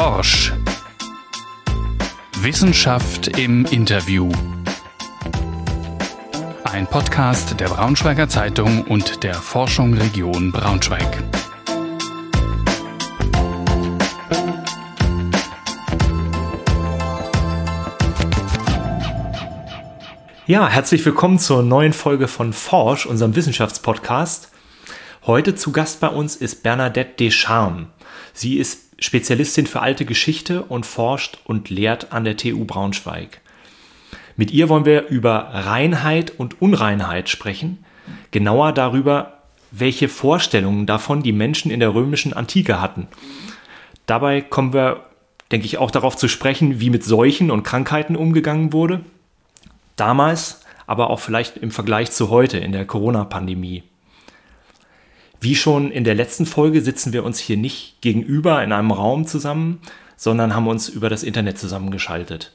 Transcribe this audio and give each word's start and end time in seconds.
Forsch. 0.00 0.52
Wissenschaft 2.36 3.36
im 3.36 3.64
Interview. 3.64 4.30
Ein 6.62 6.86
Podcast 6.86 7.58
der 7.58 7.66
Braunschweiger 7.66 8.28
Zeitung 8.28 8.84
und 8.84 9.24
der 9.24 9.34
Forschung 9.34 9.94
Region 9.94 10.52
Braunschweig. 10.52 11.24
Ja, 20.46 20.68
herzlich 20.68 21.04
willkommen 21.04 21.40
zur 21.40 21.64
neuen 21.64 21.92
Folge 21.92 22.28
von 22.28 22.52
Forsch, 22.52 23.04
unserem 23.04 23.34
Wissenschaftspodcast. 23.34 24.52
Heute 25.26 25.56
zu 25.56 25.72
Gast 25.72 25.98
bei 25.98 26.08
uns 26.08 26.36
ist 26.36 26.62
Bernadette 26.62 27.16
Descharmes. 27.16 27.88
Sie 28.32 28.58
ist 28.58 28.87
Spezialistin 28.98 29.66
für 29.66 29.80
alte 29.80 30.04
Geschichte 30.04 30.62
und 30.62 30.84
forscht 30.84 31.38
und 31.44 31.70
lehrt 31.70 32.12
an 32.12 32.24
der 32.24 32.36
TU 32.36 32.64
Braunschweig. 32.64 33.40
Mit 34.36 34.50
ihr 34.50 34.68
wollen 34.68 34.84
wir 34.84 35.08
über 35.08 35.50
Reinheit 35.52 36.32
und 36.36 36.60
Unreinheit 36.60 37.28
sprechen, 37.28 37.84
genauer 38.30 38.72
darüber, 38.72 39.38
welche 39.70 40.08
Vorstellungen 40.08 40.86
davon 40.86 41.22
die 41.22 41.32
Menschen 41.32 41.70
in 41.70 41.80
der 41.80 41.94
römischen 41.94 42.32
Antike 42.32 42.80
hatten. 42.80 43.08
Dabei 44.06 44.40
kommen 44.40 44.72
wir, 44.72 45.04
denke 45.50 45.66
ich, 45.66 45.78
auch 45.78 45.90
darauf 45.90 46.16
zu 46.16 46.28
sprechen, 46.28 46.80
wie 46.80 46.90
mit 46.90 47.04
Seuchen 47.04 47.50
und 47.50 47.62
Krankheiten 47.62 48.16
umgegangen 48.16 48.72
wurde. 48.72 49.00
Damals, 49.96 50.62
aber 50.86 51.10
auch 51.10 51.20
vielleicht 51.20 51.56
im 51.56 51.70
Vergleich 51.70 52.10
zu 52.10 52.30
heute 52.30 52.58
in 52.58 52.72
der 52.72 52.86
Corona-Pandemie. 52.86 53.82
Wie 55.40 55.54
schon 55.54 55.92
in 55.92 56.02
der 56.02 56.16
letzten 56.16 56.46
Folge 56.46 56.82
sitzen 56.82 57.12
wir 57.12 57.22
uns 57.22 57.38
hier 57.38 57.56
nicht 57.56 58.00
gegenüber 58.00 58.62
in 58.64 58.72
einem 58.72 58.90
Raum 58.90 59.24
zusammen, 59.24 59.80
sondern 60.16 60.52
haben 60.54 60.66
uns 60.66 60.88
über 60.88 61.08
das 61.08 61.22
Internet 61.22 61.58
zusammengeschaltet. 61.58 62.52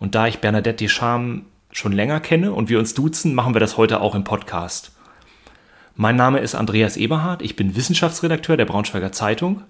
Und 0.00 0.16
da 0.16 0.26
ich 0.26 0.40
Bernadette 0.40 0.84
Deschamps 0.84 1.44
schon 1.70 1.92
länger 1.92 2.18
kenne 2.18 2.52
und 2.52 2.68
wir 2.68 2.80
uns 2.80 2.94
duzen, 2.94 3.34
machen 3.34 3.54
wir 3.54 3.60
das 3.60 3.76
heute 3.76 4.00
auch 4.00 4.16
im 4.16 4.24
Podcast. 4.24 4.90
Mein 5.94 6.16
Name 6.16 6.40
ist 6.40 6.56
Andreas 6.56 6.96
Eberhardt, 6.96 7.42
ich 7.42 7.54
bin 7.54 7.76
Wissenschaftsredakteur 7.76 8.56
der 8.56 8.66
Braunschweiger 8.66 9.12
Zeitung. 9.12 9.62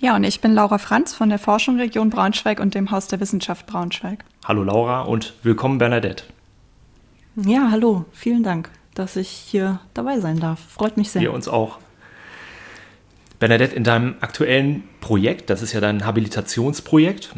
Ja, 0.00 0.16
und 0.16 0.24
ich 0.24 0.40
bin 0.40 0.54
Laura 0.54 0.78
Franz 0.78 1.12
von 1.12 1.28
der 1.28 1.38
Forschung 1.38 1.76
Region 1.76 2.08
Braunschweig 2.08 2.60
und 2.60 2.74
dem 2.74 2.90
Haus 2.90 3.08
der 3.08 3.20
Wissenschaft 3.20 3.66
Braunschweig. 3.66 4.24
Hallo 4.46 4.62
Laura 4.62 5.02
und 5.02 5.34
willkommen 5.42 5.76
Bernadette. 5.78 6.24
Ja, 7.36 7.68
hallo, 7.70 8.06
vielen 8.12 8.42
Dank 8.42 8.70
dass 8.98 9.16
ich 9.16 9.28
hier 9.28 9.80
dabei 9.94 10.20
sein 10.20 10.40
darf. 10.40 10.58
Freut 10.60 10.96
mich 10.96 11.10
sehr. 11.10 11.22
Wir 11.22 11.32
uns 11.32 11.48
auch. 11.48 11.78
Bernadette, 13.38 13.76
in 13.76 13.84
deinem 13.84 14.16
aktuellen 14.20 14.82
Projekt, 15.00 15.48
das 15.50 15.62
ist 15.62 15.72
ja 15.72 15.80
dein 15.80 16.04
Habilitationsprojekt, 16.04 17.34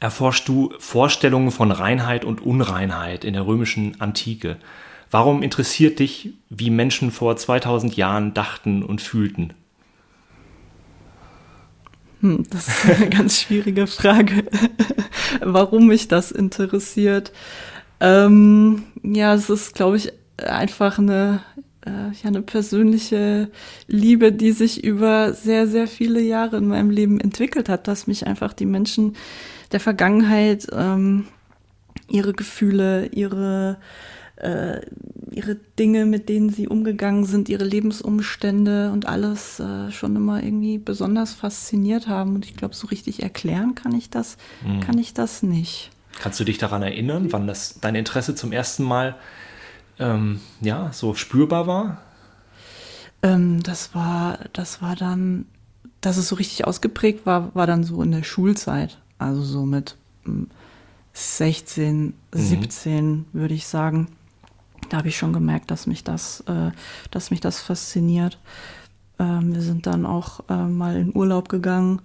erforschst 0.00 0.46
du 0.46 0.72
Vorstellungen 0.78 1.50
von 1.50 1.70
Reinheit 1.70 2.24
und 2.24 2.42
Unreinheit 2.42 3.24
in 3.24 3.32
der 3.32 3.46
römischen 3.46 4.00
Antike. 4.00 4.58
Warum 5.10 5.42
interessiert 5.42 5.98
dich, 5.98 6.34
wie 6.50 6.70
Menschen 6.70 7.10
vor 7.10 7.36
2000 7.36 7.96
Jahren 7.96 8.34
dachten 8.34 8.82
und 8.82 9.00
fühlten? 9.00 9.54
Hm, 12.20 12.44
das 12.50 12.68
ist 12.68 12.90
eine 12.90 13.08
ganz 13.16 13.40
schwierige 13.40 13.86
Frage, 13.86 14.44
warum 15.40 15.86
mich 15.86 16.08
das 16.08 16.32
interessiert. 16.32 17.32
Ähm, 18.00 18.82
ja, 19.02 19.34
es 19.34 19.48
ist, 19.48 19.74
glaube 19.74 19.96
ich, 19.96 20.12
einfach 20.38 20.98
eine, 20.98 21.40
äh, 21.86 21.90
ja, 21.90 22.28
eine 22.28 22.42
persönliche 22.42 23.50
Liebe, 23.86 24.32
die 24.32 24.52
sich 24.52 24.84
über 24.84 25.32
sehr, 25.32 25.66
sehr 25.66 25.86
viele 25.86 26.20
Jahre 26.20 26.56
in 26.56 26.66
meinem 26.66 26.90
Leben 26.90 27.20
entwickelt 27.20 27.68
hat, 27.68 27.88
dass 27.88 28.06
mich 28.06 28.26
einfach 28.26 28.52
die 28.52 28.66
Menschen 28.66 29.16
der 29.72 29.80
Vergangenheit 29.80 30.66
ähm, 30.72 31.26
ihre 32.08 32.32
Gefühle, 32.32 33.06
ihre 33.06 33.78
äh, 34.36 34.80
ihre 35.30 35.56
Dinge, 35.78 36.06
mit 36.06 36.28
denen 36.28 36.50
sie 36.50 36.68
umgegangen 36.68 37.24
sind, 37.24 37.48
ihre 37.48 37.64
Lebensumstände 37.64 38.90
und 38.92 39.06
alles 39.06 39.60
äh, 39.60 39.90
schon 39.90 40.16
immer 40.16 40.42
irgendwie 40.42 40.78
besonders 40.78 41.34
fasziniert 41.34 42.08
haben. 42.08 42.34
Und 42.34 42.44
ich 42.44 42.56
glaube, 42.56 42.74
so 42.74 42.86
richtig 42.86 43.22
erklären 43.22 43.74
kann 43.74 43.94
ich 43.94 44.10
das, 44.10 44.36
mhm. 44.64 44.80
kann 44.80 44.98
ich 44.98 45.14
das 45.14 45.42
nicht. 45.42 45.90
Kannst 46.20 46.38
du 46.38 46.44
dich 46.44 46.58
daran 46.58 46.82
erinnern, 46.82 47.32
wann 47.32 47.46
das 47.46 47.80
dein 47.80 47.94
Interesse 47.96 48.34
zum 48.34 48.52
ersten 48.52 48.84
Mal 48.84 49.16
ähm, 49.98 50.40
ja, 50.60 50.92
so 50.92 51.14
spürbar 51.14 51.66
war? 51.66 51.98
Ähm, 53.22 53.62
das 53.62 53.94
war, 53.94 54.38
das 54.52 54.82
war 54.82 54.96
dann, 54.96 55.46
dass 56.00 56.16
es 56.16 56.28
so 56.28 56.36
richtig 56.36 56.66
ausgeprägt 56.66 57.26
war, 57.26 57.54
war 57.54 57.66
dann 57.66 57.84
so 57.84 58.02
in 58.02 58.10
der 58.10 58.22
Schulzeit. 58.22 58.98
Also 59.18 59.42
so 59.42 59.64
mit 59.64 59.96
16, 61.12 62.14
hm, 62.32 62.40
17 62.40 63.10
mhm. 63.10 63.24
würde 63.32 63.54
ich 63.54 63.66
sagen. 63.66 64.08
Da 64.90 64.98
habe 64.98 65.08
ich 65.08 65.16
schon 65.16 65.32
gemerkt, 65.32 65.70
dass 65.70 65.86
mich 65.86 66.04
das, 66.04 66.40
äh, 66.40 66.70
dass 67.10 67.30
mich 67.30 67.40
das 67.40 67.60
fasziniert. 67.60 68.38
Ähm, 69.18 69.54
wir 69.54 69.62
sind 69.62 69.86
dann 69.86 70.04
auch 70.04 70.40
äh, 70.48 70.66
mal 70.66 70.96
in 70.96 71.16
Urlaub 71.16 71.48
gegangen 71.48 72.02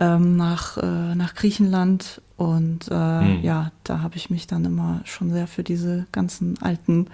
ähm, 0.00 0.36
nach, 0.36 0.78
äh, 0.78 1.14
nach 1.14 1.34
Griechenland 1.34 2.22
und 2.38 2.88
äh, 2.88 3.20
mhm. 3.20 3.42
ja, 3.42 3.72
da 3.82 4.00
habe 4.00 4.16
ich 4.16 4.30
mich 4.30 4.46
dann 4.46 4.64
immer 4.64 5.00
schon 5.04 5.32
sehr 5.32 5.48
für 5.48 5.64
diese 5.64 6.06
ganzen 6.12 6.56
alten 6.62 7.08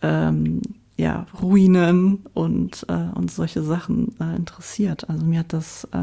ähm, 0.00 0.62
ja, 0.96 1.26
Ruinen 1.42 2.24
und, 2.34 2.86
äh, 2.88 3.16
und 3.16 3.32
solche 3.32 3.64
Sachen 3.64 4.14
äh, 4.20 4.36
interessiert. 4.36 5.10
Also 5.10 5.26
mir 5.26 5.40
hat 5.40 5.52
das 5.52 5.88
äh, 5.90 5.98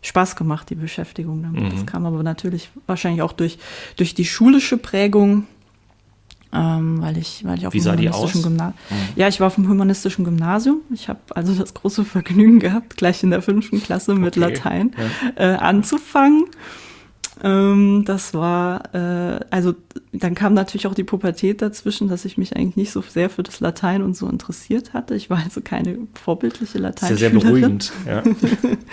Spaß 0.00 0.34
gemacht, 0.36 0.70
die 0.70 0.76
Beschäftigung 0.76 1.42
damit. 1.42 1.64
Mhm. 1.64 1.70
Das 1.70 1.84
kam 1.84 2.06
aber 2.06 2.22
natürlich 2.22 2.70
wahrscheinlich 2.86 3.20
auch 3.20 3.32
durch, 3.32 3.58
durch 3.98 4.14
die 4.14 4.24
schulische 4.24 4.78
Prägung, 4.78 5.46
ähm, 6.54 7.02
weil 7.02 7.18
ich, 7.18 7.44
weil 7.44 7.58
ich 7.58 7.66
auf 7.66 7.74
Wie 7.74 7.80
dem 7.80 7.92
humanistischen 7.92 8.42
Gymnasium. 8.42 8.76
Mhm. 8.88 8.96
Ja, 9.16 9.28
ich 9.28 9.40
war 9.40 9.48
auf 9.48 9.56
dem 9.56 9.68
humanistischen 9.68 10.24
Gymnasium. 10.24 10.78
Ich 10.90 11.10
habe 11.10 11.20
also 11.34 11.54
das 11.54 11.74
große 11.74 12.06
Vergnügen 12.06 12.60
gehabt, 12.60 12.96
gleich 12.96 13.22
in 13.22 13.28
der 13.28 13.42
fünften 13.42 13.82
Klasse 13.82 14.14
mit 14.14 14.38
okay. 14.38 14.54
Latein 14.54 14.92
ja. 15.36 15.52
äh, 15.52 15.56
anzufangen. 15.56 16.46
Ähm, 17.44 18.04
das 18.04 18.34
war, 18.34 18.94
äh, 18.94 19.40
also 19.50 19.74
dann 20.12 20.36
kam 20.36 20.54
natürlich 20.54 20.86
auch 20.86 20.94
die 20.94 21.02
Pubertät 21.02 21.60
dazwischen, 21.60 22.08
dass 22.08 22.24
ich 22.24 22.38
mich 22.38 22.54
eigentlich 22.54 22.76
nicht 22.76 22.92
so 22.92 23.02
sehr 23.02 23.30
für 23.30 23.42
das 23.42 23.58
Latein 23.58 24.02
und 24.02 24.16
so 24.16 24.28
interessiert 24.28 24.94
hatte. 24.94 25.16
Ich 25.16 25.28
war 25.28 25.38
also 25.42 25.60
keine 25.60 25.98
vorbildliche 26.14 26.78
Latein. 26.78 27.08
Sehr, 27.08 27.30
sehr 27.30 27.30
beruhigend, 27.30 27.92
ja. 28.06 28.22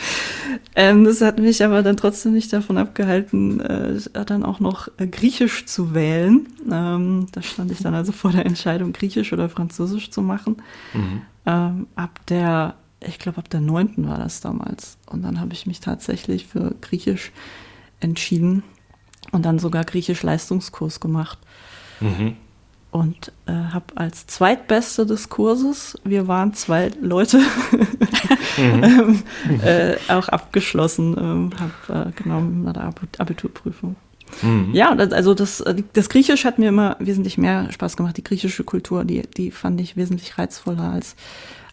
ähm, 0.75 1.03
das 1.05 1.21
hat 1.21 1.37
mich 1.37 1.63
aber 1.63 1.83
dann 1.83 1.95
trotzdem 1.95 2.33
nicht 2.33 2.51
davon 2.51 2.77
abgehalten, 2.79 3.59
äh, 3.59 3.99
dann 4.25 4.43
auch 4.43 4.59
noch 4.59 4.87
äh, 4.97 5.05
Griechisch 5.05 5.67
zu 5.67 5.93
wählen. 5.93 6.47
Ähm, 6.71 7.27
da 7.31 7.43
stand 7.43 7.71
ich 7.71 7.79
dann 7.79 7.93
also 7.93 8.11
vor 8.11 8.31
der 8.31 8.47
Entscheidung, 8.47 8.93
Griechisch 8.93 9.31
oder 9.31 9.49
Französisch 9.49 10.09
zu 10.09 10.23
machen. 10.23 10.57
Mhm. 10.93 11.21
Ähm, 11.45 11.87
ab 11.95 12.19
der, 12.29 12.75
ich 13.05 13.19
glaube, 13.19 13.37
ab 13.37 13.49
der 13.51 13.61
neunten 13.61 14.07
war 14.07 14.17
das 14.17 14.41
damals. 14.41 14.97
Und 15.05 15.21
dann 15.21 15.39
habe 15.39 15.53
ich 15.53 15.67
mich 15.67 15.81
tatsächlich 15.81 16.47
für 16.47 16.73
Griechisch 16.81 17.31
entschieden 17.99 18.63
und 19.31 19.45
dann 19.45 19.59
sogar 19.59 19.83
Griechisch-Leistungskurs 19.83 20.99
gemacht. 20.99 21.37
Mhm. 21.99 22.35
Und 22.91 23.31
äh, 23.45 23.51
habe 23.51 23.85
als 23.95 24.25
Zweitbeste 24.25 25.05
des 25.05 25.29
Kurses, 25.29 25.95
wir 26.03 26.27
waren 26.27 26.55
zwei 26.55 26.91
Leute, 26.99 27.37
mhm. 28.57 28.83
ähm, 28.83 29.23
äh, 29.63 29.95
auch 30.07 30.27
abgeschlossen, 30.27 31.15
ähm, 31.19 31.51
habe 31.59 32.09
äh, 32.09 32.11
genau 32.15 32.41
mit 32.41 32.75
der 32.75 32.91
Abiturprüfung. 33.19 33.95
Mhm. 34.41 34.69
Ja, 34.73 34.89
also 34.89 35.33
das, 35.33 35.61
äh, 35.61 35.83
das 35.93 36.09
Griechisch 36.09 36.45
hat 36.45 36.57
mir 36.57 36.69
immer 36.69 36.95
wesentlich 36.99 37.37
mehr 37.37 37.71
Spaß 37.71 37.97
gemacht. 37.97 38.17
Die 38.17 38.23
griechische 38.23 38.63
Kultur, 38.63 39.05
die, 39.05 39.23
die 39.37 39.51
fand 39.51 39.79
ich 39.81 39.95
wesentlich 39.95 40.37
reizvoller 40.37 40.91
als, 40.91 41.15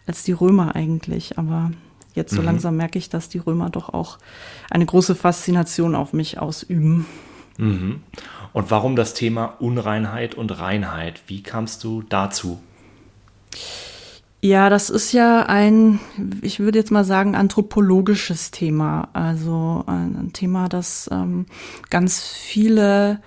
als 0.05 0.23
die 0.23 0.33
Römer 0.33 0.75
eigentlich. 0.75 1.37
Aber 1.39 1.71
jetzt 2.17 2.33
so 2.33 2.41
mhm. 2.41 2.47
langsam 2.47 2.75
merke 2.75 2.99
ich, 2.99 3.09
dass 3.09 3.29
die 3.29 3.37
Römer 3.37 3.69
doch 3.69 3.89
auch 3.89 4.17
eine 4.69 4.85
große 4.85 5.15
Faszination 5.15 5.95
auf 5.95 6.11
mich 6.11 6.39
ausüben. 6.39 7.05
Mhm. 7.57 8.01
Und 8.53 8.71
warum 8.71 8.95
das 8.95 9.13
Thema 9.13 9.45
Unreinheit 9.59 10.35
und 10.35 10.59
Reinheit? 10.59 11.21
Wie 11.27 11.43
kamst 11.43 11.83
du 11.83 12.01
dazu? 12.01 12.59
Ja, 14.41 14.69
das 14.69 14.89
ist 14.89 15.13
ja 15.13 15.43
ein, 15.47 15.99
ich 16.41 16.59
würde 16.59 16.77
jetzt 16.77 16.91
mal 16.91 17.03
sagen, 17.03 17.35
anthropologisches 17.35 18.51
Thema. 18.51 19.09
Also 19.13 19.83
ein 19.87 20.31
Thema, 20.33 20.69
das 20.69 21.09
ähm, 21.11 21.47
ganz 21.89 22.21
viele 22.21 23.19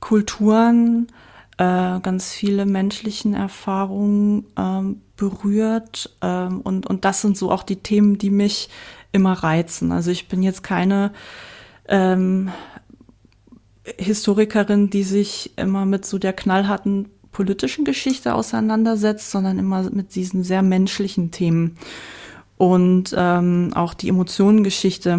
Kulturen, 0.00 1.08
äh, 1.56 2.00
ganz 2.00 2.32
viele 2.32 2.66
menschlichen 2.66 3.34
Erfahrungen 3.34 4.46
ähm, 4.58 5.00
berührt. 5.18 6.16
Ähm, 6.22 6.62
und, 6.62 6.86
und 6.86 7.04
das 7.04 7.20
sind 7.20 7.36
so 7.36 7.50
auch 7.50 7.62
die 7.62 7.76
Themen, 7.76 8.16
die 8.16 8.30
mich 8.30 8.70
immer 9.12 9.34
reizen. 9.34 9.92
Also 9.92 10.10
ich 10.10 10.28
bin 10.28 10.42
jetzt 10.42 10.62
keine 10.62 11.12
ähm, 11.88 12.50
Historikerin, 13.98 14.88
die 14.88 15.02
sich 15.02 15.52
immer 15.56 15.84
mit 15.84 16.06
so 16.06 16.18
der 16.18 16.32
knallharten 16.32 17.10
politischen 17.32 17.84
Geschichte 17.84 18.34
auseinandersetzt, 18.34 19.30
sondern 19.30 19.58
immer 19.58 19.90
mit 19.90 20.14
diesen 20.14 20.42
sehr 20.42 20.62
menschlichen 20.62 21.30
Themen. 21.30 21.76
Und 22.56 23.14
ähm, 23.16 23.70
auch 23.74 23.94
die 23.94 24.08
Emotionengeschichte 24.08 25.18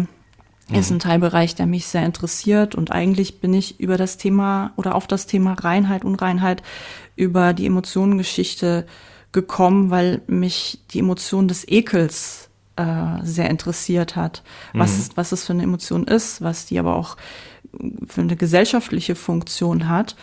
mhm. 0.68 0.74
ist 0.74 0.90
ein 0.90 0.98
Teilbereich, 0.98 1.54
der 1.54 1.66
mich 1.66 1.86
sehr 1.86 2.04
interessiert. 2.04 2.74
Und 2.74 2.92
eigentlich 2.92 3.40
bin 3.40 3.54
ich 3.54 3.80
über 3.80 3.96
das 3.96 4.18
Thema 4.18 4.72
oder 4.76 4.94
auf 4.94 5.06
das 5.06 5.26
Thema 5.26 5.54
Reinheit, 5.54 6.04
Unreinheit, 6.04 6.62
über 7.16 7.54
die 7.54 7.66
Emotionengeschichte 7.66 8.86
gekommen, 9.32 9.90
weil 9.90 10.22
mich 10.26 10.80
die 10.90 10.98
Emotion 10.98 11.48
des 11.48 11.66
Ekels 11.68 12.50
äh, 12.76 13.24
sehr 13.24 13.50
interessiert 13.50 14.16
hat, 14.16 14.42
was, 14.72 14.96
mhm. 14.96 15.12
was 15.16 15.32
es 15.32 15.44
für 15.44 15.52
eine 15.52 15.62
Emotion 15.62 16.04
ist, 16.04 16.42
was 16.42 16.66
die 16.66 16.78
aber 16.78 16.96
auch 16.96 17.16
für 18.06 18.20
eine 18.20 18.36
gesellschaftliche 18.36 19.14
Funktion 19.14 19.88
hat. 19.88 20.16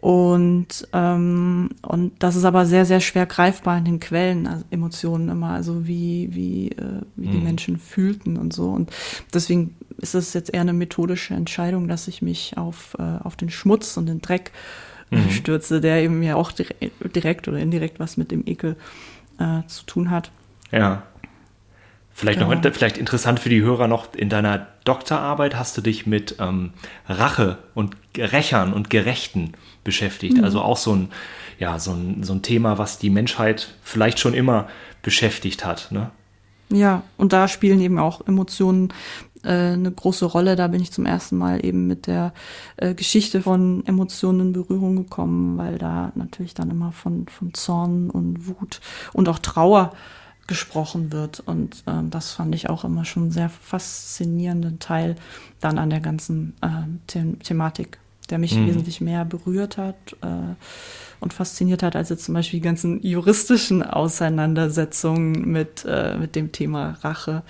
Und, 0.00 0.86
ähm, 0.92 1.70
und 1.80 2.12
das 2.22 2.36
ist 2.36 2.44
aber 2.44 2.66
sehr, 2.66 2.84
sehr 2.84 3.00
schwer 3.00 3.24
greifbar 3.24 3.78
in 3.78 3.86
den 3.86 4.00
Quellen, 4.00 4.46
also 4.46 4.64
Emotionen 4.70 5.30
immer, 5.30 5.50
also 5.50 5.86
wie, 5.86 6.28
wie, 6.32 6.72
äh, 6.72 7.00
wie 7.16 7.28
mhm. 7.28 7.32
die 7.32 7.38
Menschen 7.38 7.78
fühlten 7.78 8.36
und 8.36 8.52
so. 8.52 8.68
Und 8.68 8.90
deswegen 9.32 9.76
ist 9.96 10.14
es 10.14 10.34
jetzt 10.34 10.52
eher 10.52 10.60
eine 10.60 10.74
methodische 10.74 11.32
Entscheidung, 11.32 11.88
dass 11.88 12.06
ich 12.08 12.20
mich 12.20 12.58
auf, 12.58 12.96
äh, 12.98 13.02
auf 13.22 13.36
den 13.36 13.48
Schmutz 13.48 13.96
und 13.96 14.06
den 14.06 14.20
Dreck 14.20 14.50
äh, 14.50 14.93
mhm. 15.16 15.30
stürze, 15.30 15.80
der 15.80 16.02
eben 16.02 16.22
ja 16.22 16.36
auch 16.36 16.52
direkt 16.52 17.48
oder 17.48 17.58
indirekt 17.58 18.00
was 18.00 18.16
mit 18.16 18.30
dem 18.30 18.42
Ekel 18.46 18.76
äh, 19.38 19.66
zu 19.66 19.84
tun 19.86 20.10
hat. 20.10 20.30
Ja. 20.70 21.02
Vielleicht 22.16 22.38
genau. 22.38 22.54
noch 22.54 22.72
vielleicht 22.72 22.96
interessant 22.96 23.40
für 23.40 23.48
die 23.48 23.62
Hörer 23.62 23.88
noch 23.88 24.14
in 24.14 24.28
deiner 24.28 24.68
Doktorarbeit 24.84 25.56
hast 25.56 25.76
du 25.76 25.80
dich 25.80 26.06
mit 26.06 26.36
ähm, 26.38 26.72
Rache 27.08 27.58
und 27.74 27.96
Rächern 28.16 28.72
und 28.72 28.88
Gerechten 28.88 29.54
beschäftigt. 29.82 30.36
Mhm. 30.36 30.44
Also 30.44 30.60
auch 30.60 30.76
so 30.76 30.94
ein 30.94 31.08
ja 31.58 31.78
so 31.78 31.92
ein, 31.92 32.22
so 32.22 32.32
ein 32.32 32.42
Thema, 32.42 32.78
was 32.78 32.98
die 32.98 33.10
Menschheit 33.10 33.74
vielleicht 33.82 34.18
schon 34.18 34.34
immer 34.34 34.68
beschäftigt 35.02 35.64
hat. 35.64 35.90
Ne? 35.90 36.10
Ja, 36.70 37.02
und 37.16 37.32
da 37.32 37.48
spielen 37.48 37.80
eben 37.80 37.98
auch 37.98 38.26
Emotionen 38.26 38.92
äh, 39.44 39.72
eine 39.72 39.90
große 39.90 40.24
Rolle. 40.24 40.56
Da 40.56 40.68
bin 40.68 40.80
ich 40.80 40.92
zum 40.92 41.06
ersten 41.06 41.36
Mal 41.36 41.64
eben 41.64 41.86
mit 41.86 42.06
der 42.06 42.32
äh, 42.76 42.94
Geschichte 42.94 43.42
von 43.42 43.84
Emotionen 43.86 44.40
in 44.40 44.52
Berührung 44.52 44.96
gekommen, 44.96 45.58
weil 45.58 45.78
da 45.78 46.12
natürlich 46.14 46.54
dann 46.54 46.70
immer 46.70 46.92
von, 46.92 47.26
von 47.26 47.54
Zorn 47.54 48.10
und 48.10 48.46
Wut 48.46 48.80
und 49.12 49.28
auch 49.28 49.38
Trauer 49.38 49.92
gesprochen 50.46 51.12
wird. 51.12 51.40
Und 51.40 51.84
äh, 51.86 52.02
das 52.10 52.32
fand 52.32 52.54
ich 52.54 52.68
auch 52.68 52.84
immer 52.84 53.04
schon 53.04 53.30
sehr 53.30 53.48
faszinierenden 53.48 54.78
Teil 54.78 55.16
dann 55.60 55.78
an 55.78 55.90
der 55.90 56.00
ganzen 56.00 56.54
äh, 56.60 56.68
The 57.10 57.36
Thematik, 57.42 57.98
der 58.30 58.38
mich 58.38 58.56
mhm. 58.56 58.66
wesentlich 58.66 59.00
mehr 59.00 59.24
berührt 59.24 59.76
hat 59.76 60.16
äh, 60.22 60.54
und 61.20 61.32
fasziniert 61.32 61.82
hat, 61.82 61.96
als 61.96 62.08
jetzt 62.08 62.24
zum 62.24 62.34
Beispiel 62.34 62.60
die 62.60 62.64
ganzen 62.64 63.02
juristischen 63.02 63.82
Auseinandersetzungen 63.82 65.50
mit, 65.50 65.84
äh, 65.86 66.16
mit 66.16 66.36
dem 66.36 66.52
Thema 66.52 66.96
Rache. 67.02 67.42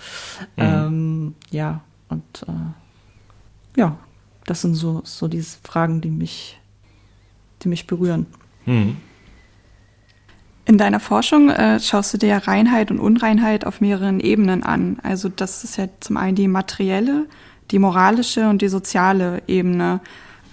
Mhm. 0.57 0.63
Ähm, 0.63 1.35
ja, 1.51 1.83
und 2.09 2.45
äh, 2.49 3.81
ja, 3.81 3.97
das 4.47 4.63
sind 4.63 4.75
so, 4.75 5.03
so 5.05 5.29
diese 5.29 5.59
Fragen, 5.63 6.01
die 6.01 6.11
mich, 6.11 6.61
die 7.63 7.69
mich 7.69 7.87
berühren. 7.87 8.27
Mhm. 8.67 8.97
In 10.67 10.79
deiner 10.79 11.01
Forschung 11.01 11.51
äh, 11.51 11.79
schaust 11.79 12.15
du 12.15 12.19
dir 12.19 12.29
ja 12.29 12.39
Reinheit 12.39 12.91
und 12.91 12.99
Unreinheit 12.99 13.67
auf 13.67 13.83
mehreren 13.83 14.19
Ebenen 14.19 14.63
an. 14.63 14.99
Also 15.03 15.29
das 15.29 15.63
ist 15.63 15.77
ja 15.77 15.89
zum 16.01 16.17
einen 16.17 16.37
die 16.37 16.49
materielle, 16.49 17.27
die 17.71 17.79
moralische 17.79 18.49
und 18.49 18.63
die 18.63 18.69
soziale 18.69 19.43
Ebene. 19.47 20.01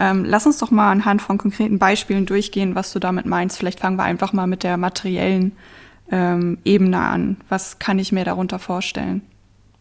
Ähm, 0.02 0.26
lass 0.26 0.48
uns 0.48 0.58
doch 0.58 0.72
mal 0.72 0.90
anhand 0.92 1.22
von 1.22 1.38
konkreten 1.38 1.78
Beispielen 1.78 2.26
durchgehen, 2.26 2.74
was 2.74 2.92
du 2.92 2.98
damit 2.98 3.28
meinst. 3.28 3.60
Vielleicht 3.60 3.80
fangen 3.80 3.98
wir 3.98 4.04
einfach 4.04 4.34
mal 4.34 4.48
mit 4.48 4.64
der 4.64 4.78
materiellen 4.78 5.52
ähm, 6.12 6.58
Ebene 6.66 6.98
an. 6.98 7.38
Was 7.50 7.78
kann 7.78 8.00
ich 8.00 8.12
mir 8.12 8.26
darunter 8.26 8.58
vorstellen? 8.58 9.22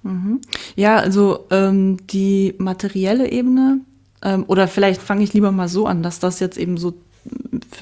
Mhm. 0.02 0.42
Ja, 0.76 0.96
also 0.96 1.46
ähm, 1.50 2.06
die 2.08 2.54
materielle 2.58 3.32
Ebene, 3.32 3.80
ähm, 4.22 4.44
oder 4.46 4.68
vielleicht 4.68 5.00
fange 5.00 5.24
ich 5.24 5.32
lieber 5.32 5.52
mal 5.52 5.68
so 5.68 5.86
an, 5.86 6.02
dass 6.02 6.18
das 6.18 6.38
jetzt 6.38 6.58
eben 6.58 6.76
so 6.76 6.92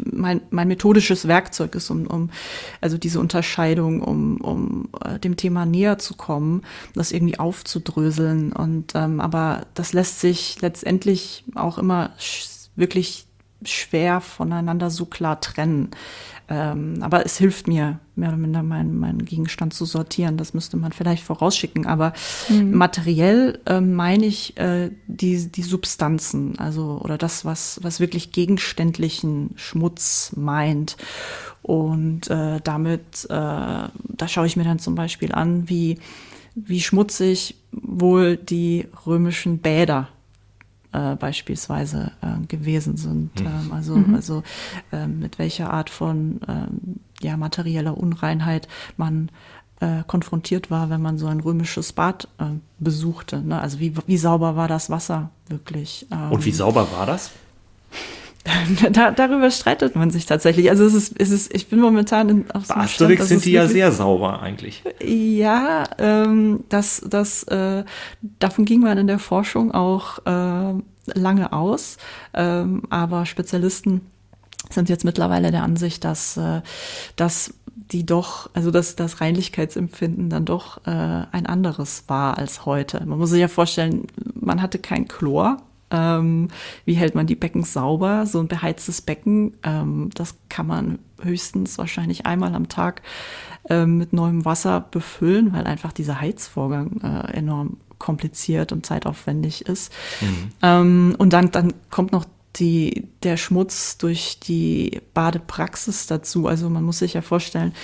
mein, 0.04 0.40
mein 0.50 0.68
methodisches 0.68 1.28
Werkzeug 1.28 1.74
ist, 1.74 1.90
um, 1.90 2.06
um 2.06 2.30
also 2.80 2.98
diese 2.98 3.20
Unterscheidung, 3.20 4.02
um, 4.02 4.40
um 4.40 4.88
äh, 5.04 5.18
dem 5.18 5.36
Thema 5.36 5.66
näher 5.66 5.98
zu 5.98 6.14
kommen, 6.14 6.62
das 6.94 7.12
irgendwie 7.12 7.38
aufzudröseln. 7.38 8.52
Und 8.52 8.92
ähm, 8.94 9.20
aber 9.20 9.66
das 9.74 9.92
lässt 9.92 10.20
sich 10.20 10.60
letztendlich 10.60 11.44
auch 11.54 11.78
immer 11.78 12.10
wirklich 12.76 13.26
schwer 13.64 14.20
voneinander 14.20 14.90
so 14.90 15.04
klar 15.06 15.40
trennen. 15.40 15.90
Ähm, 16.50 16.98
aber 17.02 17.26
es 17.26 17.36
hilft 17.36 17.68
mir, 17.68 18.00
mehr 18.16 18.30
oder 18.30 18.38
minder 18.38 18.62
meinen 18.62 18.98
mein 18.98 19.24
Gegenstand 19.24 19.74
zu 19.74 19.84
sortieren. 19.84 20.36
Das 20.36 20.54
müsste 20.54 20.76
man 20.76 20.92
vielleicht 20.92 21.22
vorausschicken. 21.22 21.86
Aber 21.86 22.14
mhm. 22.48 22.74
materiell 22.74 23.60
äh, 23.66 23.80
meine 23.80 24.26
ich 24.26 24.56
äh, 24.56 24.90
die, 25.06 25.46
die 25.46 25.62
Substanzen, 25.62 26.58
also 26.58 27.00
oder 27.02 27.18
das, 27.18 27.44
was, 27.44 27.80
was 27.82 28.00
wirklich 28.00 28.32
gegenständlichen 28.32 29.50
Schmutz 29.56 30.32
meint. 30.36 30.96
Und 31.62 32.30
äh, 32.30 32.60
damit, 32.64 33.24
äh, 33.24 33.28
da 33.28 34.26
schaue 34.26 34.46
ich 34.46 34.56
mir 34.56 34.64
dann 34.64 34.78
zum 34.78 34.94
Beispiel 34.94 35.32
an, 35.32 35.68
wie, 35.68 35.98
wie 36.54 36.80
schmutzig 36.80 37.56
wohl 37.72 38.36
die 38.36 38.86
römischen 39.06 39.58
Bäder 39.58 40.08
äh, 40.98 41.16
beispielsweise 41.16 42.12
äh, 42.22 42.46
gewesen 42.46 42.96
sind. 42.96 43.40
Mhm. 43.40 43.46
Ähm, 43.46 43.72
also 43.72 43.94
mhm. 43.94 44.14
also 44.14 44.42
äh, 44.92 45.06
mit 45.06 45.38
welcher 45.38 45.72
Art 45.72 45.90
von 45.90 46.40
ähm, 46.48 46.96
ja, 47.20 47.36
materieller 47.36 47.96
Unreinheit 47.96 48.68
man 48.96 49.30
äh, 49.80 50.02
konfrontiert 50.06 50.70
war, 50.70 50.90
wenn 50.90 51.00
man 51.00 51.18
so 51.18 51.26
ein 51.26 51.40
römisches 51.40 51.92
Bad 51.92 52.28
äh, 52.38 52.44
besuchte. 52.78 53.40
Ne? 53.40 53.60
Also 53.60 53.78
wie, 53.78 53.94
wie 54.06 54.16
sauber 54.16 54.56
war 54.56 54.66
das 54.66 54.90
Wasser 54.90 55.30
wirklich? 55.46 56.06
Ähm, 56.10 56.32
Und 56.32 56.44
wie 56.44 56.52
sauber 56.52 56.88
war 56.92 57.06
das? 57.06 57.30
da, 58.92 59.10
darüber 59.10 59.50
streitet 59.50 59.96
man 59.96 60.10
sich 60.10 60.26
tatsächlich. 60.26 60.70
Also 60.70 60.84
es 60.84 60.94
ist, 60.94 61.14
es 61.18 61.30
ist 61.30 61.54
ich 61.54 61.68
bin 61.68 61.80
momentan 61.80 62.28
in, 62.28 62.50
auf 62.50 62.66
so 62.66 62.74
Bei 62.74 62.80
Asterix 62.80 63.26
Stand, 63.26 63.28
sind 63.28 63.44
die 63.44 63.52
ja 63.52 63.66
sehr 63.66 63.92
sauber 63.92 64.40
eigentlich. 64.42 64.82
Ja, 65.02 65.84
ähm, 65.98 66.64
das, 66.68 67.02
das, 67.08 67.44
äh, 67.44 67.84
davon 68.38 68.64
ging 68.64 68.80
man 68.80 68.98
in 68.98 69.06
der 69.06 69.18
Forschung 69.18 69.72
auch 69.72 70.18
äh, 70.26 70.74
lange 71.14 71.52
aus, 71.52 71.96
ähm, 72.34 72.82
aber 72.90 73.26
Spezialisten 73.26 74.02
sind 74.70 74.88
jetzt 74.88 75.04
mittlerweile 75.04 75.50
der 75.50 75.62
Ansicht, 75.62 76.04
dass, 76.04 76.36
äh, 76.36 76.62
dass 77.16 77.54
die 77.92 78.04
doch, 78.04 78.50
also 78.54 78.70
dass 78.70 78.96
das 78.96 79.20
Reinlichkeitsempfinden 79.20 80.28
dann 80.28 80.44
doch 80.44 80.86
äh, 80.86 80.90
ein 80.90 81.46
anderes 81.46 82.04
war 82.08 82.36
als 82.36 82.66
heute. 82.66 83.04
Man 83.06 83.18
muss 83.18 83.30
sich 83.30 83.40
ja 83.40 83.48
vorstellen, 83.48 84.06
man 84.34 84.60
hatte 84.60 84.78
kein 84.78 85.08
Chlor 85.08 85.58
ähm, 85.90 86.48
wie 86.84 86.94
hält 86.94 87.14
man 87.14 87.26
die 87.26 87.36
Becken 87.36 87.64
sauber? 87.64 88.26
So 88.26 88.40
ein 88.40 88.48
beheiztes 88.48 89.00
Becken, 89.00 89.54
ähm, 89.62 90.10
das 90.14 90.36
kann 90.48 90.66
man 90.66 90.98
höchstens 91.22 91.78
wahrscheinlich 91.78 92.26
einmal 92.26 92.54
am 92.54 92.68
Tag 92.68 93.02
ähm, 93.68 93.98
mit 93.98 94.12
neuem 94.12 94.44
Wasser 94.44 94.80
befüllen, 94.90 95.52
weil 95.52 95.66
einfach 95.66 95.92
dieser 95.92 96.20
Heizvorgang 96.20 97.00
äh, 97.02 97.32
enorm 97.36 97.78
kompliziert 97.98 98.72
und 98.72 98.86
zeitaufwendig 98.86 99.66
ist. 99.66 99.92
Mhm. 100.20 100.50
Ähm, 100.62 101.16
und 101.18 101.32
dann, 101.32 101.50
dann 101.50 101.74
kommt 101.90 102.12
noch 102.12 102.24
die, 102.56 103.08
der 103.22 103.36
Schmutz 103.36 103.98
durch 103.98 104.40
die 104.40 105.00
Badepraxis 105.14 106.06
dazu. 106.06 106.46
Also 106.46 106.70
man 106.70 106.84
muss 106.84 106.98
sich 106.98 107.14
ja 107.14 107.22
vorstellen, 107.22 107.74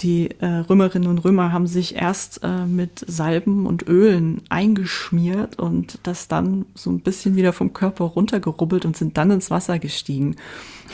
die 0.00 0.30
äh, 0.40 0.46
Römerinnen 0.46 1.08
und 1.08 1.18
Römer 1.18 1.52
haben 1.52 1.66
sich 1.66 1.94
erst 1.94 2.40
äh, 2.42 2.66
mit 2.66 3.04
Salben 3.06 3.66
und 3.66 3.86
Ölen 3.86 4.40
eingeschmiert 4.48 5.58
und 5.58 5.98
das 6.02 6.28
dann 6.28 6.66
so 6.74 6.90
ein 6.90 7.00
bisschen 7.00 7.36
wieder 7.36 7.52
vom 7.52 7.72
Körper 7.72 8.04
runtergerubbelt 8.04 8.84
und 8.84 8.96
sind 8.96 9.16
dann 9.16 9.30
ins 9.30 9.50
Wasser 9.50 9.78
gestiegen. 9.78 10.36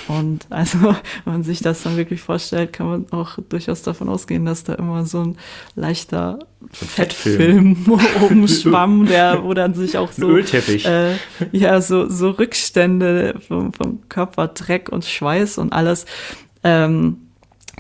Und 0.09 0.47
also, 0.51 0.79
wenn 1.25 1.33
man 1.33 1.43
sich 1.43 1.61
das 1.61 1.83
dann 1.83 1.97
wirklich 1.97 2.21
vorstellt, 2.21 2.73
kann 2.73 2.87
man 2.87 3.07
auch 3.13 3.39
durchaus 3.49 3.83
davon 3.83 4.09
ausgehen, 4.09 4.45
dass 4.45 4.65
da 4.65 4.75
immer 4.75 5.07
so 5.07 5.21
ein 5.23 5.37
leichter 5.75 6.41
ein 6.61 6.69
Fettfilm, 6.73 7.77
oben 8.21 8.49
schwamm, 8.49 9.07
der, 9.07 9.45
wo 9.45 9.55
dann 9.55 9.75
sich 9.75 9.97
auch 9.97 10.13
so, 10.13 10.29
Ölteppich. 10.29 10.85
Äh, 10.85 11.15
ja, 11.53 11.81
so, 11.81 12.09
so 12.09 12.31
Rückstände 12.31 13.37
vom, 13.47 13.73
vom 13.73 14.01
Körper, 14.09 14.49
Dreck 14.49 14.89
und 14.91 15.05
Schweiß 15.05 15.59
und 15.59 15.73
alles, 15.73 16.05
ähm, 16.65 17.28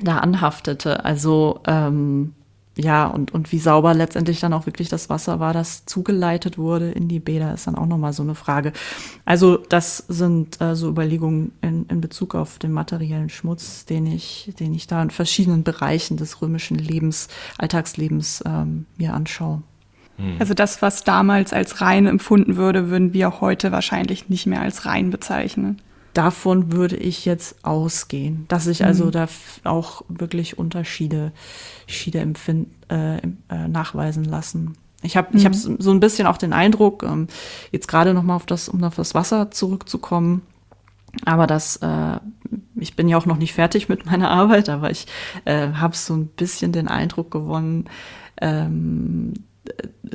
da 0.02 0.19
anhaftete. 0.19 1.05
Also 1.05 1.61
ähm, 1.67 2.35
ja, 2.78 3.07
und, 3.07 3.35
und 3.35 3.50
wie 3.50 3.59
sauber 3.59 3.93
letztendlich 3.93 4.38
dann 4.38 4.52
auch 4.52 4.67
wirklich 4.67 4.88
das 4.88 5.11
Wasser 5.11 5.40
war, 5.40 5.52
das 5.52 5.85
zugeleitet 5.85 6.59
wurde 6.59 6.93
in 6.93 7.09
die 7.09 7.19
Bäder, 7.19 7.52
ist 7.52 7.67
dann 7.67 7.75
auch 7.75 7.87
nochmal 7.87 8.12
so 8.12 8.23
eine 8.23 8.37
Frage. 8.37 8.73
Also 9.25 9.57
das 9.57 10.05
sind 10.09 10.61
äh, 10.61 10.76
so 10.76 10.88
Überlegungen 10.88 11.50
in, 11.61 11.87
in 11.87 12.00
Bezug 12.00 12.37
auf 12.37 12.61
den 12.61 12.71
materiellen 12.71 13.31
Schmutz, 13.31 13.85
den 13.85 14.07
ich, 14.07 14.52
den 14.61 14.75
ich 14.75 14.87
da 14.87 15.02
in 15.02 15.11
verschiedenen 15.11 15.64
Bereichen 15.64 16.17
des 16.17 16.40
römischen 16.40 16.78
Lebens, 16.78 17.26
Alltagslebens 17.59 18.45
ähm, 18.47 18.87
mir 18.97 19.12
anschaue. 19.12 19.62
Hm. 20.17 20.37
Also 20.38 20.55
das, 20.55 20.81
was 20.81 21.02
damals 21.02 21.52
als 21.52 21.81
rein 21.81 22.07
empfunden 22.07 22.57
würde, 22.57 22.90
würden 22.90 23.12
wir 23.12 23.40
heute 23.40 23.73
wahrscheinlich 23.73 24.28
nicht 24.28 24.47
mehr 24.47 24.61
als 24.61 24.87
rein 24.87 25.11
bezeichnen. 25.11 25.81
Davon 26.15 26.73
würde 26.73 26.97
ich 26.97 27.25
jetzt 27.25 27.65
ausgehen, 27.65 28.47
dass 28.49 28.67
ich 28.67 28.85
also 28.85 29.07
mhm. 29.07 29.11
da 29.12 29.29
auch 29.65 30.03
wirklich 30.09 30.59
Unterschiede, 30.59 31.33
Unterschiede 31.83 32.21
empfind, 32.21 32.69
äh, 32.91 33.17
äh, 33.17 33.69
nachweisen 33.69 34.25
lassen. 34.25 34.77
Ich 35.03 35.17
habe 35.17 35.29
mhm. 35.33 35.38
ich 35.38 35.45
hab 35.47 35.55
so 35.55 35.91
ein 35.91 36.00
bisschen 36.00 36.27
auch 36.27 36.37
den 36.37 36.53
Eindruck, 36.53 37.03
ähm, 37.03 37.29
jetzt 37.73 37.88
gerade 37.88 38.15
noch 38.15 38.23
mal 38.23 38.37
auf 38.37 38.47
das, 38.47 38.69
um 38.69 38.83
auf 38.85 38.97
das 38.97 39.15
Wasser 39.15 39.50
zurückzukommen, 39.50 40.43
aber 41.25 41.47
das, 41.47 41.77
äh, 41.77 42.19
ich 42.77 42.97
bin 42.97 43.09
ja 43.09 43.17
auch 43.17 43.27
noch 43.27 43.38
nicht 43.38 43.55
fertig 43.55 43.88
mit 43.88 44.07
meiner 44.07 44.31
Arbeit, 44.43 44.69
aber 44.69 44.91
ich 44.91 45.07
äh, 45.45 45.73
habe 45.73 45.97
so 45.97 46.15
ein 46.15 46.27
bisschen 46.27 46.73
den 46.73 46.88
Eindruck 46.88 47.31
gewonnen, 47.31 47.88
ähm, 48.41 49.35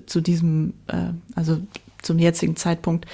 zu 0.06 0.22
diesem, 0.22 0.74
äh, 0.88 1.14
also 1.36 1.60
zum 2.02 2.20
jetzigen 2.20 2.56
Zeitpunkt, 2.56 3.06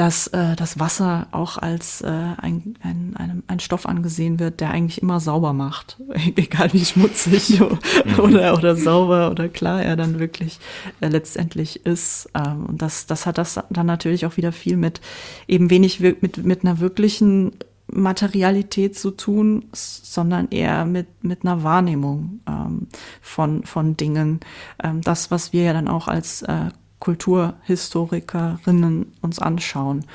dass 0.00 0.28
äh, 0.28 0.56
das 0.56 0.78
Wasser 0.78 1.26
auch 1.30 1.58
als 1.58 2.00
äh, 2.00 2.06
ein, 2.08 2.74
ein, 2.82 3.14
ein, 3.18 3.42
ein 3.46 3.60
Stoff 3.60 3.84
angesehen 3.84 4.40
wird, 4.40 4.62
der 4.62 4.70
eigentlich 4.70 5.02
immer 5.02 5.20
sauber 5.20 5.52
macht. 5.52 6.00
Egal 6.36 6.72
wie 6.72 6.86
schmutzig 6.86 7.60
mhm. 7.60 8.18
oder, 8.18 8.54
oder 8.54 8.76
sauber 8.76 9.30
oder 9.30 9.50
klar 9.50 9.82
er 9.82 9.96
dann 9.96 10.18
wirklich 10.18 10.58
äh, 11.02 11.08
letztendlich 11.08 11.84
ist. 11.84 12.30
Ähm, 12.32 12.64
und 12.64 12.80
das, 12.80 13.04
das 13.04 13.26
hat 13.26 13.36
das 13.36 13.60
dann 13.68 13.84
natürlich 13.84 14.24
auch 14.24 14.38
wieder 14.38 14.52
viel 14.52 14.78
mit 14.78 15.02
eben 15.46 15.68
wenig 15.68 16.00
mit, 16.00 16.46
mit 16.46 16.64
einer 16.64 16.80
wirklichen 16.80 17.52
Materialität 17.86 18.96
zu 18.96 19.10
tun, 19.10 19.66
sondern 19.74 20.48
eher 20.48 20.86
mit, 20.86 21.08
mit 21.22 21.44
einer 21.44 21.62
Wahrnehmung 21.62 22.40
ähm, 22.48 22.86
von, 23.20 23.64
von 23.64 23.98
Dingen. 23.98 24.40
Ähm, 24.82 25.02
das, 25.02 25.30
was 25.30 25.52
wir 25.52 25.64
ja 25.64 25.74
dann 25.74 25.88
auch 25.88 26.08
als 26.08 26.40
äh, 26.40 26.70
Kulturhistorikerinnen 27.00 29.12
uns 29.20 29.40
anschauen. 29.40 30.06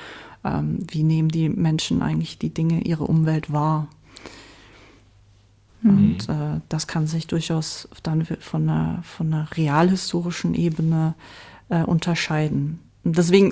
Ähm, 0.43 0.87
wie 0.89 1.03
nehmen 1.03 1.29
die 1.29 1.49
Menschen 1.49 2.01
eigentlich 2.01 2.39
die 2.39 2.53
Dinge, 2.53 2.81
ihre 2.81 3.03
Umwelt 3.03 3.51
wahr? 3.51 3.89
Mhm. 5.81 5.89
Und 5.89 6.29
äh, 6.29 6.61
das 6.69 6.87
kann 6.87 7.07
sich 7.07 7.27
durchaus 7.27 7.89
dann 8.03 8.25
von 8.25 8.69
einer, 8.69 9.03
von 9.03 9.33
einer 9.33 9.49
realhistorischen 9.55 10.55
Ebene 10.55 11.15
äh, 11.69 11.83
unterscheiden. 11.83 12.79
Und 13.03 13.17
deswegen 13.17 13.51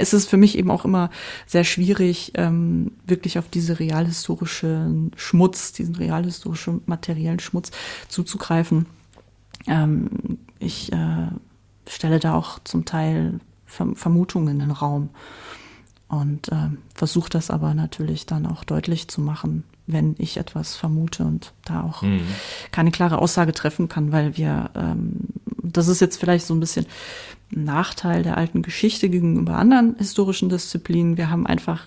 ist 0.00 0.12
es 0.12 0.26
für 0.26 0.36
mich 0.36 0.56
eben 0.56 0.70
auch 0.70 0.84
immer 0.84 1.10
sehr 1.46 1.64
schwierig, 1.64 2.32
ähm, 2.36 2.92
wirklich 3.04 3.36
auf 3.36 3.48
diese 3.48 3.80
realhistorischen 3.80 5.10
Schmutz, 5.16 5.72
diesen 5.72 5.96
realhistorischen 5.96 6.82
materiellen 6.86 7.40
Schmutz 7.40 7.72
zuzugreifen. 8.08 8.86
Ähm, 9.66 10.38
ich 10.60 10.92
äh, 10.92 11.26
stelle 11.86 12.18
da 12.18 12.34
auch 12.34 12.58
zum 12.64 12.84
Teil 12.84 13.40
Vermutungen 13.66 14.48
in 14.48 14.58
den 14.58 14.70
Raum 14.70 15.10
und 16.08 16.48
äh, 16.48 16.68
versuche 16.94 17.30
das 17.30 17.50
aber 17.50 17.74
natürlich 17.74 18.26
dann 18.26 18.46
auch 18.46 18.64
deutlich 18.64 19.08
zu 19.08 19.22
machen, 19.22 19.64
wenn 19.86 20.14
ich 20.18 20.36
etwas 20.36 20.76
vermute 20.76 21.24
und 21.24 21.54
da 21.64 21.82
auch 21.82 22.02
mhm. 22.02 22.20
keine 22.70 22.90
klare 22.90 23.18
Aussage 23.18 23.52
treffen 23.52 23.88
kann, 23.88 24.12
weil 24.12 24.36
wir, 24.36 24.70
ähm, 24.74 25.20
das 25.62 25.88
ist 25.88 26.00
jetzt 26.00 26.20
vielleicht 26.20 26.46
so 26.46 26.54
ein 26.54 26.60
bisschen 26.60 26.84
ein 27.54 27.64
Nachteil 27.64 28.22
der 28.22 28.36
alten 28.36 28.60
Geschichte 28.62 29.08
gegenüber 29.08 29.56
anderen 29.56 29.96
historischen 29.96 30.50
Disziplinen. 30.50 31.16
Wir 31.16 31.30
haben 31.30 31.46
einfach 31.46 31.86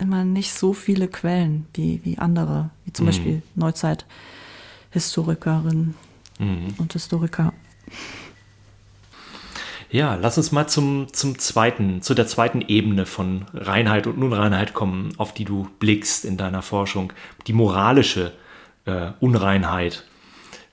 immer 0.00 0.24
nicht 0.24 0.54
so 0.54 0.72
viele 0.72 1.08
Quellen 1.08 1.66
wie, 1.74 2.00
wie 2.02 2.16
andere, 2.18 2.70
wie 2.84 2.94
zum 2.94 3.04
mhm. 3.04 3.08
Beispiel 3.08 3.42
Neuzeithistorikerinnen 3.56 5.94
mhm. 6.38 6.68
und 6.78 6.94
Historiker. 6.94 7.52
Ja, 9.94 10.16
lass 10.16 10.38
uns 10.38 10.50
mal 10.50 10.66
zum, 10.66 11.06
zum 11.12 11.38
zweiten, 11.38 12.02
zu 12.02 12.14
der 12.14 12.26
zweiten 12.26 12.62
Ebene 12.62 13.06
von 13.06 13.44
Reinheit 13.54 14.08
und 14.08 14.20
Unreinheit 14.20 14.74
kommen, 14.74 15.12
auf 15.18 15.32
die 15.32 15.44
du 15.44 15.68
blickst 15.78 16.24
in 16.24 16.36
deiner 16.36 16.62
Forschung. 16.62 17.12
Die 17.46 17.52
moralische 17.52 18.32
äh, 18.86 19.12
Unreinheit. 19.20 20.02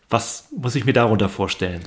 Was 0.10 0.48
muss 0.58 0.74
ich 0.74 0.86
mir 0.86 0.94
darunter 0.94 1.30
vorstellen? 1.30 1.84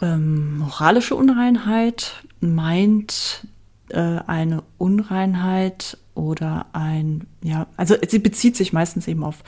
Ähm, 0.00 0.58
moralische 0.58 1.16
Unreinheit 1.16 2.22
meint 2.38 3.44
äh, 3.88 4.20
eine 4.24 4.62
Unreinheit 4.78 5.98
oder 6.14 6.66
ein, 6.72 7.26
ja, 7.42 7.66
also 7.76 7.96
sie 8.06 8.20
bezieht 8.20 8.54
sich 8.54 8.72
meistens 8.72 9.08
eben 9.08 9.24
auf 9.24 9.42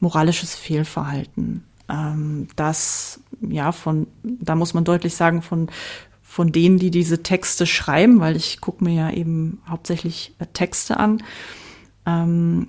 moralisches 0.00 0.56
Fehlverhalten. 0.56 1.62
Ähm, 1.88 2.48
das, 2.56 3.20
ja, 3.48 3.70
von, 3.70 4.08
da 4.24 4.56
muss 4.56 4.74
man 4.74 4.82
deutlich 4.82 5.14
sagen, 5.14 5.40
von 5.40 5.68
von 6.36 6.52
denen, 6.52 6.78
die 6.78 6.90
diese 6.90 7.22
Texte 7.22 7.64
schreiben, 7.64 8.20
weil 8.20 8.36
ich 8.36 8.60
gucke 8.60 8.84
mir 8.84 8.92
ja 8.92 9.10
eben 9.10 9.62
hauptsächlich 9.66 10.34
äh, 10.38 10.44
Texte 10.52 10.98
an, 10.98 11.22
ähm, 12.04 12.66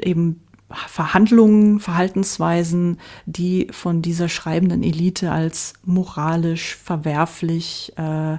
eben 0.00 0.40
Verhandlungen, 0.70 1.78
Verhaltensweisen, 1.78 2.98
die 3.26 3.68
von 3.70 4.00
dieser 4.00 4.30
schreibenden 4.30 4.82
Elite 4.82 5.30
als 5.30 5.74
moralisch 5.84 6.74
verwerflich, 6.74 7.92
äh, 7.98 8.38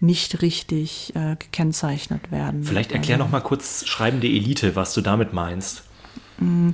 nicht 0.00 0.40
richtig 0.40 1.14
äh, 1.14 1.36
gekennzeichnet 1.36 2.32
werden. 2.32 2.64
Vielleicht 2.64 2.92
erklär 2.92 3.16
also, 3.16 3.26
noch 3.26 3.32
mal 3.32 3.40
kurz 3.40 3.84
schreibende 3.86 4.28
Elite, 4.28 4.76
was 4.76 4.94
du 4.94 5.02
damit 5.02 5.34
meinst. 5.34 5.82
Mm. 6.38 6.70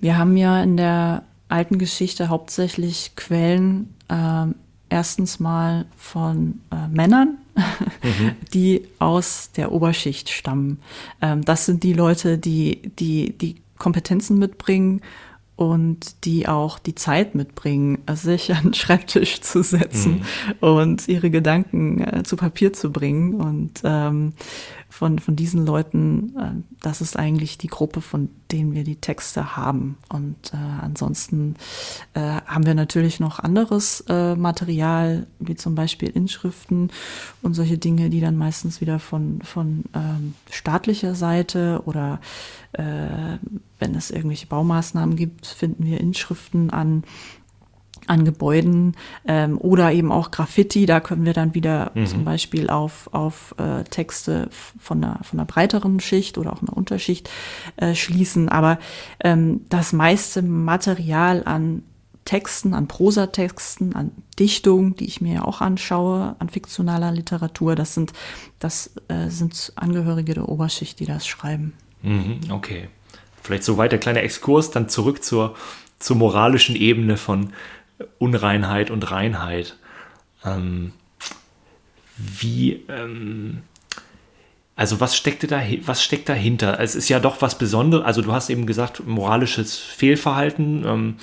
Wir 0.00 0.18
haben 0.18 0.36
ja 0.36 0.60
in 0.64 0.76
der 0.76 1.22
alten 1.48 1.78
Geschichte 1.78 2.28
hauptsächlich 2.28 3.12
Quellen 3.14 3.94
äh, 4.08 4.46
erstens 4.94 5.40
mal 5.40 5.86
von 5.96 6.60
äh, 6.70 6.86
Männern, 6.86 7.38
mhm. 7.56 8.36
die 8.54 8.86
aus 9.00 9.50
der 9.56 9.72
Oberschicht 9.72 10.30
stammen. 10.30 10.78
Ähm, 11.20 11.44
das 11.44 11.66
sind 11.66 11.82
die 11.82 11.94
Leute, 11.94 12.38
die, 12.38 12.92
die 13.00 13.36
die 13.36 13.56
Kompetenzen 13.76 14.38
mitbringen 14.38 15.00
und 15.56 16.24
die 16.24 16.46
auch 16.46 16.78
die 16.78 16.94
Zeit 16.94 17.34
mitbringen, 17.34 17.98
sich 18.14 18.54
an 18.54 18.62
den 18.62 18.74
Schreibtisch 18.74 19.40
zu 19.40 19.64
setzen 19.64 20.22
mhm. 20.22 20.68
und 20.68 21.08
ihre 21.08 21.30
Gedanken 21.30 22.00
äh, 22.00 22.22
zu 22.22 22.36
Papier 22.36 22.72
zu 22.72 22.92
bringen. 22.92 23.34
Und 23.34 23.80
ähm, 23.82 24.34
von, 24.94 25.18
von 25.18 25.34
diesen 25.34 25.66
Leuten, 25.66 26.36
äh, 26.38 26.50
das 26.80 27.00
ist 27.00 27.18
eigentlich 27.18 27.58
die 27.58 27.66
Gruppe, 27.66 28.00
von 28.00 28.28
denen 28.52 28.74
wir 28.74 28.84
die 28.84 28.94
Texte 28.94 29.56
haben. 29.56 29.98
Und 30.08 30.36
äh, 30.52 30.56
ansonsten 30.56 31.56
äh, 32.14 32.20
haben 32.20 32.64
wir 32.64 32.76
natürlich 32.76 33.18
noch 33.18 33.40
anderes 33.40 34.04
äh, 34.08 34.36
Material, 34.36 35.26
wie 35.40 35.56
zum 35.56 35.74
Beispiel 35.74 36.10
Inschriften 36.10 36.90
und 37.42 37.54
solche 37.54 37.76
Dinge, 37.76 38.08
die 38.08 38.20
dann 38.20 38.36
meistens 38.36 38.80
wieder 38.80 39.00
von, 39.00 39.42
von 39.42 39.82
ähm, 39.94 40.34
staatlicher 40.48 41.16
Seite 41.16 41.82
oder 41.86 42.20
äh, 42.72 43.38
wenn 43.80 43.96
es 43.96 44.12
irgendwelche 44.12 44.46
Baumaßnahmen 44.46 45.16
gibt, 45.16 45.46
finden 45.46 45.84
wir 45.86 46.00
Inschriften 46.00 46.70
an 46.70 47.02
an 48.06 48.24
Gebäuden 48.24 48.96
ähm, 49.26 49.58
oder 49.58 49.92
eben 49.92 50.12
auch 50.12 50.30
Graffiti. 50.30 50.86
Da 50.86 51.00
können 51.00 51.24
wir 51.24 51.32
dann 51.32 51.54
wieder 51.54 51.92
mhm. 51.94 52.06
zum 52.06 52.24
Beispiel 52.24 52.70
auf, 52.70 53.08
auf 53.12 53.54
äh, 53.58 53.84
Texte 53.84 54.48
von 54.78 55.02
einer, 55.02 55.20
von 55.22 55.38
einer 55.38 55.46
breiteren 55.46 56.00
Schicht 56.00 56.38
oder 56.38 56.52
auch 56.52 56.62
einer 56.62 56.76
Unterschicht 56.76 57.30
äh, 57.76 57.94
schließen. 57.94 58.48
Aber 58.48 58.78
ähm, 59.20 59.62
das 59.68 59.92
meiste 59.92 60.42
Material 60.42 61.42
an 61.44 61.82
Texten, 62.24 62.72
an 62.74 62.88
Prosatexten, 62.88 63.94
an 63.94 64.10
Dichtung, 64.38 64.96
die 64.96 65.04
ich 65.04 65.20
mir 65.20 65.34
ja 65.34 65.44
auch 65.44 65.60
anschaue, 65.60 66.36
an 66.38 66.48
fiktionaler 66.48 67.12
Literatur, 67.12 67.74
das 67.74 67.94
sind, 67.94 68.12
das 68.58 68.92
äh, 69.08 69.28
sind 69.28 69.72
Angehörige 69.76 70.34
der 70.34 70.48
Oberschicht, 70.48 71.00
die 71.00 71.06
das 71.06 71.26
schreiben. 71.26 71.74
Mhm, 72.02 72.40
okay. 72.50 72.88
Vielleicht 73.42 73.64
so 73.64 73.76
weit 73.76 73.92
der 73.92 73.98
kleine 73.98 74.22
Exkurs, 74.22 74.70
dann 74.70 74.88
zurück 74.88 75.22
zur, 75.22 75.54
zur 75.98 76.16
moralischen 76.16 76.76
Ebene 76.76 77.18
von 77.18 77.52
Unreinheit 78.18 78.90
und 78.90 79.10
Reinheit. 79.10 79.76
Ähm, 80.44 80.92
wie, 82.16 82.84
ähm, 82.88 83.62
also 84.76 85.00
was 85.00 85.16
steckt, 85.16 85.50
da, 85.50 85.62
was 85.84 86.02
steckt 86.02 86.28
dahinter? 86.28 86.80
Es 86.80 86.94
ist 86.94 87.08
ja 87.08 87.20
doch 87.20 87.42
was 87.42 87.58
Besonderes. 87.58 88.04
Also 88.04 88.22
du 88.22 88.32
hast 88.32 88.50
eben 88.50 88.66
gesagt, 88.66 89.06
moralisches 89.06 89.78
Fehlverhalten. 89.78 90.84
Ähm, 90.84 91.16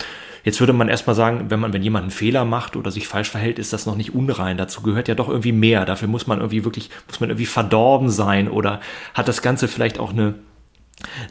jetzt 0.44 0.60
würde 0.62 0.74
man 0.74 0.88
erstmal 0.88 1.16
sagen, 1.16 1.50
wenn 1.50 1.60
man, 1.60 1.74
wenn 1.74 1.84
jemand 1.84 2.04
einen 2.04 2.12
Fehler 2.12 2.46
macht 2.46 2.78
oder 2.78 2.92
sich 2.92 3.08
falsch 3.08 3.30
verhält, 3.30 3.60
ist 3.60 3.74
das 3.74 3.86
noch 3.86 3.96
nicht 3.98 4.16
unrein. 4.16 4.58
Dazu 4.58 4.82
gehört 4.82 5.10
ja 5.10 5.16
doch 5.16 5.28
irgendwie 5.28 5.52
mehr. 5.52 5.84
Dafür 5.86 6.08
muss 6.08 6.28
man 6.28 6.40
irgendwie 6.40 6.64
wirklich, 6.64 6.90
muss 7.08 7.20
man 7.20 7.30
irgendwie 7.30 7.46
verdorben 7.46 8.10
sein 8.10 8.48
oder 8.48 8.80
hat 9.14 9.28
das 9.28 9.42
Ganze 9.42 9.68
vielleicht 9.68 10.00
auch 10.00 10.12
eine, 10.12 10.36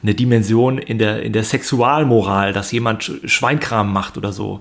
eine 0.02 0.14
Dimension 0.14 0.78
in 0.78 0.98
der, 0.98 1.22
in 1.22 1.32
der 1.32 1.44
Sexualmoral, 1.44 2.52
dass 2.52 2.72
jemand 2.72 3.20
Schweinkram 3.24 3.92
macht 3.92 4.16
oder 4.16 4.32
so. 4.32 4.60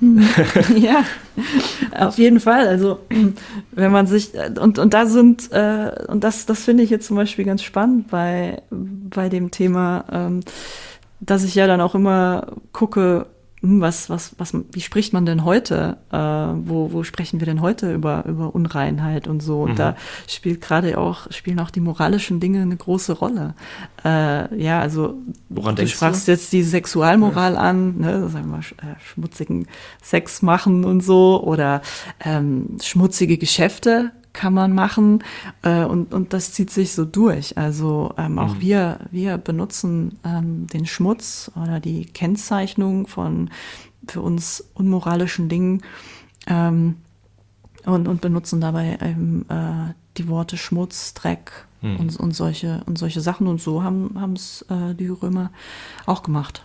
ja, 0.76 1.04
auf 1.92 2.18
jeden 2.18 2.40
Fall. 2.40 2.68
Also 2.68 3.00
wenn 3.72 3.92
man 3.92 4.06
sich 4.06 4.32
und 4.60 4.78
und 4.78 4.94
da 4.94 5.06
sind 5.06 5.50
äh, 5.52 5.90
und 6.08 6.24
das 6.24 6.46
das 6.46 6.64
finde 6.64 6.82
ich 6.82 6.90
jetzt 6.90 7.06
zum 7.06 7.16
Beispiel 7.16 7.44
ganz 7.44 7.62
spannend 7.62 8.08
bei 8.08 8.62
bei 8.70 9.28
dem 9.28 9.50
Thema, 9.50 10.04
ähm, 10.12 10.40
dass 11.20 11.44
ich 11.44 11.54
ja 11.54 11.66
dann 11.66 11.80
auch 11.80 11.94
immer 11.94 12.48
gucke, 12.72 13.26
was, 13.64 14.10
was, 14.10 14.34
was, 14.38 14.54
wie 14.72 14.80
spricht 14.80 15.12
man 15.12 15.26
denn 15.26 15.44
heute? 15.44 15.96
Äh, 16.12 16.16
wo, 16.16 16.92
wo 16.92 17.02
sprechen 17.02 17.40
wir 17.40 17.46
denn 17.46 17.60
heute 17.60 17.92
über, 17.92 18.24
über 18.26 18.54
Unreinheit 18.54 19.26
und 19.26 19.42
so? 19.42 19.62
Und 19.62 19.72
mhm. 19.72 19.76
da 19.76 19.96
spielt 20.28 20.60
gerade 20.60 20.98
auch, 20.98 21.30
spielen 21.30 21.58
auch 21.60 21.70
die 21.70 21.80
moralischen 21.80 22.40
Dinge 22.40 22.62
eine 22.62 22.76
große 22.76 23.14
Rolle. 23.14 23.54
Äh, 24.04 24.62
ja, 24.62 24.80
also 24.80 25.14
Woran 25.48 25.76
du 25.76 25.86
sprachst 25.86 26.28
du? 26.28 26.32
jetzt 26.32 26.52
die 26.52 26.62
Sexualmoral 26.62 27.54
ja. 27.54 27.60
an, 27.60 27.98
ne, 27.98 28.28
sagen 28.28 28.50
wir, 28.50 28.58
äh, 28.58 28.94
schmutzigen 29.00 29.66
Sex 30.02 30.42
machen 30.42 30.84
und 30.84 31.02
so 31.02 31.42
oder 31.42 31.82
ähm, 32.20 32.76
schmutzige 32.82 33.38
Geschäfte 33.38 34.12
kann 34.34 34.52
man 34.52 34.74
machen 34.74 35.24
äh, 35.62 35.84
und, 35.84 36.12
und 36.12 36.34
das 36.34 36.52
zieht 36.52 36.70
sich 36.70 36.92
so 36.92 37.06
durch. 37.06 37.56
Also 37.56 38.12
ähm, 38.18 38.38
auch 38.38 38.56
mhm. 38.56 38.60
wir, 38.60 38.98
wir 39.10 39.38
benutzen 39.38 40.18
ähm, 40.24 40.66
den 40.66 40.84
Schmutz 40.84 41.50
oder 41.56 41.80
die 41.80 42.04
Kennzeichnung 42.04 43.06
von 43.06 43.48
für 44.06 44.20
uns 44.20 44.62
unmoralischen 44.74 45.48
Dingen 45.48 45.82
ähm, 46.46 46.96
und, 47.86 48.08
und 48.08 48.20
benutzen 48.20 48.60
dabei 48.60 48.98
eben 49.00 49.46
äh, 49.48 49.94
die 50.18 50.28
Worte 50.28 50.56
Schmutz, 50.56 51.14
Dreck 51.14 51.66
mhm. 51.80 51.96
und, 51.96 52.16
und, 52.16 52.32
solche, 52.32 52.82
und 52.86 52.98
solche 52.98 53.20
Sachen. 53.20 53.46
Und 53.46 53.60
so 53.60 53.82
haben 53.82 54.34
es 54.34 54.62
äh, 54.68 54.94
die 54.94 55.08
Römer 55.08 55.50
auch 56.06 56.22
gemacht. 56.22 56.64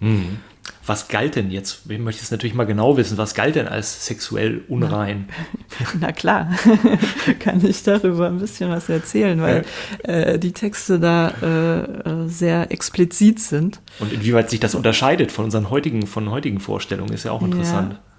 Mhm. 0.00 0.38
Was 0.86 1.08
galt 1.08 1.36
denn 1.36 1.50
jetzt? 1.50 1.82
Ich 1.88 1.98
möchte 1.98 2.22
es 2.22 2.30
natürlich 2.30 2.54
mal 2.54 2.64
genau 2.64 2.96
wissen. 2.96 3.18
Was 3.18 3.34
galt 3.34 3.54
denn 3.54 3.68
als 3.68 4.06
sexuell 4.06 4.62
unrein? 4.68 5.28
Na, 5.78 5.86
na 6.00 6.12
klar, 6.12 6.50
kann 7.38 7.64
ich 7.64 7.82
darüber 7.82 8.26
ein 8.26 8.38
bisschen 8.38 8.70
was 8.70 8.88
erzählen, 8.88 9.40
weil 9.40 9.64
äh, 10.02 10.38
die 10.38 10.52
Texte 10.52 10.98
da 10.98 11.30
äh, 11.30 12.28
sehr 12.28 12.72
explizit 12.72 13.40
sind. 13.40 13.80
Und 13.98 14.12
inwieweit 14.12 14.50
sich 14.50 14.60
das 14.60 14.74
unterscheidet 14.74 15.32
von 15.32 15.44
unseren 15.44 15.70
heutigen, 15.70 16.06
von 16.06 16.30
heutigen 16.30 16.60
Vorstellungen, 16.60 17.12
ist 17.12 17.24
ja 17.24 17.32
auch 17.32 17.42
interessant. 17.42 17.92
Ja. 17.92 18.09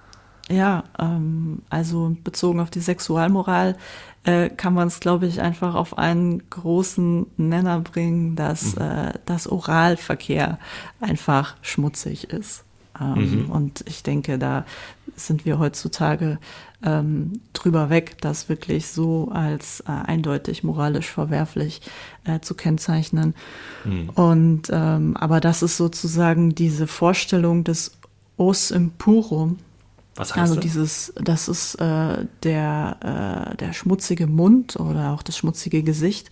Ja, 0.51 0.83
ähm, 0.99 1.61
also 1.69 2.15
bezogen 2.23 2.59
auf 2.59 2.69
die 2.69 2.81
Sexualmoral 2.81 3.77
äh, 4.23 4.49
kann 4.49 4.73
man 4.73 4.87
es, 4.87 4.99
glaube 4.99 5.25
ich, 5.25 5.41
einfach 5.41 5.75
auf 5.75 5.97
einen 5.97 6.49
großen 6.49 7.25
Nenner 7.37 7.79
bringen, 7.79 8.35
dass, 8.35 8.75
mhm. 8.75 8.81
äh, 8.81 9.13
dass 9.25 9.47
Oralverkehr 9.47 10.59
einfach 10.99 11.55
schmutzig 11.61 12.29
ist. 12.29 12.63
Ähm, 12.99 13.45
mhm. 13.45 13.51
Und 13.51 13.83
ich 13.87 14.03
denke, 14.03 14.37
da 14.37 14.65
sind 15.15 15.45
wir 15.45 15.59
heutzutage 15.59 16.39
ähm, 16.83 17.41
drüber 17.53 17.89
weg, 17.89 18.17
das 18.21 18.49
wirklich 18.49 18.87
so 18.87 19.29
als 19.31 19.81
äh, 19.81 19.91
eindeutig 19.91 20.63
moralisch 20.63 21.09
verwerflich 21.09 21.81
äh, 22.25 22.39
zu 22.39 22.55
kennzeichnen. 22.55 23.35
Mhm. 23.85 24.09
Und 24.09 24.63
ähm, 24.71 25.15
aber 25.17 25.39
das 25.39 25.63
ist 25.63 25.77
sozusagen 25.77 26.55
diese 26.55 26.87
Vorstellung 26.87 27.63
des 27.63 27.97
Os 28.37 28.71
impurum, 28.71 29.57
was 30.15 30.31
heißt 30.31 30.39
also 30.39 30.55
das? 30.55 30.63
dieses, 30.63 31.13
das 31.15 31.47
ist 31.47 31.75
äh, 31.75 32.25
der, 32.43 33.51
äh, 33.53 33.57
der 33.57 33.73
schmutzige 33.73 34.27
Mund 34.27 34.75
oder 34.77 35.11
auch 35.11 35.23
das 35.23 35.37
schmutzige 35.37 35.83
Gesicht, 35.83 36.29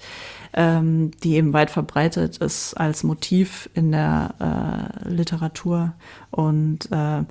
ähm, 0.54 1.12
die 1.24 1.36
eben 1.36 1.54
weit 1.54 1.72
verbreitet 1.72 2.38
ist 2.38 2.74
als 2.74 3.04
Motiv 3.04 3.70
in 3.74 3.92
der 3.92 4.92
äh, 5.06 5.10
Literatur. 5.10 5.94
Und 6.32 6.92
äh, 6.92 7.24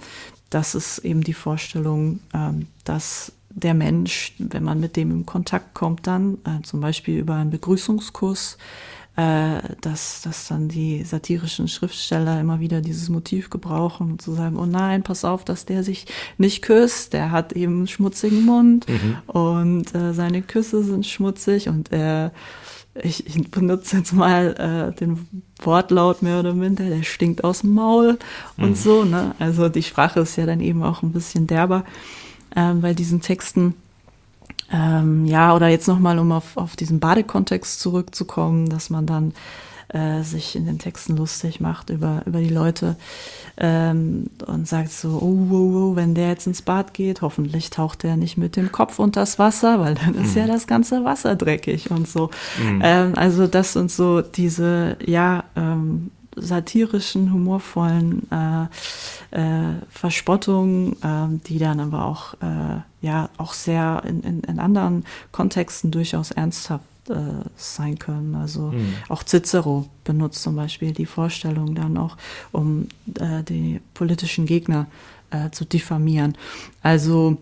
das 0.51 0.75
ist 0.75 0.99
eben 1.01 1.23
die 1.23 1.35
Vorstellung, 1.35 2.21
äh, 2.33 2.65
dass 2.85 3.33
der 3.51 3.75
Mensch, 3.75 4.35
wenn 4.39 4.63
man 4.65 4.81
mit 4.81 4.97
dem 4.97 5.11
in 5.11 5.27
Kontakt 5.27 5.75
kommt, 5.75 6.07
dann 6.07 6.39
äh, 6.45 6.63
zum 6.63 6.81
Beispiel 6.81 7.19
über 7.19 7.35
einen 7.35 7.51
Begrüßungskuss, 7.51 8.57
dass, 9.81 10.23
dass 10.23 10.47
dann 10.47 10.69
die 10.69 11.03
satirischen 11.03 11.67
Schriftsteller 11.67 12.41
immer 12.41 12.61
wieder 12.61 12.81
dieses 12.81 13.09
Motiv 13.09 13.51
gebrauchen 13.51 14.13
und 14.13 14.23
zu 14.23 14.33
sagen, 14.33 14.57
oh 14.57 14.67
nein, 14.67 15.03
pass 15.03 15.25
auf, 15.25 15.45
dass 15.45 15.67
der 15.67 15.83
sich 15.83 16.07
nicht 16.37 16.63
küsst, 16.63 17.15
der 17.15 17.33
hat 17.33 17.53
eben 17.53 17.79
einen 17.79 17.89
schmutzigen 17.89 18.45
Mund 18.45 18.87
mhm. 18.89 19.17
und 19.27 19.95
äh, 19.95 20.15
seine 20.15 20.43
Küsse 20.43 20.85
sind 20.85 21.05
schmutzig 21.05 21.69
und 21.69 21.93
er 21.93 22.33
ich, 23.03 23.27
ich 23.27 23.51
benutze 23.51 23.99
jetzt 23.99 24.13
mal 24.13 24.93
äh, 24.93 24.99
den 24.99 25.29
Wortlaut 25.63 26.23
mehr 26.23 26.41
oder 26.41 26.55
minder, 26.55 26.85
der 26.85 27.03
stinkt 27.03 27.45
aus 27.45 27.61
dem 27.61 27.75
Maul 27.75 28.19
und 28.57 28.71
mhm. 28.71 28.75
so. 28.75 29.05
Ne? 29.05 29.35
Also 29.39 29.69
die 29.69 29.83
Sprache 29.83 30.21
ist 30.21 30.37
ja 30.37 30.47
dann 30.47 30.61
eben 30.61 30.83
auch 30.83 31.03
ein 31.03 31.13
bisschen 31.13 31.47
derber 31.47 31.85
ähm, 32.57 32.81
bei 32.81 32.95
diesen 32.95 33.21
Texten. 33.21 33.75
Ähm, 34.71 35.25
ja, 35.25 35.55
oder 35.55 35.69
jetzt 35.69 35.89
nochmal, 35.89 36.19
um 36.19 36.33
auf, 36.33 36.57
auf 36.57 36.77
diesen 36.77 37.01
Badekontext 37.01 37.81
zurückzukommen, 37.81 38.69
dass 38.69 38.91
man 38.91 39.07
dann 39.07 39.33
äh, 39.89 40.23
sich 40.23 40.55
in 40.55 40.67
den 40.67 40.79
Texten 40.79 41.17
lustig 41.17 41.61
macht 41.61 41.89
über, 41.91 42.23
über 42.27 42.41
die 42.41 42.51
Leute 42.51 42.97
ähm, 43.57 44.27
und 44.47 44.69
sagt 44.69 44.93
so, 44.93 45.19
oh, 45.21 45.49
oh, 45.51 45.55
oh, 45.55 45.97
wenn 45.97 46.15
der 46.15 46.29
jetzt 46.29 46.47
ins 46.47 46.63
Bad 46.63 46.93
geht, 46.93 47.23
hoffentlich 47.23 47.71
taucht 47.71 48.03
der 48.03 48.17
nicht 48.17 48.37
mit 48.37 48.57
dem 48.57 48.71
Kopf 48.71 48.99
unters 48.99 49.39
Wasser, 49.39 49.81
weil 49.81 49.95
dann 49.95 50.15
ist 50.15 50.35
mhm. 50.35 50.43
ja 50.43 50.47
das 50.47 50.67
ganze 50.67 51.05
Wasser 51.05 51.37
dreckig 51.37 51.91
und 51.91 52.07
so. 52.07 52.31
Mhm. 52.63 52.81
Ähm, 52.85 53.13
also 53.17 53.47
das 53.47 53.73
sind 53.73 53.91
so 53.91 54.21
diese, 54.21 54.99
ja, 55.05 55.45
ähm, 55.57 56.11
satirischen, 56.41 57.33
humorvollen 57.33 58.29
äh, 58.31 58.65
äh, 59.31 59.75
Verspottungen, 59.91 60.93
äh, 61.03 61.41
die 61.47 61.59
dann 61.59 61.81
aber 61.81 62.05
auch, 62.05 62.35
äh, 62.35 62.81
ja, 63.01 63.29
auch 63.37 63.53
sehr 63.53 64.03
in, 64.07 64.23
in, 64.23 64.41
in 64.41 64.59
anderen 64.59 65.05
Kontexten 65.33 65.91
durchaus 65.91 66.31
ernsthaft 66.31 66.85
äh, 67.09 67.15
sein 67.57 67.99
können. 67.99 68.35
Also 68.35 68.73
mhm. 68.73 68.95
auch 69.09 69.23
Cicero 69.23 69.89
benutzt 70.05 70.43
zum 70.43 70.57
Beispiel 70.57 70.93
die 70.93 71.07
Vorstellung 71.07 71.75
dann 71.75 71.97
auch, 71.97 72.17
um 72.53 72.89
äh, 73.19 73.43
die 73.43 73.81
politischen 73.95 74.47
Gegner 74.47 74.87
zu 75.53 75.67
diffamieren. 75.67 76.39
Also 76.83 77.37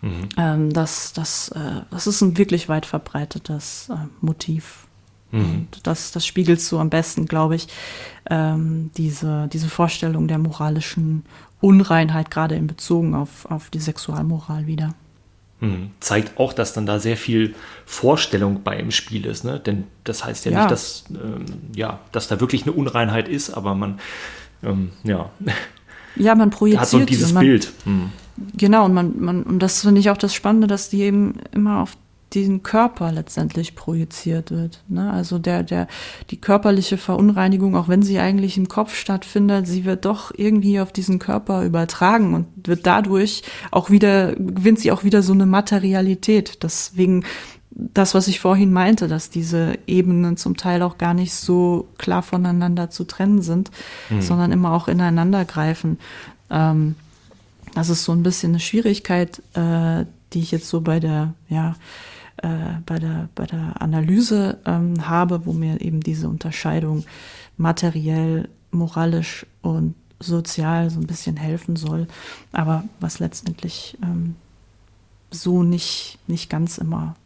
mhm. 0.00 0.28
ähm, 0.36 0.72
das, 0.72 1.12
das, 1.12 1.50
äh, 1.50 1.82
das 1.92 2.08
ist 2.08 2.20
ein 2.22 2.36
wirklich 2.36 2.68
weit 2.68 2.86
verbreitetes 2.86 3.88
äh, 3.88 3.94
Motiv. 4.20 4.88
Mhm. 5.32 5.68
Das, 5.82 6.12
das 6.12 6.26
spiegelt 6.26 6.60
so 6.60 6.78
am 6.78 6.90
besten, 6.90 7.26
glaube 7.26 7.56
ich, 7.56 7.68
ähm, 8.28 8.90
diese, 8.96 9.48
diese 9.52 9.68
Vorstellung 9.68 10.28
der 10.28 10.38
moralischen 10.38 11.24
Unreinheit, 11.60 12.30
gerade 12.30 12.54
in 12.54 12.66
Bezug 12.66 13.14
auf, 13.14 13.46
auf 13.46 13.70
die 13.70 13.80
Sexualmoral 13.80 14.66
wieder. 14.66 14.94
Mhm. 15.60 15.90
Zeigt 16.00 16.38
auch, 16.38 16.52
dass 16.52 16.72
dann 16.72 16.86
da 16.86 16.98
sehr 16.98 17.16
viel 17.16 17.54
Vorstellung 17.84 18.62
bei 18.62 18.78
im 18.78 18.90
Spiel 18.90 19.26
ist, 19.26 19.44
ne? 19.44 19.60
Denn 19.60 19.84
das 20.04 20.24
heißt 20.24 20.46
ja, 20.46 20.52
ja. 20.52 20.58
nicht, 20.60 20.70
dass, 20.70 21.04
ähm, 21.10 21.44
ja, 21.74 22.00
dass 22.12 22.28
da 22.28 22.40
wirklich 22.40 22.62
eine 22.62 22.72
Unreinheit 22.72 23.28
ist, 23.28 23.50
aber 23.50 23.74
man, 23.74 24.00
ähm, 24.62 24.90
ja. 25.04 25.30
Ja, 26.16 26.34
man 26.34 26.50
projiziert. 26.50 26.80
Hat 26.82 26.88
so 26.88 27.00
dieses 27.00 27.32
man, 27.32 27.44
Bild. 27.44 27.72
Mhm. 27.84 28.10
Genau, 28.56 28.86
und 28.86 28.94
man, 28.94 29.20
man, 29.20 29.42
und 29.42 29.58
das 29.58 29.82
finde 29.82 30.00
ich 30.00 30.08
auch 30.08 30.16
das 30.16 30.34
Spannende, 30.34 30.66
dass 30.66 30.88
die 30.88 31.02
eben 31.02 31.34
immer 31.52 31.82
auf 31.82 31.96
diesen 32.32 32.62
Körper 32.62 33.12
letztendlich 33.12 33.74
projiziert 33.74 34.50
wird. 34.50 34.82
Ne? 34.88 35.10
Also 35.10 35.38
der, 35.38 35.62
der, 35.62 35.88
die 36.30 36.40
körperliche 36.40 36.96
Verunreinigung, 36.96 37.76
auch 37.76 37.88
wenn 37.88 38.02
sie 38.02 38.18
eigentlich 38.18 38.56
im 38.56 38.68
Kopf 38.68 38.94
stattfindet, 38.94 39.66
sie 39.66 39.84
wird 39.84 40.04
doch 40.04 40.32
irgendwie 40.36 40.80
auf 40.80 40.92
diesen 40.92 41.18
Körper 41.18 41.64
übertragen 41.64 42.34
und 42.34 42.46
wird 42.68 42.86
dadurch 42.86 43.42
auch 43.70 43.90
wieder, 43.90 44.34
gewinnt 44.34 44.78
sie 44.78 44.92
auch 44.92 45.04
wieder 45.04 45.22
so 45.22 45.32
eine 45.32 45.46
Materialität. 45.46 46.62
Deswegen 46.62 47.24
das, 47.70 48.14
was 48.14 48.28
ich 48.28 48.40
vorhin 48.40 48.72
meinte, 48.72 49.08
dass 49.08 49.30
diese 49.30 49.78
Ebenen 49.86 50.36
zum 50.36 50.56
Teil 50.56 50.82
auch 50.82 50.98
gar 50.98 51.14
nicht 51.14 51.32
so 51.32 51.88
klar 51.98 52.22
voneinander 52.22 52.90
zu 52.90 53.04
trennen 53.04 53.42
sind, 53.42 53.70
mhm. 54.10 54.20
sondern 54.20 54.52
immer 54.52 54.72
auch 54.72 54.88
ineinander 54.88 55.44
greifen. 55.44 55.98
Ähm, 56.50 56.96
das 57.74 57.88
ist 57.88 58.04
so 58.04 58.12
ein 58.12 58.22
bisschen 58.22 58.52
eine 58.52 58.60
Schwierigkeit, 58.60 59.40
äh, 59.54 60.04
die 60.32 60.40
ich 60.40 60.50
jetzt 60.50 60.68
so 60.68 60.80
bei 60.80 61.00
der, 61.00 61.34
ja, 61.48 61.76
äh, 62.42 62.80
bei, 62.86 62.98
der, 62.98 63.28
bei 63.34 63.46
der 63.46 63.80
Analyse 63.80 64.58
ähm, 64.64 65.08
habe, 65.08 65.46
wo 65.46 65.52
mir 65.52 65.80
eben 65.80 66.00
diese 66.00 66.28
Unterscheidung 66.28 67.04
materiell, 67.56 68.48
moralisch 68.70 69.46
und 69.62 69.94
sozial 70.18 70.90
so 70.90 71.00
ein 71.00 71.06
bisschen 71.06 71.36
helfen 71.36 71.76
soll, 71.76 72.06
aber 72.52 72.84
was 73.00 73.18
letztendlich 73.18 73.96
ähm, 74.02 74.36
so 75.30 75.62
nicht, 75.62 76.18
nicht 76.26 76.50
ganz 76.50 76.78
immer 76.78 77.16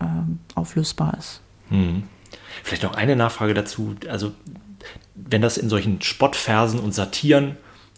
ähm, 0.00 0.38
auflösbar 0.54 1.16
ist. 1.18 1.40
Hm. 1.68 2.04
Vielleicht 2.62 2.82
noch 2.82 2.94
eine 2.94 3.16
Nachfrage 3.16 3.54
dazu. 3.54 3.94
Also, 4.08 4.32
wenn 5.14 5.42
das 5.42 5.56
in 5.56 5.68
solchen 5.68 6.00
Spottversen 6.00 6.78
und 6.78 6.92
Satiren 6.92 7.56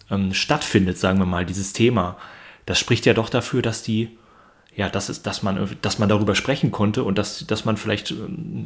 ähm, 0.09 0.33
stattfindet, 0.33 0.97
sagen 0.97 1.19
wir 1.19 1.25
mal, 1.25 1.45
dieses 1.45 1.73
Thema, 1.73 2.17
das 2.65 2.79
spricht 2.79 3.05
ja 3.05 3.13
doch 3.13 3.29
dafür, 3.29 3.61
dass 3.61 3.83
die 3.83 4.09
ja, 4.77 4.89
das 4.89 5.09
ist, 5.09 5.25
dass 5.25 5.41
man, 5.41 5.67
dass 5.81 5.97
man 5.97 6.07
darüber 6.07 6.35
sprechen 6.35 6.69
konnte 6.69 7.03
und 7.03 7.17
dass, 7.17 7.47
dass 7.47 7.65
man 7.65 7.77
vielleicht 7.77 8.13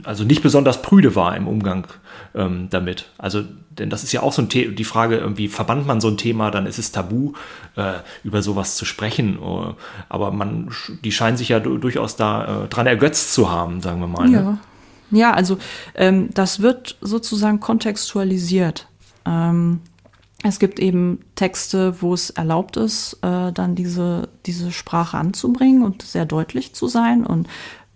also 0.03 0.25
nicht 0.25 0.43
besonders 0.43 0.81
prüde 0.81 1.15
war 1.15 1.37
im 1.37 1.47
Umgang 1.47 1.87
ähm, 2.35 2.67
damit. 2.69 3.09
Also, 3.17 3.43
denn 3.69 3.89
das 3.89 4.03
ist 4.03 4.11
ja 4.11 4.21
auch 4.21 4.33
so 4.33 4.41
ein 4.41 4.49
Thema, 4.49 4.73
die 4.73 4.83
Frage, 4.83 5.17
irgendwie 5.17 5.47
verbannt 5.47 5.87
man 5.87 6.01
so 6.01 6.09
ein 6.09 6.17
Thema, 6.17 6.51
dann 6.51 6.65
ist 6.65 6.79
es 6.79 6.91
tabu, 6.91 7.31
äh, 7.77 7.93
über 8.25 8.41
sowas 8.41 8.75
zu 8.75 8.83
sprechen. 8.83 9.39
Uh, 9.39 9.73
aber 10.09 10.31
man, 10.31 10.69
die 11.01 11.13
scheinen 11.13 11.37
sich 11.37 11.47
ja 11.47 11.61
durchaus 11.61 12.17
da 12.17 12.65
äh, 12.65 12.85
ergötzt 12.89 13.33
zu 13.33 13.49
haben, 13.49 13.79
sagen 13.79 14.01
wir 14.01 14.07
mal. 14.07 14.27
Ne? 14.27 14.37
Ja. 14.37 14.57
Ja, 15.11 15.33
also 15.33 15.57
ähm, 15.95 16.29
das 16.33 16.61
wird 16.61 16.97
sozusagen 16.99 17.61
kontextualisiert. 17.61 18.87
Ähm, 19.25 19.81
es 20.43 20.59
gibt 20.59 20.79
eben 20.79 21.19
Texte, 21.35 22.01
wo 22.01 22.13
es 22.13 22.31
erlaubt 22.31 22.77
ist, 22.77 23.19
äh, 23.21 23.51
dann 23.51 23.75
diese, 23.75 24.29
diese 24.45 24.71
Sprache 24.71 25.17
anzubringen 25.17 25.83
und 25.83 26.01
sehr 26.01 26.25
deutlich 26.25 26.73
zu 26.73 26.87
sein. 26.87 27.25
Und 27.25 27.47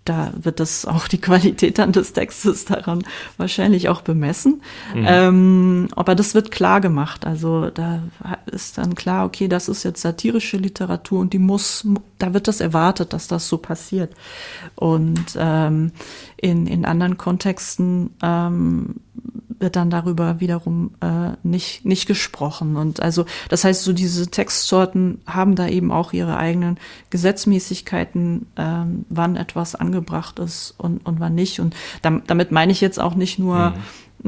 da 0.06 0.32
wird 0.40 0.60
das 0.60 0.86
auch 0.86 1.08
die 1.08 1.20
Qualität 1.20 1.80
dann 1.80 1.92
des 1.92 2.14
Textes 2.14 2.66
daran 2.66 3.04
wahrscheinlich 3.38 3.90
auch 3.90 4.02
bemessen. 4.02 4.62
Mhm. 4.94 5.06
Ähm, 5.08 5.88
aber 5.96 6.14
das 6.14 6.36
wird 6.36 6.52
klar 6.52 6.82
gemacht. 6.82 7.26
Also 7.26 7.72
da 7.72 8.04
ist 8.46 8.78
dann 8.78 8.94
klar, 8.94 9.26
okay, 9.26 9.48
das 9.48 9.68
ist 9.68 9.84
jetzt 9.84 10.02
satirische 10.02 10.58
Literatur 10.58 11.20
und 11.22 11.34
die 11.34 11.40
muss, 11.40 11.88
da 12.20 12.34
wird 12.36 12.48
das 12.48 12.62
erwartet, 12.62 13.14
dass 13.14 13.28
das 13.28 13.48
so 13.48 13.58
passiert. 13.58 14.14
Und 14.76 15.36
ähm, 15.36 15.92
in, 16.38 16.68
in 16.68 16.86
anderen 16.86 17.18
Kontexten 17.18 18.12
ähm, 18.22 18.98
wird 19.60 19.76
dann 19.76 19.90
darüber 19.90 20.40
wiederum 20.40 20.92
äh, 21.02 21.32
nicht, 21.44 21.86
nicht 21.86 22.08
gesprochen. 22.08 22.76
Und 22.76 23.02
also, 23.02 23.26
das 23.50 23.64
heißt, 23.64 23.84
so 23.84 23.94
diese 23.94 24.28
Textsorten 24.28 25.22
haben 25.26 25.56
da 25.56 25.68
eben 25.68 25.92
auch 25.92 26.14
ihre 26.14 26.38
eigenen 26.38 26.78
Gesetzmäßigkeiten, 27.10 28.48
ähm, 28.58 29.06
wann 29.10 29.36
etwas 29.36 29.76
angebracht 29.76 30.40
ist 30.40 30.74
und, 30.78 31.06
und 31.06 31.20
wann 31.20 31.36
nicht. 31.36 31.60
Und 31.60 31.76
damit 32.02 32.52
meine 32.52 32.72
ich 32.72 32.82
jetzt 32.82 33.00
auch 33.00 33.16
nicht 33.16 33.40
nur 33.40 33.72
mhm 33.72 33.76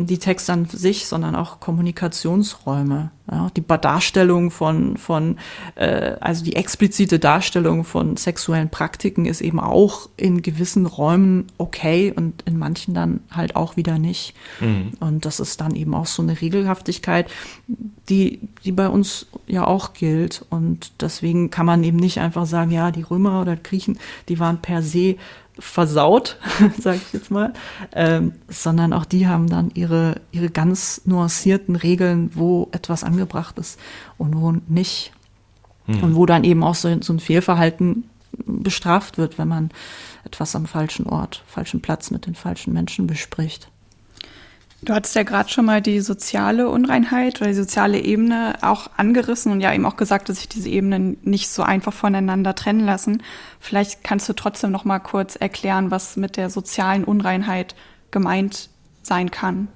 die 0.06 0.20
Texte 0.20 0.54
an 0.54 0.66
sich, 0.66 1.08
sondern 1.08 1.36
auch 1.36 1.60
Kommunikationsräume. 1.60 3.12
Ja, 3.30 3.50
die 3.58 3.64
Darstellung 3.66 4.52
von, 4.52 4.96
von 4.96 5.38
äh, 5.76 6.16
also 6.22 6.46
die 6.46 6.56
explizite 6.56 7.20
Darstellung 7.20 7.84
von 7.84 8.16
sexuellen 8.16 8.70
Praktiken 8.70 9.26
ist 9.26 9.42
eben 9.42 9.60
auch 9.60 10.08
in 10.16 10.42
gewissen 10.42 10.86
Räumen 10.86 11.48
okay 11.58 12.14
und 12.16 12.44
in 12.44 12.58
manchen 12.58 12.94
dann 12.94 13.20
halt 13.30 13.58
auch 13.58 13.76
wieder 13.76 14.00
nicht. 14.00 14.34
Mhm. 14.62 14.92
Und 15.02 15.26
das 15.26 15.42
ist 15.42 15.60
dann 15.60 15.76
eben 15.76 15.94
auch 15.94 16.06
so 16.06 16.22
eine 16.22 16.40
Regelhaftigkeit, 16.40 17.30
die, 18.08 18.40
die 18.64 18.72
bei 18.72 18.88
uns 18.88 19.26
ja 19.46 19.68
auch 19.68 19.94
gilt. 19.94 20.46
Und 20.50 20.94
deswegen 21.02 21.50
kann 21.50 21.66
man 21.66 21.84
eben 21.84 21.98
nicht 21.98 22.20
einfach 22.20 22.46
sagen, 22.46 22.72
ja, 22.72 22.92
die 22.92 23.02
Römer 23.02 23.42
oder 23.42 23.58
Griechen, 23.58 24.00
die 24.30 24.40
waren 24.40 24.62
per 24.62 24.82
se 24.82 25.18
versaut, 25.60 26.38
sage 26.80 27.00
ich 27.06 27.14
jetzt 27.14 27.32
mal, 27.32 27.54
ähm, 27.94 28.34
sondern 28.48 28.94
auch 28.94 29.06
die 29.06 29.28
haben 29.28 29.50
dann 29.50 29.72
ihre, 29.74 30.22
ihre 30.32 30.50
ganz 30.50 31.02
nuancierten 31.06 31.76
Regeln, 31.76 32.32
wo 32.34 32.70
etwas 32.72 33.04
angebracht 33.04 33.58
ist 33.58 33.80
und 34.18 34.36
wo 34.36 34.54
nicht. 34.68 35.14
Hm. 35.86 36.04
Und 36.04 36.16
wo 36.16 36.26
dann 36.26 36.44
eben 36.44 36.64
auch 36.64 36.76
so, 36.76 37.02
so 37.02 37.14
ein 37.14 37.20
Fehlverhalten 37.20 38.04
bestraft 38.46 39.18
wird, 39.18 39.38
wenn 39.38 39.48
man 39.48 39.72
etwas 40.26 40.56
am 40.56 40.66
falschen 40.66 41.08
Ort, 41.08 41.44
falschen 41.48 41.82
Platz 41.82 42.12
mit 42.12 42.26
den 42.26 42.36
falschen 42.36 42.74
Menschen 42.74 43.08
bespricht. 43.08 43.70
Du 44.84 44.94
hattest 44.94 45.16
ja 45.16 45.24
gerade 45.24 45.50
schon 45.50 45.66
mal 45.66 45.82
die 45.82 46.02
soziale 46.02 46.70
Unreinheit 46.70 47.42
oder 47.42 47.50
die 47.50 47.56
soziale 47.56 48.00
Ebene 48.00 48.60
auch 48.62 48.92
angerissen 48.96 49.52
und 49.52 49.60
ja 49.60 49.74
eben 49.74 49.86
auch 49.88 49.98
gesagt, 49.98 50.30
dass 50.30 50.38
sich 50.38 50.48
diese 50.48 50.70
Ebenen 50.70 51.18
nicht 51.24 51.50
so 51.50 51.64
einfach 51.64 51.94
voneinander 51.94 52.54
trennen 52.54 52.86
lassen. 52.86 53.24
Vielleicht 53.60 54.04
kannst 54.04 54.30
du 54.30 54.34
trotzdem 54.34 54.72
noch 54.72 54.86
mal 54.86 55.00
kurz 55.00 55.36
erklären, 55.36 55.90
was 55.90 56.16
mit 56.16 56.38
der 56.38 56.52
sozialen 56.52 57.06
Unreinheit 57.06 57.76
gemeint 58.12 58.70
sein 59.02 59.32
kann. 59.32 59.68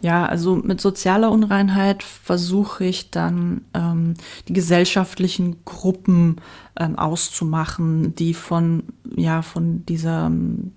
Ja, 0.00 0.26
also 0.26 0.54
mit 0.54 0.80
sozialer 0.80 1.32
Unreinheit 1.32 2.02
versuche 2.02 2.84
ich 2.84 3.10
dann 3.10 3.62
ähm, 3.72 4.14
die 4.46 4.52
gesellschaftlichen 4.52 5.64
Gruppen 5.64 6.36
ähm, 6.78 6.98
auszumachen, 6.98 8.14
die 8.14 8.34
von 8.34 8.84
ja 9.16 9.40
von 9.40 9.86
dieser 9.86 10.26
ähm, 10.26 10.72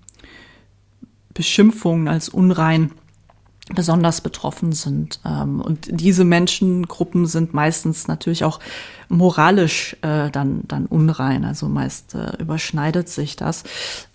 Beschimpfungen 1.38 2.08
als 2.08 2.28
unrein 2.28 2.90
besonders 3.74 4.20
betroffen 4.20 4.72
sind. 4.72 5.20
Ähm, 5.24 5.60
und 5.60 5.88
diese 5.88 6.24
Menschengruppen 6.24 7.26
sind 7.26 7.54
meistens 7.54 8.08
natürlich 8.08 8.42
auch 8.42 8.58
moralisch 9.08 9.96
äh, 10.02 10.30
dann, 10.30 10.62
dann 10.66 10.86
unrein. 10.86 11.44
Also 11.44 11.68
meist 11.68 12.16
äh, 12.16 12.32
überschneidet 12.38 13.08
sich 13.08 13.36
das. 13.36 13.62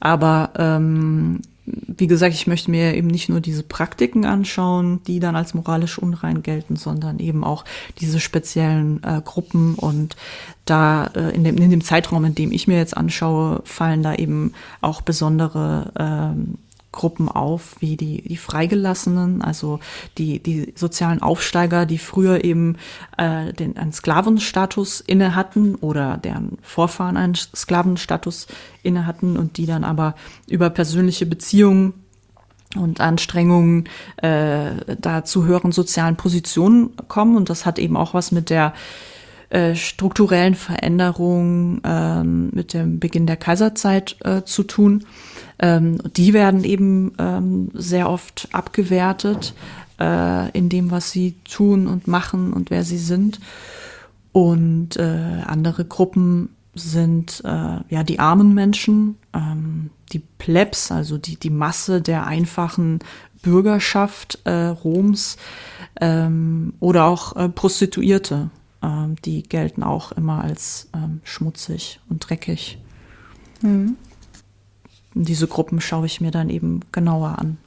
Aber 0.01 0.51
ähm, 0.57 1.41
wie 1.65 2.07
gesagt, 2.07 2.33
ich 2.33 2.45
möchte 2.45 2.71
mir 2.71 2.93
eben 2.93 3.07
nicht 3.07 3.29
nur 3.29 3.39
diese 3.39 3.63
Praktiken 3.63 4.25
anschauen, 4.25 4.99
die 5.07 5.21
dann 5.21 5.37
als 5.37 5.53
moralisch 5.53 5.97
unrein 5.97 6.43
gelten, 6.43 6.75
sondern 6.75 7.19
eben 7.19 7.45
auch 7.45 7.63
diese 8.01 8.19
speziellen 8.19 9.01
äh, 9.03 9.21
Gruppen. 9.23 9.75
Und 9.75 10.17
da 10.65 11.05
in, 11.05 11.43
dem, 11.43 11.57
in 11.57 11.69
dem 11.69 11.83
Zeitraum, 11.83 12.25
in 12.25 12.35
dem 12.35 12.51
ich 12.51 12.67
mir 12.67 12.77
jetzt 12.77 12.97
anschaue, 12.97 13.61
fallen 13.65 14.01
da 14.01 14.13
eben 14.15 14.53
auch 14.81 15.01
besondere 15.01 15.91
ähm, 15.97 16.57
Gruppen 16.93 17.27
auf, 17.27 17.75
wie 17.79 17.97
die, 17.97 18.21
die 18.21 18.37
Freigelassenen, 18.37 19.41
also 19.41 19.81
die, 20.17 20.41
die 20.41 20.71
sozialen 20.75 21.21
Aufsteiger, 21.21 21.85
die 21.85 21.97
früher 21.97 22.45
eben 22.45 22.77
äh, 23.17 23.51
den, 23.51 23.77
einen 23.77 23.91
Sklavenstatus 23.91 25.01
inne 25.01 25.35
hatten 25.35 25.75
oder 25.75 26.17
deren 26.17 26.57
Vorfahren 26.61 27.17
einen 27.17 27.35
Sklavenstatus 27.35 28.47
inne 28.83 29.05
hatten 29.05 29.35
und 29.35 29.57
die 29.57 29.65
dann 29.65 29.83
aber 29.83 30.15
über 30.47 30.69
persönliche 30.69 31.25
Beziehungen 31.25 31.93
und 32.75 33.01
Anstrengungen 33.01 33.89
äh, 34.17 34.71
da 34.99 35.25
zu 35.25 35.45
höheren 35.45 35.71
sozialen 35.71 36.15
Positionen 36.15 36.91
kommen. 37.07 37.35
Und 37.35 37.49
das 37.49 37.65
hat 37.65 37.79
eben 37.79 37.97
auch 37.97 38.13
was 38.13 38.31
mit 38.31 38.49
der 38.49 38.73
äh, 39.49 39.75
strukturellen 39.75 40.55
Veränderung 40.55 41.81
ähm, 41.83 42.49
mit 42.53 42.73
dem 42.73 42.99
Beginn 42.99 43.27
der 43.27 43.37
Kaiserzeit 43.37 44.15
äh, 44.23 44.43
zu 44.43 44.63
tun. 44.63 45.05
Ähm, 45.63 45.97
die 46.17 46.33
werden 46.33 46.65
eben 46.65 47.13
ähm, 47.17 47.69
sehr 47.73 48.09
oft 48.09 48.49
abgewertet 48.51 49.53
äh, 49.97 50.51
in 50.51 50.67
dem, 50.67 50.91
was 50.91 51.11
sie 51.11 51.35
tun 51.49 51.87
und 51.87 52.05
machen 52.05 52.51
und 52.51 52.69
wer 52.69 52.83
sie 52.83 52.97
sind. 52.97 53.39
Und 54.33 54.97
äh, 54.97 55.41
andere 55.45 55.85
Gruppen 55.85 56.49
sind 56.75 57.41
äh, 57.45 57.79
ja 57.87 58.03
die 58.03 58.19
armen 58.19 58.53
Menschen, 58.53 59.17
ähm, 59.33 59.89
die 60.11 60.19
Plebs, 60.19 60.91
also 60.91 61.17
die, 61.17 61.37
die 61.37 61.49
Masse 61.49 62.01
der 62.01 62.27
einfachen 62.27 62.99
Bürgerschaft 63.41 64.39
äh, 64.43 64.65
Roms 64.65 65.37
ähm, 66.01 66.73
oder 66.81 67.05
auch 67.05 67.37
äh, 67.37 67.47
Prostituierte. 67.47 68.49
Ähm, 68.81 69.15
die 69.23 69.43
gelten 69.43 69.81
auch 69.81 70.11
immer 70.11 70.43
als 70.43 70.89
ähm, 70.93 71.21
schmutzig 71.23 72.01
und 72.09 72.27
dreckig. 72.27 72.79
Mhm 73.61 73.95
diese 75.13 75.47
Gruppen 75.47 75.81
schaue 75.81 76.05
ich 76.05 76.21
mir 76.21 76.31
dann 76.31 76.49
eben 76.49 76.81
genauer 76.91 77.37
an. 77.39 77.57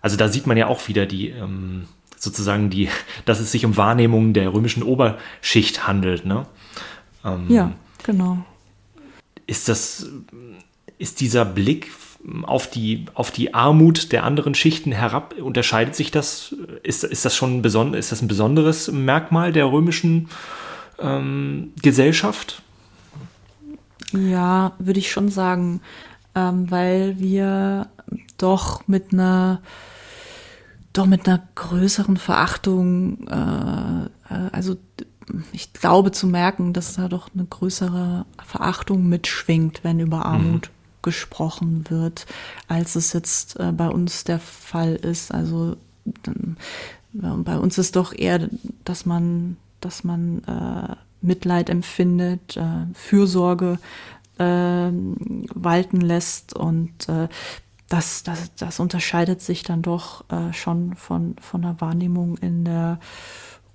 Also 0.00 0.16
da 0.16 0.28
sieht 0.28 0.46
man 0.46 0.56
ja 0.56 0.68
auch 0.68 0.88
wieder 0.88 1.06
die 1.06 1.30
ähm, 1.30 1.86
sozusagen 2.16 2.70
die, 2.70 2.88
dass 3.24 3.40
es 3.40 3.52
sich 3.52 3.64
um 3.64 3.76
Wahrnehmungen 3.76 4.32
der 4.32 4.52
römischen 4.52 4.82
Oberschicht 4.82 5.86
handelt, 5.86 6.26
ne? 6.26 6.46
Ähm, 7.24 7.46
ja, 7.48 7.72
genau. 8.02 8.38
Ist 9.46 9.68
das, 9.68 10.08
ist 10.98 11.20
dieser 11.20 11.44
Blick 11.44 11.90
auf 12.42 12.68
die, 12.68 13.06
auf 13.14 13.30
die 13.30 13.54
Armut 13.54 14.10
der 14.10 14.24
anderen 14.24 14.54
Schichten 14.54 14.90
herab, 14.90 15.34
unterscheidet 15.38 15.94
sich 15.94 16.10
das? 16.10 16.54
Ist, 16.82 17.04
ist 17.04 17.24
das 17.24 17.36
schon 17.36 17.60
ein, 17.60 17.94
ist 17.94 18.10
das 18.12 18.22
ein 18.22 18.28
besonderes 18.28 18.90
Merkmal 18.90 19.52
der 19.52 19.70
römischen 19.70 20.28
ähm, 20.98 21.72
Gesellschaft? 21.82 22.62
Ja, 24.12 24.72
würde 24.78 24.98
ich 24.98 25.10
schon 25.10 25.28
sagen 25.28 25.80
ähm, 26.36 26.70
weil 26.70 27.18
wir 27.18 27.88
doch 28.36 28.86
mit 28.86 29.12
einer 29.12 29.62
doch 30.92 31.06
mit 31.06 31.28
einer 31.28 31.42
größeren 31.54 32.16
Verachtung, 32.16 33.26
äh, 33.28 34.08
also 34.52 34.76
ich 35.52 35.72
glaube 35.72 36.12
zu 36.12 36.26
merken, 36.26 36.72
dass 36.72 36.94
da 36.94 37.08
doch 37.08 37.28
eine 37.34 37.44
größere 37.44 38.24
Verachtung 38.44 39.08
mitschwingt, 39.08 39.82
wenn 39.82 40.00
über 40.00 40.18
mhm. 40.18 40.22
Armut 40.22 40.68
mhm. 40.68 41.02
gesprochen 41.02 41.84
wird, 41.88 42.26
als 42.68 42.96
es 42.96 43.12
jetzt 43.12 43.58
äh, 43.58 43.72
bei 43.72 43.88
uns 43.88 44.24
der 44.24 44.38
Fall 44.38 44.94
ist. 44.94 45.32
Also 45.34 45.76
bei 47.12 47.58
uns 47.58 47.78
ist 47.78 47.96
doch 47.96 48.12
eher, 48.14 48.48
dass 48.84 49.04
man, 49.06 49.56
dass 49.80 50.04
man 50.04 50.44
äh, 50.44 50.94
Mitleid 51.20 51.70
empfindet, 51.70 52.56
äh, 52.56 52.86
Fürsorge 52.94 53.78
walten 54.38 56.00
lässt 56.00 56.54
und 56.54 57.08
äh, 57.08 57.28
das, 57.88 58.22
das, 58.22 58.54
das 58.56 58.80
unterscheidet 58.80 59.40
sich 59.40 59.62
dann 59.62 59.82
doch 59.82 60.24
äh, 60.30 60.52
schon 60.52 60.94
von, 60.96 61.36
von 61.40 61.62
der 61.62 61.80
Wahrnehmung 61.80 62.36
in 62.38 62.64
der 62.64 62.98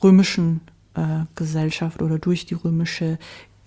römischen 0.03 0.61
äh, 0.95 1.25
Gesellschaft 1.35 2.01
oder 2.01 2.19
durch 2.19 2.45
die 2.45 2.55
römische 2.55 3.17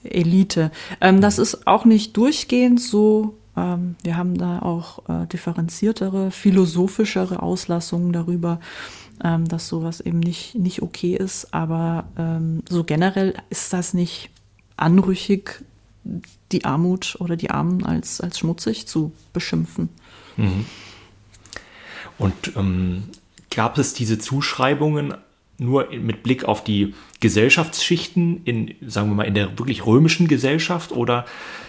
Elite. 0.03 0.71
Ähm, 1.01 1.21
das 1.21 1.39
ist 1.39 1.67
auch 1.67 1.85
nicht 1.85 2.17
durchgehend 2.17 2.81
so. 2.81 3.39
Ähm, 3.57 3.97
wir 4.03 4.17
haben 4.17 4.37
da 4.37 4.59
auch 4.61 5.09
äh, 5.09 5.27
differenziertere, 5.27 6.31
philosophischere 6.31 7.43
Auslassungen 7.43 8.13
darüber, 8.13 8.61
ähm, 9.23 9.49
dass 9.49 9.69
sowas 9.69 10.01
eben 10.01 10.21
nicht, 10.21 10.55
nicht 10.57 10.83
okay 10.83 11.17
ist. 11.17 11.55
Aber 11.55 12.05
ähm, 12.19 12.63
so 12.69 12.85
generell 12.85 13.35
ist 13.49 13.73
das 13.73 13.95
nicht 13.95 14.31
anrüchig 14.77 15.65
die 16.53 16.65
Armut 16.65 17.17
oder 17.19 17.37
die 17.37 17.51
Armen 17.51 17.85
als, 17.85 18.21
als 18.21 18.39
schmutzig 18.39 18.87
zu 18.87 19.13
beschimpfen. 19.33 19.89
Mhm. 20.37 20.67
Und 22.19 22.35
ähm, 22.57 23.05
gab 23.51 23.79
es 23.79 23.95
diese 23.95 24.19
Zuschreibungen 24.19 25.15
nur 25.59 25.89
mit 25.93 26.23
Blick 26.23 26.45
auf 26.45 26.65
die 26.65 26.95
Gesellschaftsschichten 27.21 28.45
in, 28.45 28.75
sagen 28.87 29.09
wir 29.09 29.15
mal, 29.15 29.25
in 29.25 29.35
der 29.35 29.59
wirklich 29.59 29.87
römischen 29.87 30.27
Gesellschaft 30.27 30.93
oder 30.93 31.25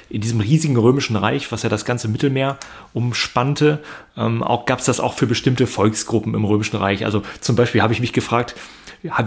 in 0.09 0.21
diesem 0.21 0.39
riesigen 0.39 0.77
römischen 0.77 1.15
Reich, 1.15 1.51
was 1.51 1.63
ja 1.63 1.69
das 1.69 1.85
ganze 1.85 2.07
Mittelmeer 2.07 2.57
umspannte, 2.93 3.83
ähm, 4.17 4.43
auch 4.43 4.65
gab 4.65 4.79
es 4.79 4.85
das 4.85 4.99
auch 4.99 5.13
für 5.13 5.27
bestimmte 5.27 5.67
Volksgruppen 5.67 6.33
im 6.35 6.45
römischen 6.45 6.77
Reich. 6.77 7.05
Also 7.05 7.23
zum 7.41 7.55
Beispiel 7.55 7.81
habe 7.81 7.93
ich 7.93 7.99
mich 7.99 8.13
gefragt, 8.13 8.55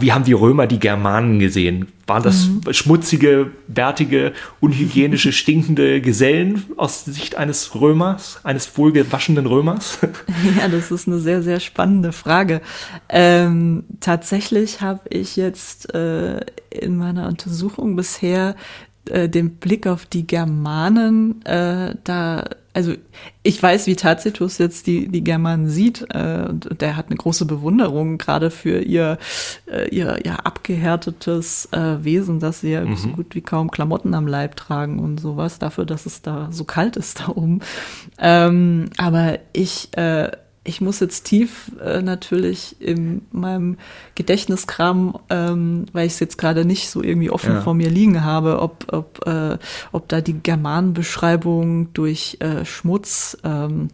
wie 0.00 0.12
haben 0.12 0.24
die 0.24 0.32
Römer 0.32 0.66
die 0.66 0.78
Germanen 0.78 1.38
gesehen? 1.38 1.88
Waren 2.06 2.22
das 2.22 2.46
mhm. 2.46 2.72
schmutzige, 2.72 3.50
bärtige, 3.66 4.32
unhygienische, 4.60 5.32
stinkende 5.32 6.00
Gesellen 6.00 6.64
aus 6.76 7.04
Sicht 7.04 7.36
eines 7.36 7.74
Römers, 7.74 8.40
eines 8.44 8.76
wohlgewaschenen 8.78 9.46
Römers? 9.46 9.98
Ja, 10.58 10.68
das 10.68 10.90
ist 10.90 11.06
eine 11.06 11.18
sehr, 11.18 11.42
sehr 11.42 11.60
spannende 11.60 12.12
Frage. 12.12 12.60
Ähm, 13.08 13.84
tatsächlich 14.00 14.80
habe 14.80 15.00
ich 15.10 15.36
jetzt 15.36 15.92
äh, 15.94 16.40
in 16.70 16.96
meiner 16.96 17.28
Untersuchung 17.28 17.96
bisher 17.96 18.56
äh, 19.10 19.28
den 19.28 19.56
Blick 19.56 19.86
auf 19.86 20.06
die 20.06 20.26
Germanen 20.26 21.44
äh, 21.44 21.94
da 22.04 22.44
also 22.78 22.94
ich 23.42 23.60
weiß, 23.60 23.88
wie 23.88 23.96
Tacitus 23.96 24.58
jetzt 24.58 24.86
die, 24.86 25.08
die 25.08 25.24
Germanen 25.24 25.68
sieht 25.68 26.06
äh, 26.10 26.44
und 26.48 26.80
der 26.80 26.96
hat 26.96 27.06
eine 27.06 27.16
große 27.16 27.44
Bewunderung 27.44 28.18
gerade 28.18 28.52
für 28.52 28.78
ihr, 28.78 29.18
äh, 29.66 29.88
ihr 29.88 30.20
ja, 30.24 30.36
abgehärtetes 30.36 31.70
äh, 31.72 32.04
Wesen, 32.04 32.38
dass 32.38 32.60
sie 32.60 32.70
ja 32.70 32.84
mhm. 32.84 32.96
so 32.96 33.08
gut 33.08 33.34
wie 33.34 33.40
kaum 33.40 33.72
Klamotten 33.72 34.14
am 34.14 34.28
Leib 34.28 34.54
tragen 34.54 35.00
und 35.00 35.18
sowas, 35.18 35.58
dafür, 35.58 35.86
dass 35.86 36.06
es 36.06 36.22
da 36.22 36.50
so 36.52 36.62
kalt 36.62 36.96
ist 36.96 37.18
da 37.18 37.30
oben. 37.30 37.62
Ähm, 38.16 38.90
aber 38.96 39.40
ich 39.52 39.88
äh, 39.96 40.30
ich 40.68 40.82
muss 40.82 41.00
jetzt 41.00 41.24
tief 41.24 41.72
äh, 41.82 42.02
natürlich 42.02 42.76
in 42.78 43.22
meinem 43.32 43.78
Gedächtniskram, 44.14 45.18
ähm, 45.30 45.86
weil 45.92 46.06
ich 46.06 46.12
es 46.12 46.20
jetzt 46.20 46.36
gerade 46.36 46.66
nicht 46.66 46.90
so 46.90 47.02
irgendwie 47.02 47.30
offen 47.30 47.54
ja. 47.54 47.60
vor 47.62 47.72
mir 47.72 47.88
liegen 47.88 48.22
habe, 48.22 48.60
ob, 48.60 48.84
ob, 48.92 49.26
äh, 49.26 49.56
ob 49.92 50.08
da 50.08 50.20
die 50.20 50.34
Germanenbeschreibung 50.34 51.92
durch 51.94 52.36
äh, 52.40 52.66
Schmutz 52.66 53.38
ähm, 53.44 53.88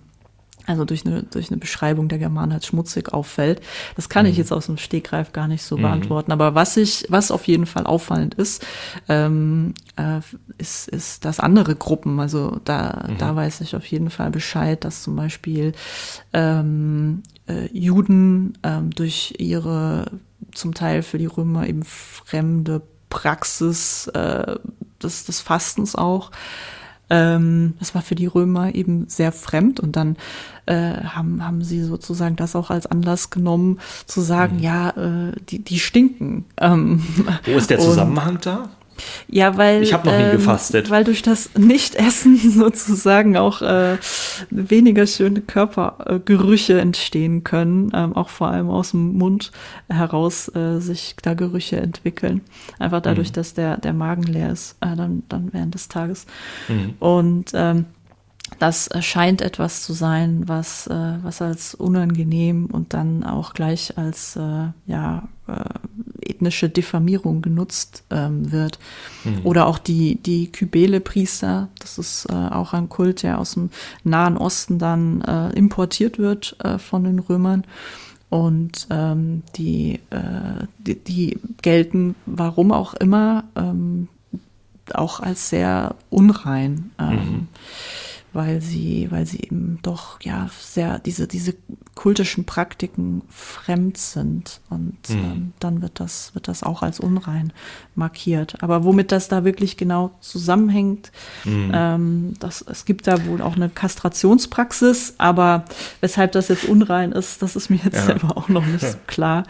also 0.66 0.84
durch 0.84 1.04
eine, 1.04 1.22
durch 1.24 1.50
eine 1.50 1.58
Beschreibung 1.58 2.08
der 2.08 2.18
Germanen 2.18 2.52
als 2.52 2.66
schmutzig 2.66 3.12
auffällt. 3.12 3.60
Das 3.96 4.08
kann 4.08 4.24
mhm. 4.24 4.32
ich 4.32 4.38
jetzt 4.38 4.52
aus 4.52 4.66
dem 4.66 4.76
Stegreif 4.76 5.32
gar 5.32 5.48
nicht 5.48 5.62
so 5.62 5.76
mhm. 5.76 5.82
beantworten. 5.82 6.32
Aber 6.32 6.54
was 6.54 6.76
ich, 6.76 7.06
was 7.08 7.30
auf 7.30 7.46
jeden 7.46 7.66
Fall 7.66 7.84
auffallend 7.84 8.34
ist, 8.34 8.64
ähm, 9.08 9.74
äh, 9.96 10.20
ist, 10.58 10.88
ist, 10.88 11.24
dass 11.24 11.40
andere 11.40 11.76
Gruppen, 11.76 12.20
also 12.20 12.60
da, 12.64 13.06
mhm. 13.08 13.18
da 13.18 13.36
weiß 13.36 13.60
ich 13.60 13.76
auf 13.76 13.86
jeden 13.86 14.10
Fall 14.10 14.30
Bescheid, 14.30 14.84
dass 14.84 15.02
zum 15.02 15.16
Beispiel 15.16 15.72
ähm, 16.32 17.22
äh, 17.48 17.66
Juden 17.72 18.58
ähm, 18.62 18.90
durch 18.90 19.34
ihre 19.38 20.06
zum 20.52 20.74
Teil 20.74 21.02
für 21.02 21.18
die 21.18 21.26
Römer 21.26 21.66
eben 21.66 21.82
fremde 21.82 22.82
Praxis 23.10 24.06
äh, 24.08 24.56
des, 25.02 25.24
des 25.24 25.40
Fastens 25.40 25.94
auch 25.94 26.30
ähm, 27.14 27.74
das 27.78 27.94
war 27.94 28.02
für 28.02 28.16
die 28.16 28.26
Römer 28.26 28.74
eben 28.74 29.04
sehr 29.08 29.30
fremd 29.30 29.78
und 29.78 29.94
dann 29.94 30.16
äh, 30.66 30.74
haben, 30.74 31.44
haben 31.44 31.62
sie 31.62 31.82
sozusagen 31.82 32.34
das 32.34 32.56
auch 32.56 32.70
als 32.70 32.86
Anlass 32.86 33.30
genommen, 33.30 33.78
zu 34.06 34.20
sagen, 34.20 34.56
mhm. 34.56 34.62
ja, 34.62 34.90
äh, 34.90 35.32
die, 35.48 35.60
die 35.60 35.78
stinken. 35.78 36.44
Ähm, 36.60 37.04
Wo 37.44 37.52
ist 37.52 37.70
der 37.70 37.78
Zusammenhang 37.78 38.38
da? 38.42 38.68
Ja, 39.28 39.56
weil 39.56 39.82
ich 39.82 39.92
habe 39.92 40.08
noch 40.08 40.16
nie 40.16 40.24
ähm, 40.24 40.32
gefastet. 40.32 40.90
Weil 40.90 41.04
durch 41.04 41.22
das 41.22 41.50
Nichtessen 41.56 42.36
sozusagen 42.50 43.36
auch 43.36 43.62
äh, 43.62 43.96
weniger 44.50 45.06
schöne 45.06 45.40
Körpergerüche 45.40 46.80
entstehen 46.80 47.44
können, 47.44 47.90
ähm, 47.94 48.14
auch 48.14 48.28
vor 48.28 48.48
allem 48.48 48.70
aus 48.70 48.92
dem 48.92 49.14
Mund 49.18 49.52
heraus 49.88 50.54
äh, 50.54 50.80
sich 50.80 51.16
da 51.22 51.34
Gerüche 51.34 51.76
entwickeln. 51.76 52.42
Einfach 52.78 53.00
dadurch, 53.00 53.30
mhm. 53.30 53.34
dass 53.34 53.54
der 53.54 53.76
der 53.78 53.92
Magen 53.92 54.24
leer 54.24 54.50
ist, 54.50 54.76
äh, 54.80 54.94
dann 54.96 55.22
dann 55.28 55.48
während 55.52 55.74
des 55.74 55.88
Tages. 55.88 56.26
Mhm. 56.68 56.94
Und 56.98 57.50
ähm, 57.54 57.86
das 58.58 58.88
scheint 59.00 59.42
etwas 59.42 59.82
zu 59.82 59.92
sein, 59.92 60.44
was, 60.46 60.86
äh, 60.86 61.18
was 61.22 61.42
als 61.42 61.74
unangenehm 61.74 62.66
und 62.66 62.94
dann 62.94 63.24
auch 63.24 63.54
gleich 63.54 63.96
als 63.98 64.36
äh, 64.36 64.68
ja, 64.86 65.28
äh, 65.48 65.64
ethnische 66.34 66.68
Diffamierung 66.68 67.42
genutzt 67.42 68.04
ähm, 68.10 68.50
wird. 68.50 68.78
Mhm. 69.24 69.40
Oder 69.44 69.66
auch 69.66 69.78
die, 69.78 70.16
die 70.16 70.50
Kybele-Priester, 70.50 71.68
das 71.78 71.98
ist 71.98 72.26
äh, 72.30 72.32
auch 72.32 72.72
ein 72.72 72.88
Kult, 72.88 73.22
der 73.22 73.38
aus 73.38 73.54
dem 73.54 73.70
Nahen 74.02 74.36
Osten 74.36 74.78
dann 74.78 75.20
äh, 75.22 75.50
importiert 75.50 76.18
wird 76.18 76.56
äh, 76.62 76.78
von 76.78 77.04
den 77.04 77.18
Römern. 77.18 77.64
Und 78.30 78.88
ähm, 78.90 79.42
die, 79.56 80.00
äh, 80.10 80.66
die, 80.78 80.96
die 80.96 81.38
gelten, 81.62 82.16
warum 82.26 82.72
auch 82.72 82.94
immer, 82.94 83.44
ähm, 83.54 84.08
auch 84.92 85.20
als 85.20 85.50
sehr 85.50 85.94
unrein. 86.10 86.90
Ähm, 86.98 87.14
mhm 87.14 87.48
weil 88.34 88.60
sie, 88.60 89.08
weil 89.10 89.26
sie 89.26 89.40
eben 89.40 89.78
doch 89.82 90.20
ja 90.20 90.50
sehr 90.60 90.98
diese 90.98 91.26
diese 91.26 91.54
kultischen 91.94 92.44
Praktiken 92.44 93.22
fremd 93.28 93.96
sind 93.96 94.60
und 94.68 94.98
mhm. 95.08 95.16
ähm, 95.16 95.52
dann 95.60 95.82
wird 95.82 96.00
das 96.00 96.34
wird 96.34 96.48
das 96.48 96.62
auch 96.62 96.82
als 96.82 97.00
unrein 97.00 97.52
markiert. 97.94 98.62
Aber 98.62 98.84
womit 98.84 99.12
das 99.12 99.28
da 99.28 99.44
wirklich 99.44 99.76
genau 99.76 100.10
zusammenhängt, 100.20 101.12
mhm. 101.44 101.70
ähm, 101.72 102.34
das, 102.40 102.62
es 102.62 102.84
gibt 102.84 103.06
da 103.06 103.24
wohl 103.26 103.40
auch 103.40 103.56
eine 103.56 103.68
Kastrationspraxis, 103.68 105.14
aber 105.18 105.64
weshalb 106.00 106.32
das 106.32 106.48
jetzt 106.48 106.64
unrein 106.64 107.12
ist, 107.12 107.42
das 107.42 107.56
ist 107.56 107.70
mir 107.70 107.80
jetzt 107.84 107.94
ja. 107.94 108.02
selber 108.02 108.36
auch 108.36 108.48
noch 108.48 108.66
nicht 108.66 108.84
so 108.84 108.98
klar. 109.06 109.44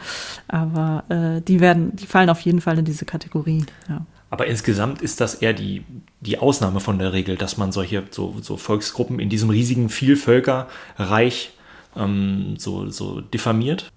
Aber 0.48 1.04
äh, 1.08 1.40
die 1.40 1.60
werden, 1.60 1.96
die 1.96 2.06
fallen 2.06 2.30
auf 2.30 2.40
jeden 2.40 2.60
Fall 2.60 2.78
in 2.78 2.84
diese 2.84 3.04
Kategorie. 3.04 3.64
Ja. 3.88 4.04
Aber 4.34 4.48
insgesamt 4.48 5.00
ist 5.00 5.20
das 5.20 5.36
eher 5.36 5.52
die, 5.52 5.84
die 6.20 6.38
Ausnahme 6.38 6.80
von 6.80 6.98
der 6.98 7.12
Regel, 7.12 7.36
dass 7.36 7.56
man 7.56 7.70
solche 7.70 8.02
so, 8.10 8.34
so 8.42 8.56
Volksgruppen 8.56 9.20
in 9.20 9.28
diesem 9.28 9.48
riesigen 9.48 9.88
Vielvölkerreich 9.88 11.52
ähm, 11.94 12.56
so, 12.58 12.90
so 12.90 13.20
diffamiert. 13.20 13.92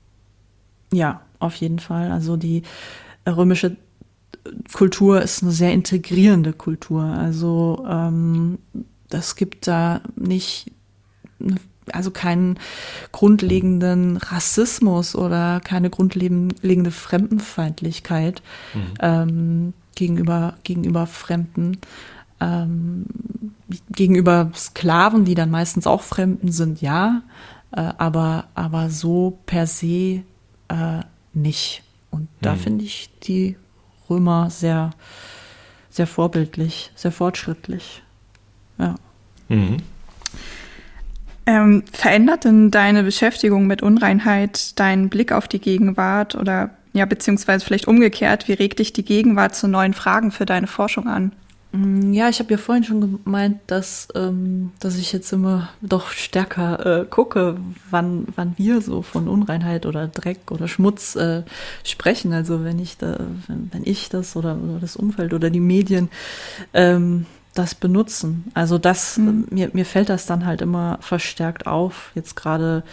Ja, 0.94 1.22
auf 1.40 1.56
jeden 1.56 1.80
Fall. 1.80 2.12
Also 2.12 2.38
die 2.38 2.62
römische 3.26 3.78
Kultur 4.74 5.24
ist 5.24 5.42
eine 5.42 5.52
sehr 5.52 5.74
integrierende 5.74 6.54
Kultur. 6.54 7.02
Also 7.02 7.84
ähm, 7.90 8.60
das 9.10 9.38
gibt 9.38 9.66
da 9.66 10.02
nicht, 10.16 10.72
also 11.92 12.12
keinen 12.12 12.60
grundlegenden 13.12 14.18
Rassismus 14.18 15.16
oder 15.16 15.62
keine 15.62 15.90
grundlegende 15.90 16.92
Fremdenfeindlichkeit. 16.92 18.44
Mhm. 18.76 18.94
Ähm, 19.00 19.74
gegenüber, 19.98 20.54
gegenüber 20.64 21.08
Fremden, 21.08 21.80
ähm, 22.40 23.06
gegenüber 23.92 24.52
Sklaven, 24.56 25.26
die 25.26 25.36
dann 25.36 25.50
meistens 25.50 25.88
auch 25.88 26.04
Fremden 26.04 26.52
sind, 26.52 26.82
ja, 26.82 27.24
äh, 27.72 27.92
aber, 27.98 28.46
aber 28.54 28.90
so 28.90 29.40
per 29.46 29.68
se 29.68 30.24
äh, 30.70 31.02
nicht. 31.34 31.84
Und 32.12 32.30
da 32.42 32.54
mhm. 32.54 32.60
finde 32.60 32.86
ich 32.86 33.10
die 33.24 33.58
Römer 34.10 34.50
sehr, 34.50 34.92
sehr 35.90 36.08
vorbildlich, 36.08 36.92
sehr 36.96 37.12
fortschrittlich. 37.12 38.04
Ja. 38.78 38.96
Mhm. 39.50 39.78
Ähm, 41.46 41.84
verändert 41.92 42.44
denn 42.44 42.72
deine 42.72 43.04
Beschäftigung 43.04 43.68
mit 43.68 43.82
Unreinheit 43.82 44.78
deinen 44.80 45.10
Blick 45.10 45.32
auf 45.32 45.48
die 45.48 45.60
Gegenwart 45.60 46.36
oder 46.36 46.72
ja, 46.94 47.06
beziehungsweise 47.06 47.66
vielleicht 47.66 47.88
umgekehrt, 47.88 48.48
wie 48.48 48.54
regt 48.54 48.80
dich 48.80 48.94
die 48.94 49.06
Gegenwart 49.06 49.56
zu 49.56 49.68
neuen 49.68 49.94
Fragen 49.94 50.32
für 50.32 50.46
deine 50.46 50.68
Forschung 50.68 51.08
an? 51.08 51.32
Mm, 51.74 52.14
ja, 52.14 52.30
ich 52.30 52.40
habe 52.40 52.52
ja 52.52 52.58
vorhin 52.58 52.84
schon 52.84 53.20
gemeint, 53.24 53.60
dass, 53.68 54.08
ähm, 54.16 54.72
dass 54.80 54.98
ich 54.98 55.12
jetzt 55.12 55.32
immer 55.34 55.70
doch 55.82 56.12
stärker 56.12 57.02
äh, 57.02 57.06
gucke, 57.06 57.58
wann, 57.90 58.28
wann 58.36 58.54
wir 58.58 58.82
so 58.82 59.02
von 59.02 59.28
Unreinheit 59.28 59.86
oder 59.86 60.08
Dreck 60.08 60.52
oder 60.52 60.68
Schmutz 60.68 61.16
äh, 61.16 61.44
sprechen. 61.84 62.34
Also 62.34 62.64
wenn 62.64 62.80
ich 62.80 62.98
da, 62.98 63.20
wenn, 63.48 63.70
wenn 63.74 63.84
ich 63.86 64.10
das 64.10 64.36
oder, 64.36 64.58
oder, 64.58 64.80
das 64.80 64.96
Umfeld 64.96 65.34
oder 65.34 65.50
die 65.50 65.60
Medien 65.60 66.10
ähm, 66.74 67.26
das 67.54 67.76
benutzen. 67.76 68.46
Also 68.54 68.78
das, 68.78 69.18
mhm. 69.18 69.48
mir, 69.50 69.70
mir 69.74 69.86
fällt 69.86 70.10
das 70.10 70.26
dann 70.26 70.46
halt 70.46 70.62
immer 70.62 71.00
verstärkt 71.02 71.68
auf. 71.68 72.12
Jetzt 72.16 72.36
gerade 72.36 72.84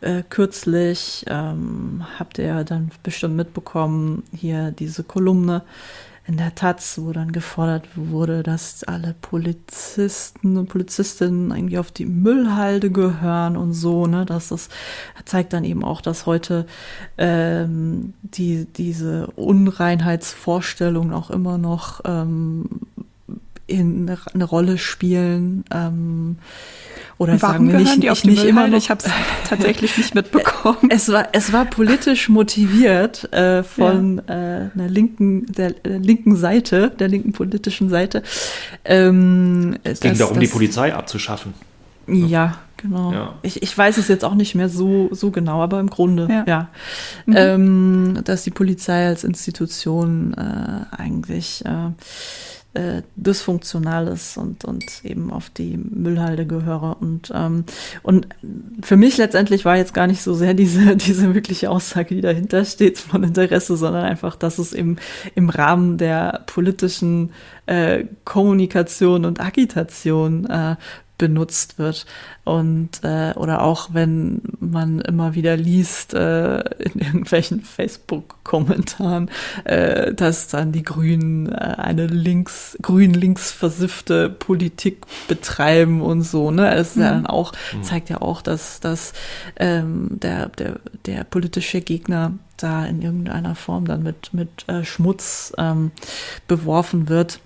äh, 0.00 0.22
kürzlich 0.28 1.24
ähm, 1.28 2.04
habt 2.18 2.38
ihr 2.38 2.64
dann 2.64 2.90
bestimmt 3.02 3.36
mitbekommen, 3.36 4.22
hier 4.32 4.70
diese 4.70 5.02
Kolumne 5.02 5.62
in 6.28 6.36
der 6.36 6.54
Taz, 6.54 6.98
wo 7.00 7.12
dann 7.12 7.32
gefordert 7.32 7.88
wurde, 7.94 8.42
dass 8.42 8.84
alle 8.84 9.14
Polizisten 9.22 10.58
und 10.58 10.68
Polizistinnen 10.68 11.50
irgendwie 11.50 11.78
auf 11.78 11.90
die 11.90 12.04
Müllhalde 12.04 12.90
gehören 12.90 13.56
und 13.56 13.72
so, 13.72 14.06
ne? 14.06 14.26
Das 14.26 14.50
ist, 14.50 14.70
zeigt 15.24 15.54
dann 15.54 15.64
eben 15.64 15.82
auch, 15.82 16.02
dass 16.02 16.26
heute 16.26 16.66
ähm, 17.16 18.12
die, 18.20 18.66
diese 18.66 19.28
Unreinheitsvorstellungen 19.36 21.14
auch 21.14 21.30
immer 21.30 21.56
noch 21.56 22.02
ähm, 22.04 22.66
in 23.66 24.08
eine, 24.08 24.18
eine 24.34 24.44
Rolle 24.44 24.76
spielen. 24.76 25.64
Ähm, 25.70 26.36
Oder 27.18 27.42
Warum 27.42 27.68
sagen 27.68 27.72
wir 27.72 27.78
nicht, 27.80 28.02
die 28.02 28.10
auf 28.10 28.18
ich 28.18 28.22
die 28.22 28.30
nicht 28.30 28.44
immer 28.44 28.68
noch. 28.68 28.78
Ich 28.78 28.90
habe 28.90 29.02
es 29.04 29.10
tatsächlich 29.48 29.96
nicht 29.98 30.14
mitbekommen. 30.14 30.88
Es 30.88 31.10
war, 31.10 31.28
es 31.32 31.52
war 31.52 31.64
politisch 31.64 32.28
motiviert 32.28 33.32
äh, 33.32 33.64
von 33.64 34.20
äh, 34.28 34.70
einer 34.72 34.88
linken, 34.88 35.46
der 35.52 35.74
äh, 35.84 35.98
linken 35.98 36.36
Seite, 36.36 36.92
der 36.96 37.08
linken 37.08 37.32
politischen 37.32 37.88
Seite. 37.88 38.22
Ähm, 38.84 39.78
Es 39.82 39.98
ging 39.98 40.16
darum, 40.16 40.38
die 40.38 40.46
Polizei 40.46 40.94
abzuschaffen. 40.94 41.54
Ja, 42.06 42.58
genau. 42.76 43.12
Ja. 43.12 43.34
Ich, 43.42 43.62
ich 43.62 43.76
weiß 43.76 43.98
es 43.98 44.08
jetzt 44.08 44.24
auch 44.24 44.34
nicht 44.34 44.54
mehr 44.54 44.68
so, 44.68 45.08
so 45.12 45.30
genau, 45.30 45.60
aber 45.60 45.80
im 45.80 45.90
Grunde, 45.90 46.28
ja. 46.30 46.44
Ja. 46.46 46.68
Mhm. 47.26 47.34
Ähm, 47.36 48.18
dass 48.24 48.44
die 48.44 48.50
Polizei 48.50 49.06
als 49.06 49.24
Institution 49.24 50.34
äh, 50.34 50.96
eigentlich 50.96 51.64
äh, 51.66 51.90
äh, 52.74 53.02
dysfunktional 53.16 54.08
ist 54.08 54.36
und, 54.36 54.64
und 54.64 54.84
eben 55.04 55.32
auf 55.32 55.50
die 55.50 55.76
Müllhalde 55.76 56.46
gehöre. 56.46 56.96
Und, 57.00 57.32
ähm, 57.34 57.64
und 58.02 58.28
für 58.82 58.96
mich 58.96 59.16
letztendlich 59.16 59.64
war 59.64 59.76
jetzt 59.76 59.94
gar 59.94 60.06
nicht 60.06 60.22
so 60.22 60.34
sehr 60.34 60.54
diese, 60.54 60.96
diese 60.96 61.34
wirkliche 61.34 61.70
Aussage, 61.70 62.14
die 62.14 62.20
dahinter 62.20 62.64
steht, 62.64 62.98
von 62.98 63.24
Interesse, 63.24 63.76
sondern 63.76 64.04
einfach, 64.04 64.36
dass 64.36 64.58
es 64.58 64.72
eben 64.72 64.96
im 65.34 65.48
Rahmen 65.48 65.98
der 65.98 66.44
politischen 66.46 67.30
äh, 67.66 68.04
Kommunikation 68.24 69.24
und 69.24 69.40
Agitation 69.40 70.44
äh, 70.46 70.76
benutzt 71.18 71.78
wird. 71.78 72.06
Und 72.44 73.00
äh, 73.02 73.34
oder 73.34 73.62
auch 73.62 73.90
wenn 73.92 74.40
man 74.60 75.00
immer 75.00 75.34
wieder 75.34 75.56
liest 75.56 76.14
äh, 76.14 76.60
in 76.78 77.00
irgendwelchen 77.00 77.60
Facebook-Kommentaren, 77.60 79.30
äh, 79.64 80.14
dass 80.14 80.48
dann 80.48 80.72
die 80.72 80.84
Grünen 80.84 81.52
äh, 81.52 81.74
eine 81.76 82.06
links 82.06 82.78
grün 82.80 83.12
links 83.12 83.50
versiffte 83.50 84.30
Politik 84.30 85.04
betreiben 85.26 86.00
und 86.00 86.22
so 86.22 86.50
ne? 86.50 86.74
Es 86.74 86.90
ist 86.90 86.96
ja 86.96 87.10
dann 87.10 87.26
auch 87.26 87.52
zeigt 87.82 88.08
ja 88.08 88.22
auch 88.22 88.40
dass 88.40 88.80
dass 88.80 89.12
ähm, 89.56 90.08
der 90.10 90.48
der 90.48 90.80
der 91.04 91.24
politische 91.24 91.80
Gegner 91.80 92.32
da 92.56 92.86
in 92.86 93.02
irgendeiner 93.02 93.54
Form 93.54 93.84
dann 93.86 94.02
mit 94.02 94.32
mit 94.32 94.66
äh, 94.68 94.84
Schmutz 94.84 95.52
ähm, 95.58 95.90
beworfen 96.46 97.08
wird 97.08 97.40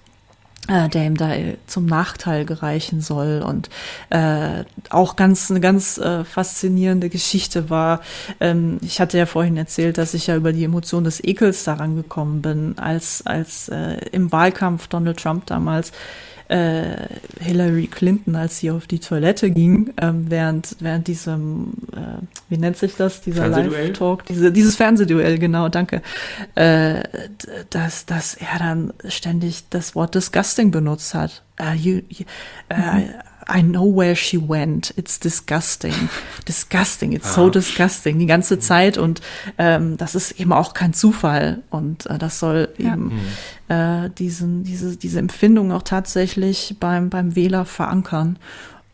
der 0.68 1.06
ihm 1.06 1.16
da 1.16 1.34
äh, 1.34 1.56
zum 1.66 1.86
Nachteil 1.86 2.44
gereichen 2.44 3.00
soll 3.00 3.42
und 3.44 3.68
äh, 4.10 4.64
auch 4.90 5.16
ganz 5.16 5.50
eine 5.50 5.58
ganz 5.58 5.98
äh, 5.98 6.24
faszinierende 6.24 7.08
Geschichte 7.08 7.68
war. 7.68 8.00
Ähm, 8.38 8.78
ich 8.82 9.00
hatte 9.00 9.18
ja 9.18 9.26
vorhin 9.26 9.56
erzählt, 9.56 9.98
dass 9.98 10.14
ich 10.14 10.28
ja 10.28 10.36
über 10.36 10.52
die 10.52 10.62
Emotion 10.62 11.02
des 11.02 11.22
Ekels 11.22 11.64
daran 11.64 11.96
gekommen 11.96 12.42
bin, 12.42 12.78
als 12.78 13.26
als 13.26 13.68
äh, 13.70 13.96
im 14.12 14.30
Wahlkampf 14.30 14.86
Donald 14.86 15.18
Trump 15.18 15.46
damals 15.46 15.90
äh, 16.52 17.08
Hillary 17.40 17.86
Clinton, 17.86 18.36
als 18.36 18.58
sie 18.58 18.70
auf 18.70 18.86
die 18.86 18.98
Toilette 18.98 19.50
ging, 19.50 19.94
ähm, 20.00 20.26
während 20.28 20.76
während 20.80 21.08
diesem 21.08 21.72
äh, 21.92 22.22
wie 22.50 22.58
nennt 22.58 22.76
sich 22.76 22.94
das 22.94 23.22
dieser 23.22 23.44
Fernsehduell? 23.44 23.86
Live 23.88 23.98
Talk, 23.98 24.26
diese 24.26 24.52
dieses 24.52 24.76
Fernsehduell 24.76 25.38
genau, 25.38 25.70
danke, 25.70 26.02
äh, 26.54 27.02
dass 27.70 28.04
dass 28.04 28.34
er 28.34 28.58
dann 28.58 28.92
ständig 29.08 29.64
das 29.70 29.94
Wort 29.94 30.14
disgusting 30.14 30.70
benutzt 30.70 31.14
hat. 31.14 31.42
Uh, 31.60 31.74
you, 31.74 32.00
you, 32.08 32.24
uh, 32.72 33.00
I 33.48 33.62
know 33.62 33.84
where 33.96 34.14
she 34.14 34.38
went. 34.38 34.92
It's 34.96 35.18
disgusting. 35.18 35.94
disgusting. 36.48 37.12
It's 37.12 37.34
so 37.34 37.46
Ah. 37.46 37.50
disgusting. 37.50 38.18
Die 38.18 38.26
ganze 38.26 38.58
Zeit. 38.58 38.98
Und 38.98 39.20
ähm, 39.58 39.96
das 39.96 40.14
ist 40.14 40.32
eben 40.40 40.52
auch 40.52 40.74
kein 40.74 40.92
Zufall. 40.92 41.62
Und 41.70 42.06
äh, 42.06 42.18
das 42.18 42.38
soll 42.38 42.68
Ja. 42.78 42.92
eben 42.94 43.12
äh, 43.68 44.10
diesen, 44.10 44.64
diese, 44.64 44.96
diese 44.96 45.18
Empfindung 45.18 45.72
auch 45.72 45.82
tatsächlich 45.82 46.76
beim, 46.78 47.10
beim 47.10 47.34
Wähler 47.34 47.64
verankern 47.64 48.38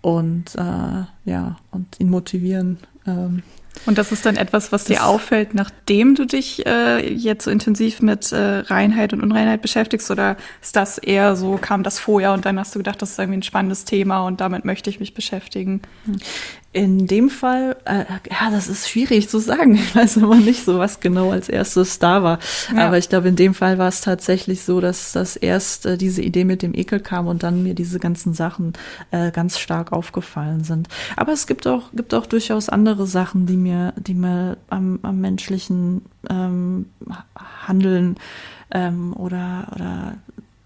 und 0.00 0.54
äh, 0.54 1.04
ja, 1.28 1.56
und 1.70 1.86
ihn 2.00 2.10
motivieren. 2.10 2.78
Ähm, 3.06 3.42
Und 3.86 3.96
das 3.98 4.10
ist 4.10 4.26
dann 4.26 4.36
etwas, 4.36 4.72
was 4.72 4.84
dir 4.84 5.04
auffällt, 5.06 5.54
nachdem 5.54 6.14
du 6.14 6.24
dich 6.24 6.66
äh, 6.66 7.12
jetzt 7.12 7.44
so 7.44 7.50
intensiv 7.50 8.02
mit 8.02 8.32
äh, 8.32 8.58
Reinheit 8.60 9.12
und 9.12 9.22
Unreinheit 9.22 9.62
beschäftigst? 9.62 10.10
Oder 10.10 10.36
ist 10.60 10.74
das 10.74 10.98
eher 10.98 11.36
so, 11.36 11.58
kam 11.60 11.82
das 11.82 12.00
vorher 12.00 12.32
und 12.32 12.44
dann 12.44 12.58
hast 12.58 12.74
du 12.74 12.80
gedacht, 12.80 13.00
das 13.02 13.12
ist 13.12 13.18
irgendwie 13.18 13.38
ein 13.38 13.42
spannendes 13.44 13.84
Thema 13.84 14.26
und 14.26 14.40
damit 14.40 14.64
möchte 14.64 14.90
ich 14.90 14.98
mich 15.00 15.14
beschäftigen? 15.14 15.82
In 16.72 17.06
dem 17.06 17.30
Fall, 17.30 17.76
äh, 17.86 18.04
ja, 18.30 18.50
das 18.50 18.68
ist 18.68 18.88
schwierig 18.90 19.30
zu 19.30 19.38
sagen. 19.38 19.74
Ich 19.74 19.96
weiß 19.96 20.18
immer 20.18 20.36
nicht 20.36 20.64
so, 20.64 20.78
was 20.78 21.00
genau 21.00 21.30
als 21.30 21.48
erstes 21.48 21.98
da 21.98 22.22
war. 22.22 22.38
Ja. 22.76 22.86
Aber 22.86 22.98
ich 22.98 23.08
glaube, 23.08 23.28
in 23.28 23.36
dem 23.36 23.54
Fall 23.54 23.78
war 23.78 23.88
es 23.88 24.02
tatsächlich 24.02 24.62
so, 24.62 24.80
dass 24.80 25.12
das 25.12 25.36
erst 25.36 25.86
äh, 25.86 25.96
diese 25.96 26.20
Idee 26.20 26.44
mit 26.44 26.60
dem 26.60 26.74
Ekel 26.74 27.00
kam 27.00 27.26
und 27.26 27.42
dann 27.42 27.62
mir 27.62 27.74
diese 27.74 27.98
ganzen 27.98 28.34
Sachen 28.34 28.74
äh, 29.12 29.30
ganz 29.30 29.58
stark 29.58 29.92
aufgefallen 29.92 30.62
sind. 30.62 30.88
Aber 31.18 31.32
es 31.32 31.48
gibt 31.48 31.66
auch, 31.66 31.90
gibt 31.92 32.14
auch 32.14 32.26
durchaus 32.26 32.68
andere 32.68 33.06
Sachen, 33.06 33.46
die 33.46 33.56
mir, 33.56 33.92
die 33.96 34.14
mir 34.14 34.56
am, 34.70 35.00
am 35.02 35.20
menschlichen 35.20 36.02
ähm, 36.30 36.86
Handeln 37.36 38.16
ähm, 38.70 39.14
oder, 39.14 39.66
oder 39.74 40.14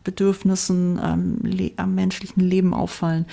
Bedürfnissen 0.04 1.00
ähm, 1.02 1.70
am 1.76 1.94
menschlichen 1.94 2.42
Leben 2.42 2.74
auffallen, 2.74 3.24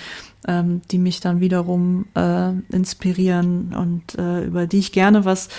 ähm, 0.48 0.80
die 0.90 0.98
mich 0.98 1.20
dann 1.20 1.40
wiederum 1.40 2.06
äh, 2.14 2.52
inspirieren 2.74 3.74
und 3.74 4.18
äh, 4.18 4.46
über 4.46 4.66
die 4.66 4.78
ich 4.78 4.92
gerne 4.92 5.26
was, 5.26 5.50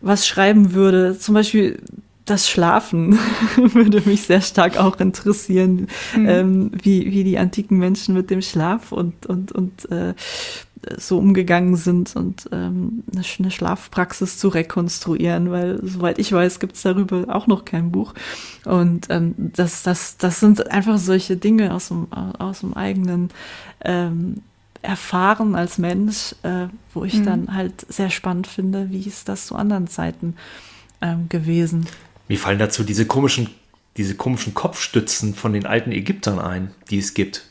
was 0.00 0.28
schreiben 0.28 0.74
würde. 0.74 1.18
Zum 1.18 1.34
Beispiel 1.34 1.82
das 2.24 2.48
Schlafen 2.48 3.18
würde 3.56 4.02
mich 4.06 4.22
sehr 4.22 4.40
stark 4.40 4.78
auch 4.78 5.00
interessieren, 5.00 5.88
ähm, 6.14 6.70
wie, 6.80 7.10
wie 7.10 7.24
die 7.24 7.38
antiken 7.38 7.78
Menschen 7.78 8.14
mit 8.14 8.30
dem 8.30 8.40
Schlaf 8.40 8.92
und, 8.92 9.26
und, 9.26 9.50
und 9.50 9.90
äh, 9.90 10.14
so 10.96 11.18
umgegangen 11.18 11.76
sind 11.76 12.16
und 12.16 12.48
ähm, 12.52 13.02
eine, 13.12 13.22
Sch- 13.22 13.40
eine 13.40 13.50
Schlafpraxis 13.50 14.38
zu 14.38 14.48
rekonstruieren, 14.48 15.50
weil 15.50 15.78
soweit 15.82 16.18
ich 16.18 16.32
weiß, 16.32 16.58
gibt 16.58 16.76
es 16.76 16.82
darüber 16.82 17.34
auch 17.34 17.46
noch 17.46 17.64
kein 17.64 17.90
Buch. 17.92 18.14
Und 18.64 19.06
ähm, 19.10 19.34
das, 19.36 19.82
das, 19.82 20.16
das 20.16 20.40
sind 20.40 20.70
einfach 20.70 20.98
solche 20.98 21.36
Dinge 21.36 21.74
aus 21.74 21.88
dem, 21.88 22.06
aus 22.12 22.60
dem 22.60 22.74
eigenen 22.74 23.28
ähm, 23.84 24.42
Erfahren 24.82 25.54
als 25.54 25.76
Mensch, 25.76 26.34
äh, 26.42 26.68
wo 26.94 27.04
ich 27.04 27.14
Mhm. 27.16 27.24
dann 27.26 27.54
halt 27.54 27.84
sehr 27.92 28.08
spannend 28.08 28.46
finde, 28.46 28.88
wie 28.90 29.02
ist 29.06 29.28
das 29.28 29.46
zu 29.46 29.56
anderen 29.56 29.86
Zeiten 29.88 30.36
ähm, 31.02 31.28
gewesen. 31.28 31.86
Mir 32.28 32.38
fallen 32.38 32.58
dazu 32.58 32.84
diese 32.84 33.04
komischen, 33.04 33.50
diese 33.98 34.14
komischen 34.14 34.54
Kopfstützen 34.54 35.34
von 35.34 35.52
den 35.52 35.66
alten 35.66 35.92
Ägyptern 35.92 36.38
ein, 36.38 36.70
die 36.88 36.98
es 36.98 37.12
gibt. 37.12 37.44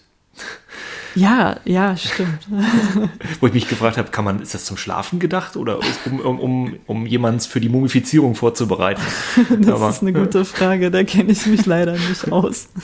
Ja, 1.16 1.58
ja, 1.66 1.98
stimmt. 1.98 2.48
Wo 3.40 3.48
ich 3.48 3.54
mich 3.54 3.68
gefragt 3.68 3.98
habe, 3.98 4.10
kann 4.12 4.26
man, 4.26 4.42
ist 4.42 4.54
das 4.54 4.66
zum 4.66 4.78
Schlafen 4.78 5.20
gedacht 5.20 5.56
oder 5.58 5.80
um, 6.06 6.20
um, 6.20 6.40
um, 6.40 6.76
um 6.86 7.06
jemanden 7.06 7.40
für 7.42 7.60
die 7.60 7.70
Mumifizierung 7.70 8.36
vorzubereiten? 8.36 9.02
Das 9.60 9.76
Aber- 9.76 9.90
ist 9.90 10.02
eine 10.02 10.14
gute 10.14 10.46
Frage, 10.46 10.92
da 10.92 11.04
kenne 11.04 11.32
ich 11.32 11.46
mich 11.46 11.66
leider 11.66 11.94
nicht 11.94 12.32
aus. 12.32 12.70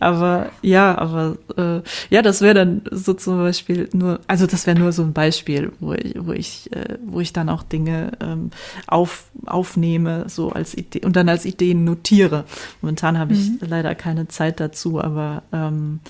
Aber 0.00 0.50
ja, 0.60 0.98
aber 0.98 1.38
äh, 1.56 1.80
ja, 2.10 2.20
das 2.20 2.42
wäre 2.42 2.52
dann 2.52 2.82
so 2.90 3.14
zum 3.14 3.38
Beispiel 3.38 3.88
nur, 3.94 4.20
also 4.26 4.46
das 4.46 4.66
wäre 4.66 4.78
nur 4.78 4.92
so 4.92 5.02
ein 5.02 5.14
Beispiel, 5.14 5.72
wo 5.80 5.94
ich, 5.94 6.14
wo 6.18 6.32
ich, 6.32 6.70
äh, 6.76 6.98
wo 7.06 7.20
ich 7.20 7.32
dann 7.32 7.48
auch 7.48 7.62
Dinge 7.62 8.12
ähm, 8.20 8.50
auf, 8.86 9.30
aufnehme, 9.46 10.24
so 10.28 10.50
als 10.52 10.74
Idee 10.76 11.06
und 11.06 11.16
dann 11.16 11.30
als 11.30 11.46
Ideen 11.46 11.84
notiere. 11.84 12.44
Momentan 12.82 13.18
habe 13.18 13.32
ich 13.32 13.48
leider 13.60 13.94
keine 13.94 14.28
Zeit 14.28 14.60
dazu, 14.60 15.00
aber 15.02 15.42
ähm, 15.54 16.00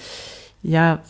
ja, 0.67 1.01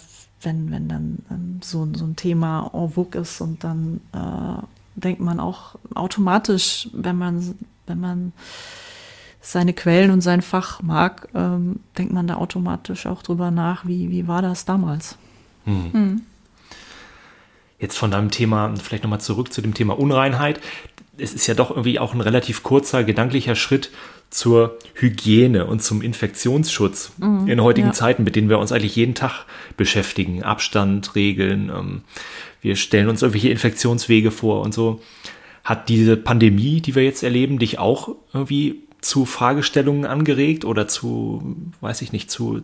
wenn, 0.43 0.71
wenn 0.71 0.89
dann 0.89 1.19
ähm, 1.31 1.61
so, 1.63 1.89
so 1.95 2.05
ein 2.05 2.17
Thema 2.17 2.71
en 2.75 2.91
vogue 2.91 3.21
ist 3.21 3.41
und 3.41 3.65
dann 3.65 4.01
äh, 4.13 4.63
denkt 5.01 5.21
man 5.21 5.41
auch 5.41 5.77
automatisch, 5.95 6.89
wenn 6.93 7.17
man, 7.17 7.59
wenn 7.87 8.01
man 8.01 8.33
seine 9.41 9.73
Quellen 9.73 10.11
und 10.11 10.21
sein 10.21 10.43
Fach 10.43 10.83
mag, 10.83 11.29
ähm, 11.35 11.81
denkt 11.97 12.13
man 12.13 12.27
da 12.27 12.37
automatisch 12.37 13.07
auch 13.07 13.23
drüber 13.23 13.51
nach, 13.51 13.87
wie, 13.87 14.11
wie 14.11 14.29
war 14.29 14.43
das 14.43 14.65
damals? 14.65 15.17
Jetzt 17.79 17.97
von 17.97 18.11
deinem 18.11 18.31
Thema, 18.31 18.75
vielleicht 18.77 19.05
nochmal 19.05 19.21
zurück 19.21 19.53
zu 19.53 19.63
dem 19.63 19.75
Thema 19.75 19.99
Unreinheit. 19.99 20.61
Es 21.17 21.33
ist 21.33 21.47
ja 21.47 21.55
doch 21.55 21.71
irgendwie 21.71 21.99
auch 21.99 22.13
ein 22.15 22.21
relativ 22.21 22.63
kurzer 22.63 23.05
gedanklicher 23.05 23.55
Schritt 23.55 23.91
zur 24.31 24.79
Hygiene 24.95 25.67
und 25.67 25.83
zum 25.83 26.03
Infektionsschutz 26.03 27.13
in 27.21 27.63
heutigen 27.63 27.89
ja. 27.89 27.93
Zeiten, 27.93 28.25
mit 28.25 28.37
denen 28.37 28.49
wir 28.49 28.59
uns 28.59 28.73
eigentlich 28.73 28.97
jeden 28.97 29.15
Tag 29.15 29.47
beschäftigen. 29.77 30.43
Abstand, 30.43 31.15
Regeln, 31.15 31.71
ähm, 31.71 32.03
wir 32.61 32.77
stellen 32.77 33.09
uns 33.09 33.23
irgendwelche 33.23 33.51
Infektionswege 33.51 34.31
vor 34.31 34.63
und 34.63 34.75
so. 34.75 35.01
Hat 35.63 35.89
diese 35.89 36.17
Pandemie, 36.17 36.81
die 36.81 36.95
wir 36.95 37.05
jetzt 37.05 37.23
erleben, 37.23 37.59
dich 37.59 37.79
auch 37.79 38.17
irgendwie 38.33 38.83
zu 39.01 39.25
Fragestellungen 39.25 40.05
angeregt 40.05 40.65
oder 40.65 40.89
zu, 40.89 41.57
weiß 41.81 42.03
ich 42.03 42.13
nicht, 42.13 42.31
zu, 42.31 42.63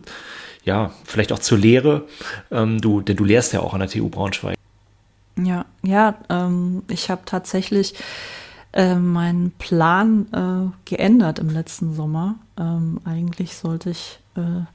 ja, 0.65 0.91
vielleicht 1.05 1.31
auch 1.31 1.39
zur 1.39 1.57
Lehre? 1.57 2.05
Ähm, 2.51 2.81
du, 2.81 3.01
denn 3.01 3.15
du 3.15 3.23
lehrst 3.23 3.53
ja 3.53 3.61
auch 3.61 3.73
an 3.73 3.79
der 3.79 3.89
TU 3.89 4.09
Braunschweig. 4.09 4.57
Ja, 5.41 5.65
ja, 5.81 6.15
ähm, 6.29 6.83
ich 6.89 7.09
habe 7.09 7.21
tatsächlich 7.25 7.95
äh, 8.73 8.95
meinen 8.95 9.51
Plan 9.51 10.27
äh, 10.33 10.89
geändert 10.89 11.39
im 11.39 11.49
letzten 11.49 11.93
Sommer. 11.93 12.35
Ähm, 12.57 12.99
eigentlich 13.05 13.55
sollte 13.55 13.91
ich 13.91 14.19
äh, 14.35 14.65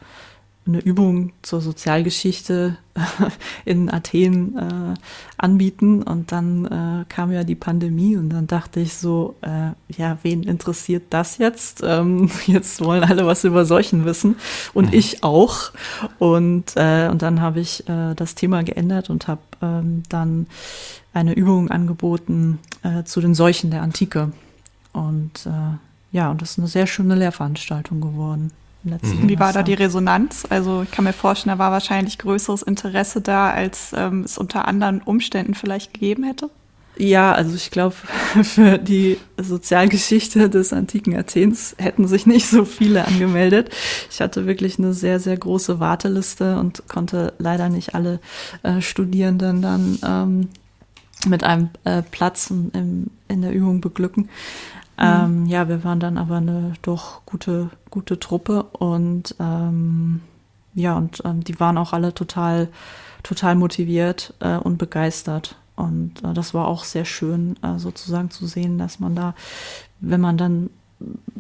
eine 0.69 0.81
Übung 0.81 1.33
zur 1.43 1.61
Sozialgeschichte 1.61 2.77
in 3.65 3.91
Athen 3.91 4.57
äh, 4.57 4.95
anbieten 5.39 6.03
und 6.03 6.31
dann 6.31 6.65
äh, 6.67 7.05
kam 7.09 7.33
ja 7.33 7.43
die 7.43 7.55
Pandemie 7.55 8.17
und 8.17 8.31
dann 8.31 8.47
dachte 8.47 8.81
ich 8.81 8.95
so, 8.95 9.35
äh, 9.41 9.71
ja, 9.97 10.19
wen 10.23 10.43
interessiert 10.43 11.05
das 11.11 11.39
jetzt? 11.39 11.83
Ähm, 11.85 12.31
jetzt 12.47 12.85
wollen 12.85 13.03
alle 13.03 13.27
was 13.27 13.45
über 13.45 13.65
Seuchen 13.65 14.05
wissen 14.05 14.37
und 14.75 14.89
mhm. 14.93 14.99
ich 14.99 15.25
auch 15.25 15.73
und 16.19 16.77
äh, 16.77 17.09
und 17.09 17.23
dann 17.23 17.41
habe 17.41 17.61
ich 17.61 17.89
äh, 17.89 18.15
das 18.15 18.35
Thema 18.35 18.63
geändert 18.63 19.11
und 19.11 19.27
habe 19.27 19.41
ähm, 19.63 20.03
dann 20.09 20.47
eine 21.15 21.33
Übung 21.33 21.71
angeboten 21.71 22.59
äh, 22.83 23.05
zu 23.05 23.21
den 23.21 23.35
Seuchen 23.35 23.71
der 23.71 23.83
Antike 23.83 24.33
und 24.93 25.47
äh, 25.47 25.79
ja, 26.11 26.31
und 26.31 26.43
das 26.43 26.53
ist 26.53 26.59
eine 26.59 26.69
sehr 26.69 26.87
schöne 26.87 27.15
Lehrveranstaltung 27.15 28.01
geworden. 28.01 28.51
Mhm. 28.85 29.29
Wie 29.29 29.39
war 29.39 29.53
da 29.53 29.63
die 29.63 29.75
Resonanz? 29.75 30.47
Also 30.49 30.83
ich 30.83 30.91
kann 30.91 31.05
mir 31.05 31.13
vorstellen, 31.13 31.57
da 31.57 31.63
war 31.63 31.73
wahrscheinlich 31.73 32.19
größeres 32.19 32.63
Interesse 32.63 33.21
da, 33.21 33.51
als 33.51 33.93
ähm, 33.95 34.23
es 34.23 34.39
unter 34.39 34.69
anderen 34.69 35.03
Umständen 35.03 35.55
vielleicht 35.55 35.95
gegeben 35.95 36.25
hätte. 36.25 36.51
Ja, 36.99 37.33
also 37.33 37.55
ich 37.55 37.71
glaube, 37.71 37.95
für 38.43 38.77
die 38.79 39.19
Sozialgeschichte 39.37 40.51
des 40.51 40.73
antiken 40.73 41.17
Athens 41.17 41.77
hätten 41.79 42.09
sich 42.09 42.27
nicht 42.27 42.49
so 42.49 42.65
viele 42.65 43.07
angemeldet. 43.07 43.71
Ich 44.11 44.21
hatte 44.21 44.47
wirklich 44.47 44.79
eine 44.79 44.93
sehr, 44.95 45.21
sehr 45.21 45.37
große 45.37 45.79
Warteliste 45.79 46.59
und 46.59 46.89
konnte 46.89 47.35
leider 47.39 47.69
nicht 47.69 47.95
alle 47.95 48.21
äh, 48.65 48.81
Studierenden 48.81 49.63
dann 49.63 49.99
ähm, 50.05 50.49
mit 51.29 51.45
einem 51.45 51.71
äh, 51.85 52.03
Platz 52.03 52.51
in, 52.51 53.11
in 53.29 53.43
der 53.43 53.53
Übung 53.53 53.81
beglücken. 53.81 54.29
Mhm. 54.99 55.05
Ähm, 55.05 55.47
ja, 55.47 55.69
wir 55.69 55.85
waren 55.85 56.01
dann 56.01 56.19
aber 56.19 56.37
eine 56.37 56.73
doch 56.83 57.25
gute, 57.25 57.71
gute 57.91 58.19
Truppe 58.19 58.65
und 58.65 59.35
ähm, 59.39 60.21
ja, 60.75 60.97
und 60.97 61.23
ähm, 61.25 61.43
die 61.43 61.59
waren 61.61 61.79
auch 61.79 61.93
alle 61.93 62.15
total, 62.15 62.69
total 63.23 63.55
motiviert 63.55 64.35
äh, 64.41 64.57
und 64.57 64.79
begeistert. 64.79 65.57
Und 65.77 66.23
äh, 66.25 66.35
das 66.35 66.55
war 66.55 66.67
auch 66.67 66.85
sehr 66.85 67.05
schön, 67.05 67.57
äh, 67.63 67.79
sozusagen 67.79 68.31
zu 68.31 68.47
sehen, 68.47 68.79
dass 68.79 69.01
man 69.01 69.15
da, 69.15 69.35
wenn 70.01 70.21
man 70.21 70.37
dann 70.37 70.71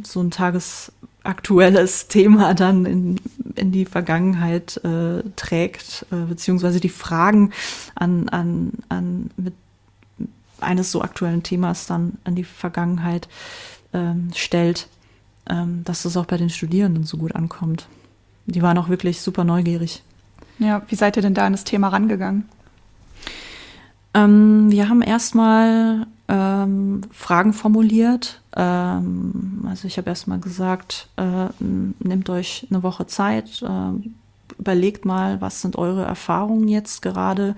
so 0.02 0.20
ein 0.20 0.30
tagesaktuelles 0.30 2.06
Thema 2.08 2.54
dann 2.54 2.86
in, 2.86 3.20
in 3.56 3.72
die 3.72 3.84
Vergangenheit 3.84 4.76
äh, 4.84 5.22
trägt, 5.34 6.06
äh, 6.12 6.26
beziehungsweise 6.28 6.80
die 6.80 6.88
Fragen 6.88 7.52
an, 7.96 8.28
an, 8.28 8.72
an 8.88 9.30
mit 9.36 9.54
eines 10.60 10.92
so 10.92 11.02
aktuellen 11.02 11.42
Themas 11.42 11.86
dann 11.86 12.18
an 12.24 12.34
die 12.34 12.44
Vergangenheit 12.44 13.28
ähm, 13.92 14.30
stellt, 14.34 14.88
ähm, 15.48 15.82
dass 15.84 16.02
das 16.02 16.16
auch 16.16 16.26
bei 16.26 16.36
den 16.36 16.50
Studierenden 16.50 17.04
so 17.04 17.16
gut 17.16 17.34
ankommt. 17.34 17.86
Die 18.46 18.62
waren 18.62 18.78
auch 18.78 18.88
wirklich 18.88 19.20
super 19.20 19.44
neugierig. 19.44 20.02
Ja, 20.58 20.82
wie 20.88 20.96
seid 20.96 21.16
ihr 21.16 21.22
denn 21.22 21.34
da 21.34 21.46
an 21.46 21.52
das 21.52 21.64
Thema 21.64 21.88
rangegangen? 21.88 22.48
Ähm, 24.14 24.70
wir 24.70 24.88
haben 24.88 25.02
erstmal 25.02 26.06
ähm, 26.28 27.02
Fragen 27.10 27.52
formuliert. 27.52 28.40
Ähm, 28.56 29.64
also 29.68 29.86
ich 29.86 29.98
habe 29.98 30.08
erstmal 30.08 30.40
gesagt, 30.40 31.08
äh, 31.16 31.46
nehmt 31.60 32.28
euch 32.30 32.66
eine 32.70 32.82
Woche 32.82 33.06
Zeit, 33.06 33.62
äh, 33.62 34.58
überlegt 34.58 35.04
mal, 35.04 35.40
was 35.40 35.62
sind 35.62 35.76
eure 35.76 36.04
Erfahrungen 36.04 36.68
jetzt 36.68 37.02
gerade 37.02 37.54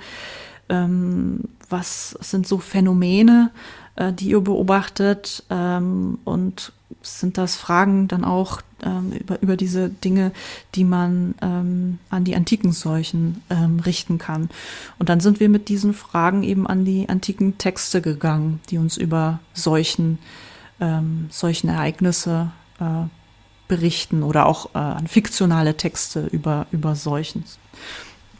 ähm, 0.68 1.40
was 1.71 2.11
sind 2.21 2.47
so 2.47 2.59
Phänomene, 2.59 3.51
äh, 3.97 4.12
die 4.12 4.29
ihr 4.29 4.41
beobachtet 4.41 5.45
ähm, 5.51 6.18
und 6.25 6.73
sind 7.03 7.39
das 7.39 7.57
Fragen 7.57 8.09
dann 8.09 8.25
auch 8.25 8.61
ähm, 8.83 9.12
über, 9.12 9.41
über 9.43 9.57
diese 9.57 9.89
Dinge, 9.89 10.33
die 10.75 10.85
man 10.85 11.35
ähm, 11.41 11.99
an 12.11 12.25
die 12.25 12.35
antiken 12.35 12.73
Seuchen 12.73 13.43
ähm, 13.49 13.81
richten 13.81 14.18
kann. 14.18 14.51
Und 14.99 15.09
dann 15.09 15.21
sind 15.21 15.41
wir 15.41 15.49
mit 15.49 15.68
diesen 15.68 15.95
Fragen 15.95 16.43
eben 16.43 16.66
an 16.66 16.85
die 16.85 17.09
antiken 17.09 17.59
Texte 17.59 18.01
gegangen, 18.01 18.61
die 18.71 18.79
uns 18.79 18.97
über 18.97 19.41
Seuchen, 19.55 20.18
ähm, 20.81 21.27
solchen 21.31 21.68
Ereignisse 21.68 22.51
äh, 22.81 23.07
berichten 23.68 24.23
oder 24.23 24.47
auch 24.47 24.75
äh, 24.75 24.79
an 24.79 25.07
fiktionale 25.07 25.77
Texte 25.77 26.27
über, 26.27 26.66
über 26.73 26.97
Seuchen. 26.97 27.45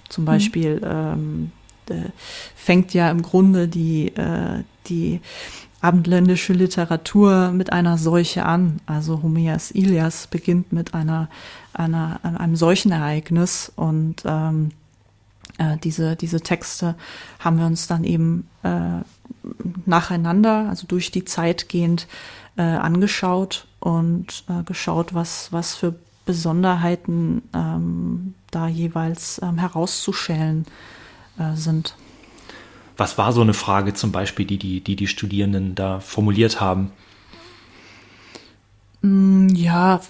Zum 0.09 0.24
mhm. 0.24 0.26
Beispiel 0.26 0.81
ähm, 0.85 1.53
äh, 1.91 2.11
fängt 2.55 2.95
ja 2.95 3.11
im 3.11 3.22
Grunde 3.22 3.68
die, 3.68 4.09
äh, 4.16 4.62
die 4.88 5.20
abendländische 5.80 6.53
Literatur 6.53 7.53
mit 7.53 7.72
einer 7.72 7.97
Seuche 7.99 8.45
an. 8.45 8.80
Also 8.86 9.22
Homers 9.22 9.70
Ilias 9.70 10.26
beginnt 10.26 10.72
mit 10.72 10.95
einer, 10.95 11.28
einer, 11.72 12.20
einem 12.22 12.57
solchen 12.57 12.93
Ereignis 12.93 13.72
und 13.76 14.22
ähm, 14.26 14.70
äh, 15.59 15.78
diese, 15.78 16.16
diese 16.16 16.41
Texte 16.41 16.97
haben 17.38 17.59
wir 17.59 17.66
uns 17.66 17.86
dann 17.86 18.05
eben 18.05 18.49
äh, 18.62 19.01
nacheinander, 19.86 20.68
also 20.68 20.86
durch 20.86 21.11
die 21.11 21.24
Zeit 21.24 21.68
gehend 21.68 22.07
äh, 22.57 22.62
angeschaut 22.62 23.66
und 23.78 24.45
äh, 24.49 24.62
geschaut, 24.64 25.14
was, 25.14 25.51
was 25.53 25.74
für 25.74 25.95
Besonderheiten 26.26 27.43
ähm, 27.55 28.34
da 28.51 28.68
jeweils 28.68 29.41
ähm, 29.43 29.57
herauszuschälen 29.57 30.66
äh, 30.66 30.99
sind. 31.55 31.95
Was 32.97 33.16
war 33.16 33.33
so 33.33 33.41
eine 33.41 33.55
Frage 33.55 33.95
zum 33.95 34.12
Beispiel, 34.12 34.45
die 34.45 34.59
die, 34.59 34.81
die, 34.81 34.97
die 34.97 35.07
Studierenden 35.07 35.74
da 35.74 36.01
formuliert 36.01 36.61
haben? 36.61 36.93
Mm, 39.03 39.49
ja, 39.49 40.01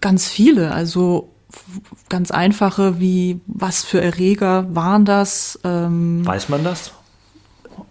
ganz 0.00 0.28
viele. 0.28 0.72
Also 0.72 1.30
ganz 2.08 2.30
einfache 2.30 3.00
wie, 3.00 3.40
was 3.46 3.82
für 3.84 4.00
Erreger 4.00 4.74
waren 4.74 5.04
das? 5.04 5.58
Ähm, 5.64 6.24
weiß 6.24 6.48
man 6.48 6.62
das? 6.62 6.92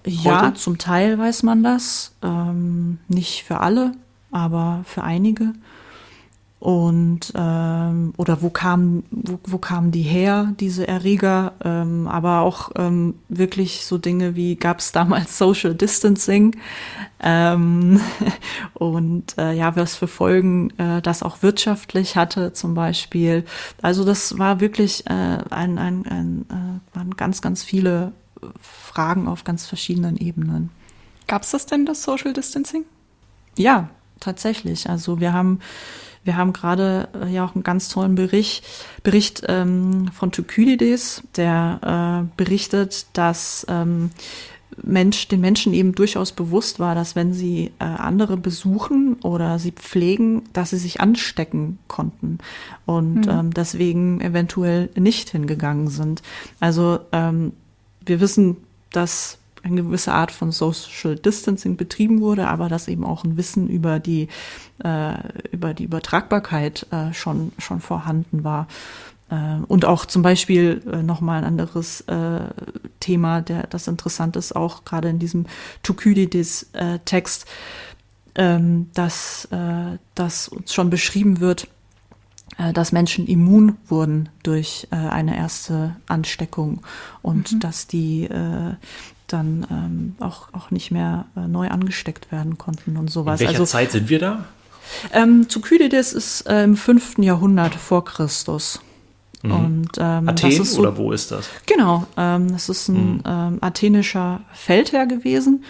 Ja, 0.06 0.44
Heute? 0.48 0.54
zum 0.54 0.78
Teil 0.78 1.20
weiß 1.20 1.44
man 1.44 1.64
das. 1.64 2.14
Ähm, 2.24 3.00
nicht 3.08 3.44
für 3.44 3.60
alle, 3.60 3.92
aber 4.32 4.84
für 4.86 5.04
einige. 5.04 5.54
Und 6.60 7.32
ähm, 7.36 8.14
oder 8.18 8.42
wo 8.42 8.50
kamen 8.50 9.06
wo, 9.12 9.40
wo 9.46 9.58
kamen 9.60 9.92
die 9.92 10.02
her 10.02 10.54
diese 10.60 10.86
Erreger? 10.86 11.54
Ähm, 11.64 12.06
aber 12.10 12.42
auch 12.42 12.72
ähm, 12.76 13.16
wirklich 13.30 13.86
so 13.86 13.98
Dinge 13.98 14.36
wie 14.36 14.58
gab 14.58 14.80
es 14.80 14.92
damals 14.92 15.38
Social 15.38 15.74
Distancing? 15.74 16.58
Ähm, 17.22 18.02
und 18.74 19.38
äh, 19.38 19.54
ja 19.54 19.78
was 19.78 19.96
für 19.96 20.10
Folgen 20.10 20.78
äh, 20.78 21.02
das 21.02 21.24
auch 21.24 21.42
wirtschaftlich 21.42 22.18
hatte 22.18 22.52
zum 22.52 22.74
Beispiel. 22.74 23.46
Also 23.82 24.04
das 24.04 24.38
war 24.38 24.60
wirklich 24.60 25.08
äh, 25.08 25.38
ein, 25.50 25.78
ein, 25.78 26.06
ein 26.08 26.46
äh, 26.50 26.98
waren 26.98 27.16
ganz 27.16 27.42
ganz 27.42 27.64
viele 27.64 28.12
Fragen 28.62 29.30
auf 29.30 29.46
ganz 29.46 29.66
verschiedenen 29.66 30.18
Ebenen. 30.18 30.72
Gab 31.28 31.44
es 31.44 31.52
das 31.52 31.68
denn 31.68 31.86
das 31.86 32.04
Social 32.04 32.34
Distancing? 32.34 32.84
Ja 33.56 33.90
tatsächlich. 34.20 34.90
Also 34.90 35.20
wir 35.20 35.34
haben 35.34 35.60
wir 36.24 36.38
haben 36.38 36.54
gerade 36.54 37.10
äh, 37.22 37.30
ja 37.32 37.46
auch 37.46 37.56
einen 37.56 37.64
ganz 37.64 37.90
tollen 37.90 38.16
Bericht, 38.16 38.66
Bericht 39.04 39.44
ähm, 39.48 40.10
von 40.14 40.32
Thukydides, 40.32 41.24
der 41.36 42.28
äh, 42.28 42.34
berichtet, 42.38 43.08
dass 43.14 43.66
ähm, 43.70 44.12
Mensch, 44.84 45.28
den 45.28 45.42
Menschen 45.42 45.74
eben 45.74 45.94
durchaus 45.94 46.32
bewusst 46.32 46.80
war, 46.80 46.96
dass 46.96 47.16
wenn 47.16 47.34
sie 47.34 47.72
äh, 47.80 47.84
andere 47.84 48.38
besuchen 48.38 49.16
oder 49.24 49.60
sie 49.60 49.72
pflegen, 49.72 50.44
dass 50.54 50.70
sie 50.70 50.78
sich 50.78 51.02
anstecken 51.02 51.80
konnten 51.88 52.38
und 52.86 53.26
mhm. 53.26 53.30
ähm, 53.30 53.54
deswegen 53.54 54.22
eventuell 54.22 54.90
nicht 54.96 55.30
hingegangen 55.30 55.88
sind. 55.88 56.22
Also 56.60 57.00
ähm, 57.12 57.54
wir 58.06 58.22
wissen, 58.22 58.58
dass 58.92 59.39
eine 59.64 59.84
gewisse 59.84 60.14
Art 60.14 60.32
von 60.32 60.52
Social 60.52 61.16
Distancing 61.16 61.78
betrieben 61.78 62.22
wurde, 62.22 62.48
aber 62.48 62.70
dass 62.70 62.88
eben 62.88 63.04
auch 63.04 63.24
ein 63.24 63.38
Wissen 63.38 63.68
über 63.68 64.00
die, 64.00 64.28
äh, 64.84 65.14
über 65.52 65.74
die 65.74 65.84
Übertragbarkeit 65.84 66.88
äh, 66.92 67.14
schon, 67.14 67.52
schon 67.58 67.82
vorhanden 67.82 68.44
war. 68.44 68.68
Äh, 69.30 69.58
und 69.68 69.86
auch 69.86 70.06
zum 70.06 70.22
Beispiel 70.22 70.82
äh, 70.92 71.04
nochmal 71.04 71.40
ein 71.40 71.46
anderes 71.46 72.02
äh, 72.02 72.42
Thema, 73.00 73.42
der, 73.42 73.68
das 73.68 73.88
interessant 73.88 74.36
ist, 74.36 74.56
auch 74.56 74.86
gerade 74.86 75.10
in 75.10 75.20
diesem 75.20 75.46
Thukydides-Text, 75.84 77.46
äh, 77.46 77.48
ähm, 78.36 78.90
dass, 78.94 79.46
äh, 79.52 79.98
dass 80.16 80.48
uns 80.48 80.74
schon 80.74 80.90
beschrieben 80.90 81.40
wird, 81.40 81.68
äh, 82.58 82.74
dass 82.74 82.92
Menschen 82.92 83.28
immun 83.28 83.78
wurden 83.88 84.30
durch 84.44 84.88
äh, 84.92 84.96
eine 84.96 85.38
erste 85.38 85.96
Ansteckung 86.08 86.82
und 87.22 87.54
mhm. 87.54 87.60
dass 87.60 87.88
die 87.88 88.26
äh, 88.26 88.76
dann 89.34 89.66
ähm, 89.70 90.16
auch, 90.20 90.54
auch 90.54 90.72
nicht 90.72 90.92
mehr 90.92 91.26
äh, 91.36 91.48
neu 91.48 91.70
angesteckt 91.70 92.32
werden 92.32 92.58
konnten 92.58 92.98
und 92.98 93.10
sowas. 93.10 93.40
In 93.40 93.48
welcher 93.48 93.62
also, 93.62 93.72
Zeit 93.72 93.92
sind 93.92 94.10
wir 94.10 94.20
da? 94.20 94.46
Ähm, 95.14 95.48
Thukydides 95.48 96.14
ist 96.14 96.48
äh, 96.48 96.64
im 96.64 96.76
5. 96.76 97.20
Jahrhundert 97.20 97.76
vor 97.76 98.06
Christus. 98.06 98.80
Mhm. 99.42 99.52
Und, 99.52 99.90
ähm, 99.98 100.28
Athen 100.28 100.64
so, 100.64 100.82
oder 100.82 100.98
wo 100.98 101.12
ist 101.12 101.32
das? 101.32 101.50
Genau, 101.66 102.06
ähm, 102.18 102.52
das 102.52 102.70
ist 102.70 102.90
ein 102.90 103.14
mhm. 103.14 103.24
ähm, 103.26 103.58
athenischer 103.62 104.42
Feldherr 104.54 105.06
gewesen. 105.06 105.64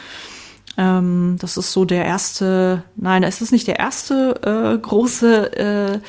Ähm, 0.78 1.36
das 1.39 1.57
ist 1.57 1.72
so 1.72 1.86
der 1.86 2.05
erste, 2.05 2.84
nein, 2.95 3.24
es 3.24 3.41
ist 3.41 3.51
nicht 3.51 3.68
der 3.68 3.80
erste 3.80 4.76
äh, 4.76 4.78
große 4.78 5.57
äh, 5.57 5.99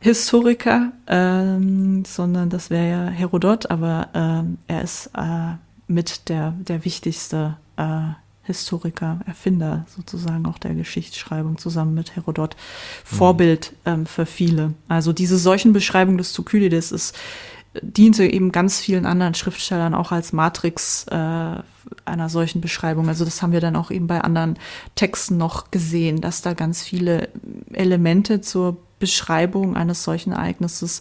Historiker, 0.00 0.90
ähm, 1.06 2.04
sondern 2.04 2.50
das 2.50 2.70
wäre 2.70 2.90
ja 2.90 3.06
Herodot, 3.06 3.70
aber 3.70 4.08
er 4.66 4.82
ist 4.82 5.10
äh, 5.16 5.54
mit 5.92 6.28
der, 6.28 6.54
der 6.58 6.84
wichtigste 6.84 7.56
äh, 7.76 8.00
Historiker, 8.44 9.20
Erfinder 9.26 9.86
sozusagen 9.88 10.46
auch 10.46 10.58
der 10.58 10.74
Geschichtsschreibung 10.74 11.58
zusammen 11.58 11.94
mit 11.94 12.16
Herodot, 12.16 12.56
Vorbild 13.04 13.72
ähm, 13.86 14.04
für 14.04 14.26
viele. 14.26 14.74
Also 14.88 15.12
diese 15.12 15.38
Seuchenbeschreibung 15.38 16.18
des 16.18 16.32
Thukydides 16.32 16.90
ist 16.90 17.16
diente 17.80 18.24
eben 18.24 18.52
ganz 18.52 18.80
vielen 18.80 19.06
anderen 19.06 19.34
Schriftstellern 19.34 19.94
auch 19.94 20.12
als 20.12 20.32
Matrix 20.32 21.06
äh, 21.08 21.14
einer 22.04 22.28
solchen 22.28 22.60
Beschreibung. 22.60 23.08
Also 23.08 23.24
das 23.24 23.42
haben 23.42 23.52
wir 23.52 23.60
dann 23.60 23.76
auch 23.76 23.90
eben 23.90 24.08
bei 24.08 24.20
anderen 24.20 24.58
Texten 24.94 25.36
noch 25.36 25.70
gesehen, 25.70 26.20
dass 26.20 26.42
da 26.42 26.52
ganz 26.54 26.82
viele 26.82 27.28
Elemente 27.72 28.40
zur 28.40 28.76
Beschreibung 29.02 29.76
eines 29.76 30.04
solchen 30.04 30.30
Ereignisses 30.30 31.00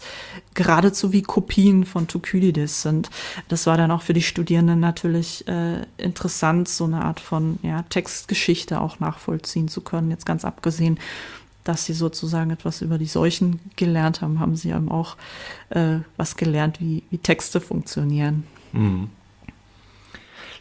geradezu 0.56 1.14
wie 1.14 1.22
Kopien 1.22 1.86
von 1.86 2.08
Thukydides 2.08 2.82
sind. 2.82 3.12
Das 3.48 3.68
war 3.68 3.78
dann 3.78 3.92
auch 3.92 4.02
für 4.02 4.14
die 4.14 4.24
Studierenden 4.24 4.80
natürlich 4.80 5.48
äh, 5.48 5.84
interessant, 5.98 6.68
so 6.68 6.86
eine 6.86 7.06
Art 7.06 7.20
von 7.20 7.60
ja, 7.62 7.84
Textgeschichte 7.84 8.82
auch 8.82 9.00
nachvollziehen 9.00 9.68
zu 9.68 9.82
können. 9.82 10.10
Jetzt 10.10 10.26
ganz 10.26 10.46
abgesehen 10.46 10.98
dass 11.64 11.86
sie 11.86 11.94
sozusagen 11.94 12.50
etwas 12.50 12.82
über 12.82 12.98
die 12.98 13.06
Seuchen 13.06 13.60
gelernt 13.76 14.22
haben, 14.22 14.40
haben 14.40 14.56
sie 14.56 14.72
eben 14.72 14.90
auch 14.90 15.16
äh, 15.70 15.98
was 16.18 16.36
gelernt, 16.36 16.82
wie, 16.82 17.04
wie 17.12 17.20
Texte 17.20 17.62
funktionieren. 17.62 18.46
Mhm. 18.74 19.10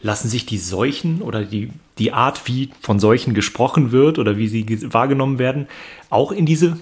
Lassen 0.03 0.29
sich 0.29 0.45
die 0.45 0.59
Seuchen 0.59 1.23
oder 1.23 1.43
die, 1.43 1.71
die 1.97 2.13
Art, 2.13 2.47
wie 2.47 2.71
von 2.83 3.01
Seuchen 3.01 3.33
gesprochen 3.33 3.93
wird 3.93 4.19
oder 4.19 4.37
wie 4.37 4.49
sie 4.49 4.93
wahrgenommen 4.93 5.39
werden, 5.39 5.69
auch 6.11 6.33
in 6.33 6.45
diese 6.45 6.79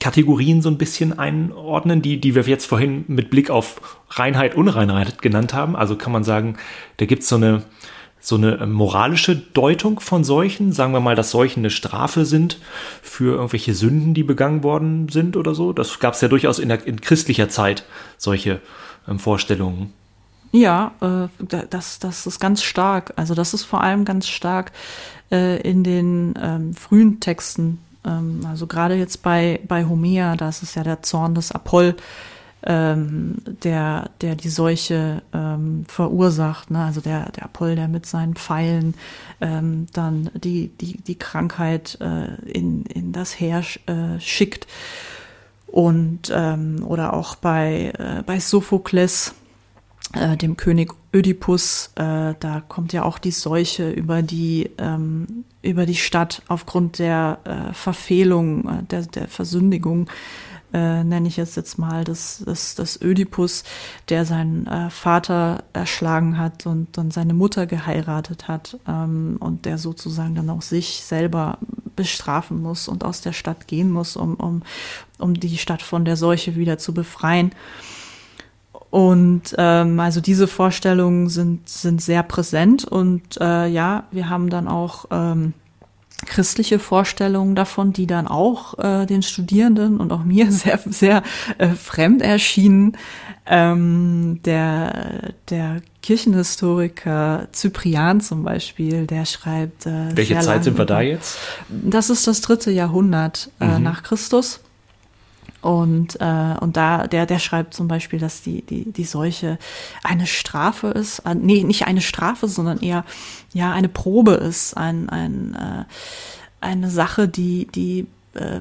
Kategorien 0.00 0.62
so 0.62 0.68
ein 0.68 0.78
bisschen 0.78 1.18
einordnen, 1.18 2.02
die, 2.02 2.20
die 2.20 2.34
wir 2.34 2.42
jetzt 2.44 2.66
vorhin 2.66 3.04
mit 3.08 3.30
Blick 3.30 3.50
auf 3.50 3.98
Reinheit, 4.10 4.54
Unreinheit 4.54 5.22
genannt 5.22 5.54
haben? 5.54 5.76
Also 5.76 5.96
kann 5.96 6.12
man 6.12 6.24
sagen, 6.24 6.56
da 6.96 7.06
gibt 7.06 7.22
es 7.22 7.28
so 7.28 7.36
eine, 7.36 7.62
so 8.20 8.36
eine 8.36 8.66
moralische 8.66 9.36
Deutung 9.36 10.00
von 10.00 10.24
Seuchen? 10.24 10.72
Sagen 10.72 10.92
wir 10.92 11.00
mal, 11.00 11.14
dass 11.14 11.30
Seuchen 11.30 11.60
eine 11.60 11.70
Strafe 11.70 12.24
sind 12.24 12.58
für 13.02 13.36
irgendwelche 13.36 13.74
Sünden, 13.74 14.14
die 14.14 14.24
begangen 14.24 14.62
worden 14.62 15.08
sind 15.08 15.36
oder 15.36 15.54
so? 15.54 15.72
Das 15.72 15.98
gab 15.98 16.14
es 16.14 16.20
ja 16.20 16.28
durchaus 16.28 16.58
in, 16.58 16.68
der, 16.68 16.86
in 16.86 17.00
christlicher 17.00 17.48
Zeit, 17.48 17.84
solche 18.18 18.60
ähm, 19.08 19.18
Vorstellungen. 19.18 19.92
Ja, 20.52 20.92
äh, 21.00 21.28
das, 21.70 21.98
das 21.98 22.26
ist 22.26 22.38
ganz 22.38 22.62
stark. 22.62 23.14
Also 23.16 23.34
das 23.34 23.54
ist 23.54 23.64
vor 23.64 23.82
allem 23.82 24.04
ganz 24.04 24.28
stark 24.28 24.72
äh, 25.30 25.60
in 25.62 25.82
den 25.82 26.34
ähm, 26.40 26.74
frühen 26.74 27.20
Texten. 27.20 27.78
Ähm, 28.04 28.40
also 28.48 28.66
gerade 28.66 28.94
jetzt 28.94 29.22
bei, 29.22 29.60
bei 29.66 29.84
Homer, 29.84 30.36
da 30.36 30.48
ist 30.48 30.62
es 30.62 30.74
ja 30.74 30.82
der 30.82 31.02
Zorn 31.02 31.34
des 31.34 31.52
Apoll, 31.52 31.96
ähm, 32.64 33.36
der, 33.64 34.10
der 34.20 34.36
die 34.36 34.48
Seuche 34.48 35.22
ähm, 35.32 35.84
verursacht, 35.88 36.70
ne? 36.70 36.84
also 36.84 37.00
der, 37.00 37.30
der 37.32 37.44
Apoll, 37.44 37.74
der 37.74 37.88
mit 37.88 38.06
seinen 38.06 38.34
Pfeilen 38.34 38.94
ähm, 39.40 39.86
dann 39.92 40.30
die, 40.34 40.68
die, 40.68 40.98
die 40.98 41.18
Krankheit 41.18 41.98
äh, 42.00 42.34
in, 42.48 42.84
in 42.86 43.12
das 43.12 43.38
Heer 43.38 43.64
äh, 43.86 44.20
schickt. 44.20 44.66
Und 45.66 46.30
ähm, 46.32 46.84
oder 46.86 47.14
auch 47.14 47.34
bei, 47.34 47.92
äh, 47.98 48.22
bei 48.24 48.38
Sophokles, 48.38 49.34
äh, 50.12 50.36
dem 50.36 50.56
König 50.56 50.92
Ödipus, 51.14 51.90
äh, 51.96 52.34
da 52.38 52.62
kommt 52.66 52.92
ja 52.92 53.02
auch 53.02 53.18
die 53.18 53.32
Seuche 53.32 53.90
über 53.90 54.22
die, 54.22 54.70
ähm, 54.78 55.44
über 55.62 55.84
die 55.86 55.94
Stadt 55.94 56.42
aufgrund 56.48 56.98
der 56.98 57.38
äh, 57.44 57.74
Verfehlung, 57.74 58.68
äh, 58.68 58.82
der, 58.84 59.02
der 59.02 59.28
Versündigung 59.28 60.08
äh, 60.72 61.04
nenne 61.04 61.28
ich 61.28 61.38
es 61.38 61.54
jetzt 61.54 61.78
mal, 61.78 62.04
das, 62.04 62.42
das, 62.46 62.74
das 62.74 63.00
Ödipus, 63.00 63.64
der 64.08 64.24
seinen 64.24 64.66
äh, 64.66 64.90
Vater 64.90 65.64
erschlagen 65.72 66.38
hat 66.38 66.66
und 66.66 66.96
dann 66.96 67.10
seine 67.10 67.34
Mutter 67.34 67.66
geheiratet 67.66 68.48
hat 68.48 68.78
ähm, 68.88 69.36
und 69.38 69.66
der 69.66 69.78
sozusagen 69.78 70.34
dann 70.34 70.48
auch 70.50 70.62
sich 70.62 71.02
selber 71.04 71.58
bestrafen 71.94 72.62
muss 72.62 72.88
und 72.88 73.04
aus 73.04 73.20
der 73.20 73.32
Stadt 73.32 73.68
gehen 73.68 73.90
muss, 73.90 74.16
um, 74.16 74.34
um, 74.34 74.62
um 75.18 75.34
die 75.34 75.58
Stadt 75.58 75.82
von 75.82 76.04
der 76.06 76.16
Seuche 76.16 76.56
wieder 76.56 76.78
zu 76.78 76.94
befreien. 76.94 77.52
Und 78.92 79.54
ähm, 79.56 79.98
also 80.00 80.20
diese 80.20 80.46
Vorstellungen 80.46 81.30
sind, 81.30 81.66
sind 81.66 82.02
sehr 82.02 82.22
präsent 82.22 82.84
und 82.84 83.40
äh, 83.40 83.66
ja, 83.66 84.04
wir 84.10 84.28
haben 84.28 84.50
dann 84.50 84.68
auch 84.68 85.06
ähm, 85.10 85.54
christliche 86.26 86.78
Vorstellungen 86.78 87.54
davon, 87.54 87.94
die 87.94 88.06
dann 88.06 88.28
auch 88.28 88.78
äh, 88.78 89.06
den 89.06 89.22
Studierenden 89.22 89.98
und 89.98 90.12
auch 90.12 90.24
mir 90.24 90.52
sehr, 90.52 90.78
sehr 90.84 91.22
äh, 91.56 91.68
fremd 91.68 92.20
erschienen. 92.20 92.98
Ähm, 93.46 94.40
der, 94.44 95.32
der 95.48 95.80
Kirchenhistoriker 96.02 97.48
Cyprian 97.54 98.20
zum 98.20 98.42
Beispiel, 98.44 99.06
der 99.06 99.24
schreibt. 99.24 99.86
Äh, 99.86 100.14
Welche 100.14 100.34
Zeit 100.34 100.44
lang, 100.44 100.62
sind 100.64 100.76
wir 100.76 100.84
da 100.84 101.00
jetzt? 101.00 101.38
Das 101.70 102.10
ist 102.10 102.26
das 102.26 102.42
dritte 102.42 102.70
Jahrhundert 102.70 103.48
äh, 103.58 103.78
mhm. 103.78 103.84
nach 103.84 104.02
Christus. 104.02 104.60
Und, 105.62 106.20
äh, 106.20 106.56
und 106.60 106.76
da, 106.76 107.06
der, 107.06 107.24
der 107.24 107.38
schreibt 107.38 107.72
zum 107.72 107.86
Beispiel, 107.86 108.18
dass 108.18 108.42
die, 108.42 108.62
die, 108.62 108.90
die 108.90 109.04
Seuche 109.04 109.58
eine 110.02 110.26
Strafe 110.26 110.88
ist. 110.88 111.20
Äh, 111.20 111.36
nee, 111.36 111.62
nicht 111.62 111.86
eine 111.86 112.00
Strafe, 112.00 112.48
sondern 112.48 112.80
eher 112.80 113.04
ja 113.52 113.72
eine 113.72 113.88
Probe 113.88 114.32
ist, 114.32 114.76
ein, 114.76 115.08
ein, 115.08 115.54
äh, 115.54 115.84
eine 116.60 116.90
Sache, 116.90 117.28
die, 117.28 117.68
die 117.72 118.06
äh, 118.34 118.60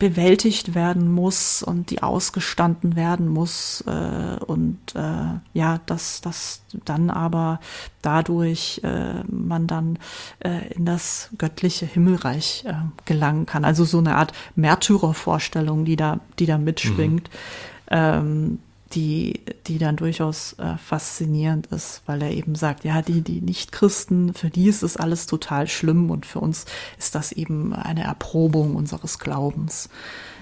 bewältigt 0.00 0.74
werden 0.74 1.12
muss 1.12 1.62
und 1.62 1.90
die 1.90 2.02
ausgestanden 2.02 2.96
werden 2.96 3.28
muss 3.28 3.84
äh, 3.86 4.42
und 4.44 4.78
äh, 4.96 5.38
ja, 5.52 5.78
dass 5.86 6.22
dass 6.22 6.62
dann 6.84 7.10
aber 7.10 7.60
dadurch 8.02 8.80
äh, 8.82 9.22
man 9.28 9.66
dann 9.68 9.98
äh, 10.40 10.72
in 10.74 10.86
das 10.86 11.28
göttliche 11.36 11.86
Himmelreich 11.86 12.64
äh, 12.66 12.72
gelangen 13.04 13.44
kann. 13.46 13.64
Also 13.64 13.84
so 13.84 13.98
eine 13.98 14.16
Art 14.16 14.32
Märtyrervorstellung, 14.56 15.84
die 15.84 15.96
da 15.96 16.18
die 16.38 16.46
da 16.46 16.58
mitschwingt. 16.58 17.28
Mhm. 17.30 17.90
Ähm, 17.92 18.58
die, 18.92 19.40
die 19.66 19.78
dann 19.78 19.96
durchaus 19.96 20.54
äh, 20.54 20.76
faszinierend 20.76 21.66
ist, 21.66 22.02
weil 22.06 22.22
er 22.22 22.30
eben 22.32 22.54
sagt, 22.54 22.84
ja, 22.84 23.02
die, 23.02 23.20
die 23.20 23.40
Nichtchristen, 23.40 24.34
für 24.34 24.50
die 24.50 24.66
ist 24.66 24.82
es 24.82 24.96
alles 24.96 25.26
total 25.26 25.68
schlimm 25.68 26.10
und 26.10 26.26
für 26.26 26.40
uns 26.40 26.66
ist 26.98 27.14
das 27.14 27.32
eben 27.32 27.72
eine 27.72 28.02
Erprobung 28.02 28.74
unseres 28.74 29.18
Glaubens. 29.18 29.88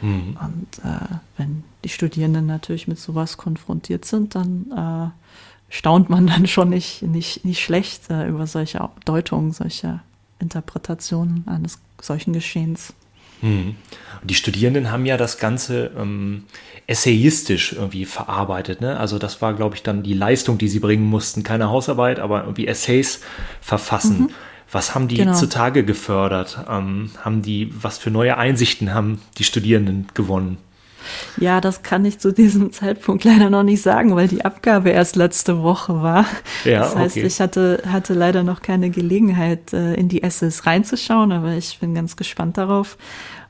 Mhm. 0.01 0.39
Und 0.41 0.79
äh, 0.85 1.17
wenn 1.37 1.65
die 1.85 1.91
Studierenden 1.91 2.47
natürlich 2.47 2.89
mit 2.89 2.99
sowas 2.99 3.37
konfrontiert 3.37 4.05
sind, 4.05 4.35
dann 4.35 5.13
äh, 5.13 5.75
staunt 5.75 6.09
man 6.09 6.27
dann 6.27 6.47
schon 6.47 6.71
nicht, 6.71 7.03
nicht, 7.03 7.45
nicht 7.45 7.63
schlecht 7.63 8.11
äh, 8.11 8.29
über 8.29 8.47
solche 8.47 8.89
Deutungen, 9.05 9.53
solche 9.53 10.01
Interpretationen 10.39 11.47
eines 11.47 11.79
solchen 12.01 12.33
Geschehens. 12.33 12.95
Mhm. 13.43 13.77
Die 14.25 14.35
Studierenden 14.35 14.91
haben 14.91 15.07
ja 15.07 15.17
das 15.17 15.39
Ganze 15.39 15.91
ähm, 15.97 16.45
essayistisch 16.87 17.73
irgendwie 17.73 18.05
verarbeitet. 18.05 18.81
Ne? 18.81 18.99
Also 18.99 19.19
das 19.19 19.41
war, 19.41 19.55
glaube 19.55 19.77
ich, 19.77 19.83
dann 19.83 20.03
die 20.03 20.15
Leistung, 20.15 20.59
die 20.59 20.69
sie 20.69 20.81
bringen 20.81 21.05
mussten. 21.05 21.43
Keine 21.43 21.69
Hausarbeit, 21.69 22.19
aber 22.19 22.43
irgendwie 22.43 22.67
Essays 22.67 23.21
verfassen. 23.61 24.23
Mhm. 24.23 24.31
Was 24.71 24.95
haben 24.95 25.09
die 25.09 25.17
genau. 25.17 25.35
zutage 25.35 25.85
gefördert? 25.85 26.59
Ähm, 26.69 27.11
haben 27.25 27.43
die, 27.43 27.73
was 27.81 27.99
für 27.99 28.11
neue 28.11 28.37
Einsichten 28.37 28.93
haben 28.93 29.21
die 29.39 29.45
Studierenden 29.45 30.09
gewonnen? 30.15 30.59
Ja, 31.39 31.61
das 31.61 31.83
kann 31.83 32.05
ich 32.05 32.19
zu 32.19 32.33
diesem 32.33 32.73
Zeitpunkt 32.73 33.25
leider 33.25 33.51
noch 33.51 33.63
nicht 33.63 33.83
sagen, 33.83 34.15
weil 34.17 34.29
die 34.29 34.45
Abgabe 34.45 34.91
erst 34.91 35.17
letzte 35.17 35.63
Woche 35.63 36.03
war. 36.03 36.25
Ja, 36.65 36.81
das 36.81 36.97
heißt, 36.97 37.17
okay. 37.17 37.27
ich 37.27 37.41
hatte, 37.41 37.83
hatte 37.87 38.15
leider 38.15 38.43
noch 38.43 38.63
keine 38.63 38.91
Gelegenheit, 38.91 39.73
äh, 39.73 39.95
in 39.95 40.09
die 40.09 40.23
Essays 40.23 40.67
reinzuschauen, 40.67 41.33
aber 41.33 41.53
ich 41.53 41.79
bin 41.79 41.95
ganz 41.95 42.17
gespannt 42.17 42.59
darauf. 42.59 42.97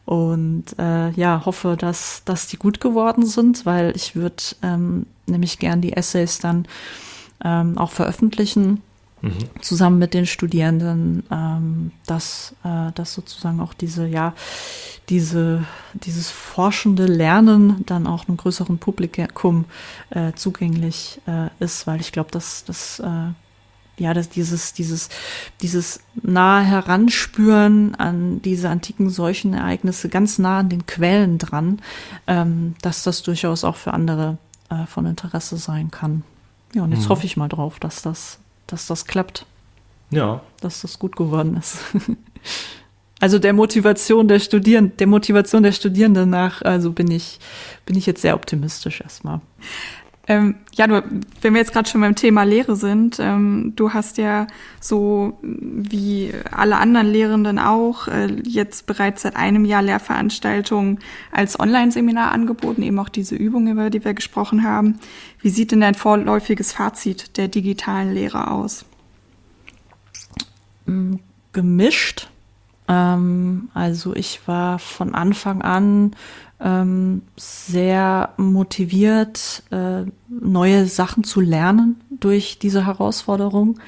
Und 0.05 0.64
äh, 0.78 1.11
ja, 1.11 1.42
hoffe, 1.44 1.76
dass, 1.78 2.22
dass 2.24 2.46
die 2.46 2.57
gut 2.57 2.80
geworden 2.80 3.26
sind, 3.26 3.66
weil 3.66 3.92
ich 3.94 4.16
würde 4.16 4.42
ähm, 4.62 5.05
nämlich 5.26 5.59
gern 5.59 5.82
die 5.82 5.92
Essays 5.92 6.38
dann 6.38 6.66
ähm, 7.44 7.76
auch 7.76 7.90
veröffentlichen 7.90 8.82
Mhm. 9.20 9.32
zusammen 9.60 9.98
mit 9.98 10.14
den 10.14 10.26
Studierenden, 10.26 11.24
ähm, 11.30 11.92
dass, 12.06 12.54
äh, 12.64 12.92
dass 12.94 13.14
sozusagen 13.14 13.60
auch 13.60 13.74
diese, 13.74 14.06
ja, 14.06 14.34
diese, 15.08 15.64
dieses 15.94 16.30
forschende 16.30 17.06
Lernen 17.06 17.84
dann 17.86 18.06
auch 18.06 18.28
einem 18.28 18.36
größeren 18.36 18.78
Publikum 18.78 19.64
äh, 20.10 20.32
zugänglich 20.34 21.20
äh, 21.26 21.48
ist, 21.58 21.86
weil 21.86 22.00
ich 22.00 22.12
glaube, 22.12 22.30
dass 22.30 22.64
das 22.64 23.00
äh, 23.00 23.32
ja, 23.98 24.14
dass 24.14 24.28
dieses, 24.28 24.72
dieses, 24.72 25.08
dieses 25.60 26.00
nahe 26.14 26.64
Heranspüren 26.64 27.94
an 27.96 28.40
diese 28.42 28.68
antiken 28.68 29.10
Seuchenereignisse 29.10 30.08
ganz 30.08 30.38
nah 30.38 30.60
an 30.60 30.68
den 30.68 30.86
Quellen 30.86 31.38
dran, 31.38 31.80
ähm, 32.26 32.74
dass 32.80 33.02
das 33.02 33.22
durchaus 33.22 33.64
auch 33.64 33.76
für 33.76 33.92
andere 33.92 34.38
äh, 34.70 34.86
von 34.86 35.04
Interesse 35.06 35.56
sein 35.56 35.90
kann. 35.90 36.22
Ja, 36.74 36.82
und 36.82 36.92
jetzt 36.92 37.06
mhm. 37.06 37.08
hoffe 37.08 37.26
ich 37.26 37.36
mal 37.36 37.48
drauf, 37.48 37.80
dass 37.80 38.02
das 38.02 38.38
dass 38.68 38.86
das 38.86 39.04
klappt. 39.04 39.44
Ja. 40.10 40.40
Dass 40.60 40.82
das 40.82 40.98
gut 40.98 41.16
geworden 41.16 41.56
ist. 41.56 41.78
Also 43.20 43.38
der 43.40 43.52
Motivation 43.52 44.28
der 44.28 44.38
Studierenden, 44.38 44.96
der 44.96 45.08
Motivation 45.08 45.62
der 45.64 45.72
Studierenden 45.72 46.30
nach, 46.30 46.62
also 46.62 46.92
bin 46.92 47.10
ich, 47.10 47.40
bin 47.84 47.96
ich 47.96 48.06
jetzt 48.06 48.22
sehr 48.22 48.36
optimistisch 48.36 49.00
erstmal. 49.00 49.40
Ähm, 50.30 50.56
ja, 50.74 50.86
du, 50.86 51.02
wenn 51.40 51.54
wir 51.54 51.60
jetzt 51.60 51.72
gerade 51.72 51.88
schon 51.88 52.02
beim 52.02 52.14
Thema 52.14 52.42
Lehre 52.42 52.76
sind, 52.76 53.18
ähm, 53.18 53.72
du 53.76 53.94
hast 53.94 54.18
ja 54.18 54.46
so 54.78 55.38
wie 55.42 56.32
alle 56.50 56.76
anderen 56.76 57.10
Lehrenden 57.10 57.58
auch 57.58 58.08
äh, 58.08 58.26
jetzt 58.44 58.86
bereits 58.86 59.22
seit 59.22 59.36
einem 59.36 59.64
Jahr 59.64 59.80
Lehrveranstaltungen 59.80 60.98
als 61.32 61.58
Online-Seminar 61.58 62.30
angeboten, 62.30 62.82
eben 62.82 62.98
auch 62.98 63.08
diese 63.08 63.36
Übung, 63.36 63.68
über 63.68 63.88
die 63.88 64.04
wir 64.04 64.12
gesprochen 64.12 64.64
haben. 64.64 64.98
Wie 65.40 65.48
sieht 65.48 65.72
denn 65.72 65.80
dein 65.80 65.94
vorläufiges 65.94 66.72
Fazit 66.72 67.38
der 67.38 67.48
digitalen 67.48 68.12
Lehre 68.12 68.50
aus? 68.50 68.84
Mm, 70.84 71.16
gemischt. 71.54 72.28
Ähm, 72.89 73.68
also 73.74 74.14
ich 74.14 74.47
war 74.47 74.78
von 74.78 75.14
Anfang 75.14 75.62
an 75.62 76.12
ähm, 76.61 77.22
sehr 77.36 78.30
motiviert, 78.36 79.62
äh, 79.70 80.03
neue 80.28 80.86
Sachen 80.86 81.22
zu 81.22 81.41
lernen 81.41 82.01
durch 82.11 82.59
diese 82.59 82.86
Herausforderung. 82.86 83.78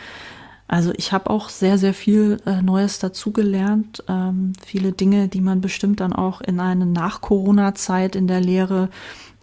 Also 0.68 0.92
ich 0.96 1.12
habe 1.12 1.30
auch 1.30 1.48
sehr, 1.48 1.78
sehr 1.78 1.94
viel 1.94 2.40
äh, 2.46 2.62
Neues 2.62 3.00
dazugelernt. 3.00 4.04
Ähm, 4.06 4.52
viele 4.64 4.92
Dinge, 4.92 5.26
die 5.26 5.40
man 5.40 5.60
bestimmt 5.60 5.98
dann 5.98 6.12
auch 6.12 6.40
in 6.40 6.60
eine 6.60 6.86
Nach-Corona-Zeit 6.86 8.14
in 8.14 8.28
der 8.28 8.40
Lehre 8.40 8.88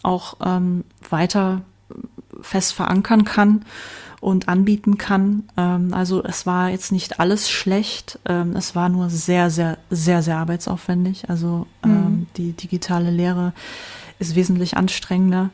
auch 0.04 0.36
ähm, 0.46 0.86
weiter 1.10 1.64
fest 2.42 2.74
verankern 2.74 3.26
kann 3.26 3.66
und 4.20 4.48
anbieten 4.48 4.98
kann. 4.98 5.44
Ähm, 5.58 5.94
also 5.94 6.24
es 6.24 6.46
war 6.46 6.70
jetzt 6.70 6.92
nicht 6.92 7.20
alles 7.20 7.50
schlecht, 7.50 8.20
ähm, 8.26 8.56
es 8.56 8.76
war 8.76 8.90
nur 8.90 9.10
sehr, 9.10 9.50
sehr, 9.50 9.78
sehr, 9.90 10.22
sehr 10.22 10.38
arbeitsaufwendig. 10.38 11.30
Also 11.30 11.68
ähm, 11.84 11.92
mhm. 11.92 12.28
die 12.38 12.54
digitale 12.54 13.12
Lehre 13.12 13.54
ist 14.20 14.36
wesentlich 14.36 14.76
anstrengender. 14.78 15.50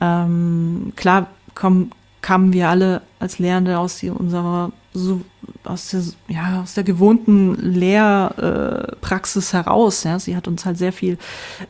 Ähm, 0.00 0.92
klar 0.96 1.28
kommen, 1.54 1.92
kamen 2.22 2.52
wir 2.52 2.68
alle 2.68 3.02
als 3.18 3.38
Lehrende 3.38 3.78
aus 3.78 4.02
unserer 4.02 4.72
so 4.92 5.20
aus 5.64 5.90
der, 5.90 6.02
ja, 6.28 6.62
aus 6.62 6.74
der 6.74 6.84
gewohnten 6.84 7.54
Lehrpraxis 7.54 9.52
äh, 9.52 9.56
heraus. 9.56 10.04
Ja. 10.04 10.18
Sie 10.18 10.36
hat 10.36 10.48
uns 10.48 10.64
halt 10.64 10.78
sehr 10.78 10.92
viel 10.92 11.18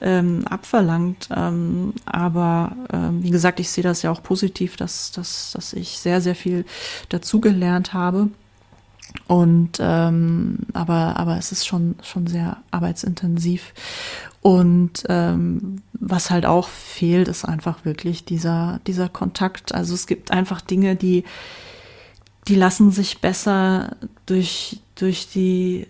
ähm, 0.01 0.47
abverlangt. 0.49 1.29
Ähm, 1.35 1.93
aber 2.07 2.73
ähm, 2.93 3.23
wie 3.23 3.31
gesagt, 3.31 3.61
ich 3.61 3.71
sehe 3.71 3.85
das 3.85 4.03
ja 4.03 4.11
auch 4.11 4.23
positiv, 4.23 4.77
dass, 4.77 5.11
dass, 5.13 5.53
dass 5.53 5.73
ich 5.73 5.99
sehr, 5.99 6.21
sehr 6.21 6.35
viel 6.35 6.65
dazugelernt 7.09 7.93
habe. 7.93 8.29
Und 9.27 9.79
ähm, 9.81 10.59
aber, 10.73 11.17
aber 11.17 11.37
es 11.37 11.53
ist 11.53 11.67
schon, 11.67 11.97
schon 12.03 12.27
sehr 12.27 12.59
arbeitsintensiv. 12.71 13.75
Und 14.41 15.05
ähm, 15.09 15.83
was 15.93 16.31
halt 16.31 16.47
auch 16.47 16.69
fehlt, 16.69 17.29
ist 17.29 17.45
einfach 17.45 17.85
wirklich 17.85 18.25
dieser, 18.25 18.81
dieser 18.87 19.09
Kontakt. 19.09 19.75
Also 19.75 19.95
es 19.95 20.07
gibt 20.07 20.31
einfach 20.31 20.61
Dinge, 20.61 20.97
die, 20.97 21.25
die 22.49 22.55
lassen 22.55 22.91
sich 22.91 23.21
besser 23.21 23.97
durch, 24.27 24.81
durch 24.95 25.29
die 25.29 25.87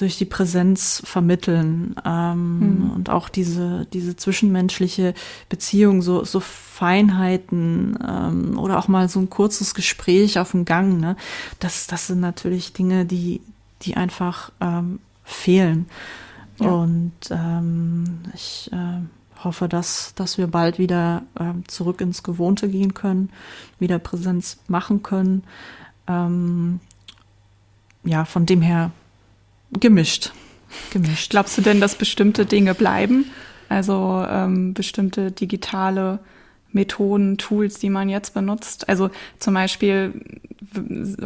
durch 0.00 0.16
die 0.16 0.24
Präsenz 0.24 1.02
vermitteln 1.04 1.94
ähm, 2.06 2.84
mhm. 2.84 2.90
und 2.92 3.10
auch 3.10 3.28
diese 3.28 3.86
diese 3.92 4.16
zwischenmenschliche 4.16 5.12
Beziehung 5.50 6.00
so 6.00 6.24
so 6.24 6.40
Feinheiten 6.40 7.98
ähm, 8.02 8.58
oder 8.58 8.78
auch 8.78 8.88
mal 8.88 9.10
so 9.10 9.20
ein 9.20 9.28
kurzes 9.28 9.74
Gespräch 9.74 10.38
auf 10.38 10.52
dem 10.52 10.64
Gang 10.64 10.98
ne 11.00 11.16
das 11.58 11.86
das 11.86 12.06
sind 12.06 12.20
natürlich 12.20 12.72
Dinge 12.72 13.04
die 13.04 13.42
die 13.82 13.98
einfach 13.98 14.52
ähm, 14.62 15.00
fehlen 15.22 15.86
ja. 16.60 16.70
und 16.70 17.12
ähm, 17.30 18.20
ich 18.34 18.70
äh, 18.72 19.00
hoffe, 19.44 19.68
dass, 19.68 20.14
dass 20.14 20.38
wir 20.38 20.46
bald 20.46 20.78
wieder 20.78 21.22
äh, 21.38 21.52
zurück 21.66 22.00
ins 22.00 22.22
Gewohnte 22.22 22.68
gehen 22.68 22.94
können, 22.94 23.30
wieder 23.78 23.98
Präsenz 23.98 24.58
machen 24.68 25.02
können. 25.02 25.44
Ähm, 26.06 26.80
ja, 28.04 28.24
von 28.24 28.46
dem 28.46 28.62
her 28.62 28.90
gemischt. 29.72 30.32
gemischt. 30.90 31.30
Glaubst 31.30 31.58
du 31.58 31.62
denn, 31.62 31.80
dass 31.80 31.94
bestimmte 31.94 32.46
Dinge 32.46 32.74
bleiben? 32.74 33.26
Also 33.68 34.24
ähm, 34.28 34.74
bestimmte 34.74 35.30
digitale 35.30 36.18
Methoden, 36.72 37.36
Tools, 37.36 37.78
die 37.78 37.90
man 37.90 38.08
jetzt 38.08 38.34
benutzt. 38.34 38.88
Also 38.88 39.10
zum 39.38 39.54
Beispiel 39.54 40.20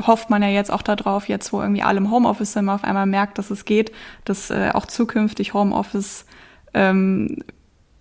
hofft 0.06 0.30
man 0.30 0.42
ja 0.42 0.48
jetzt 0.48 0.70
auch 0.70 0.82
darauf, 0.82 1.28
jetzt 1.28 1.52
wo 1.52 1.60
irgendwie 1.60 1.82
alle 1.82 1.98
im 1.98 2.10
Homeoffice 2.10 2.52
sind, 2.52 2.64
man 2.64 2.76
auf 2.76 2.84
einmal 2.84 3.06
merkt, 3.06 3.38
dass 3.38 3.50
es 3.50 3.64
geht, 3.64 3.92
dass 4.24 4.50
äh, 4.50 4.70
auch 4.72 4.86
zukünftig 4.86 5.54
Homeoffice 5.54 6.24
ähm, 6.72 7.42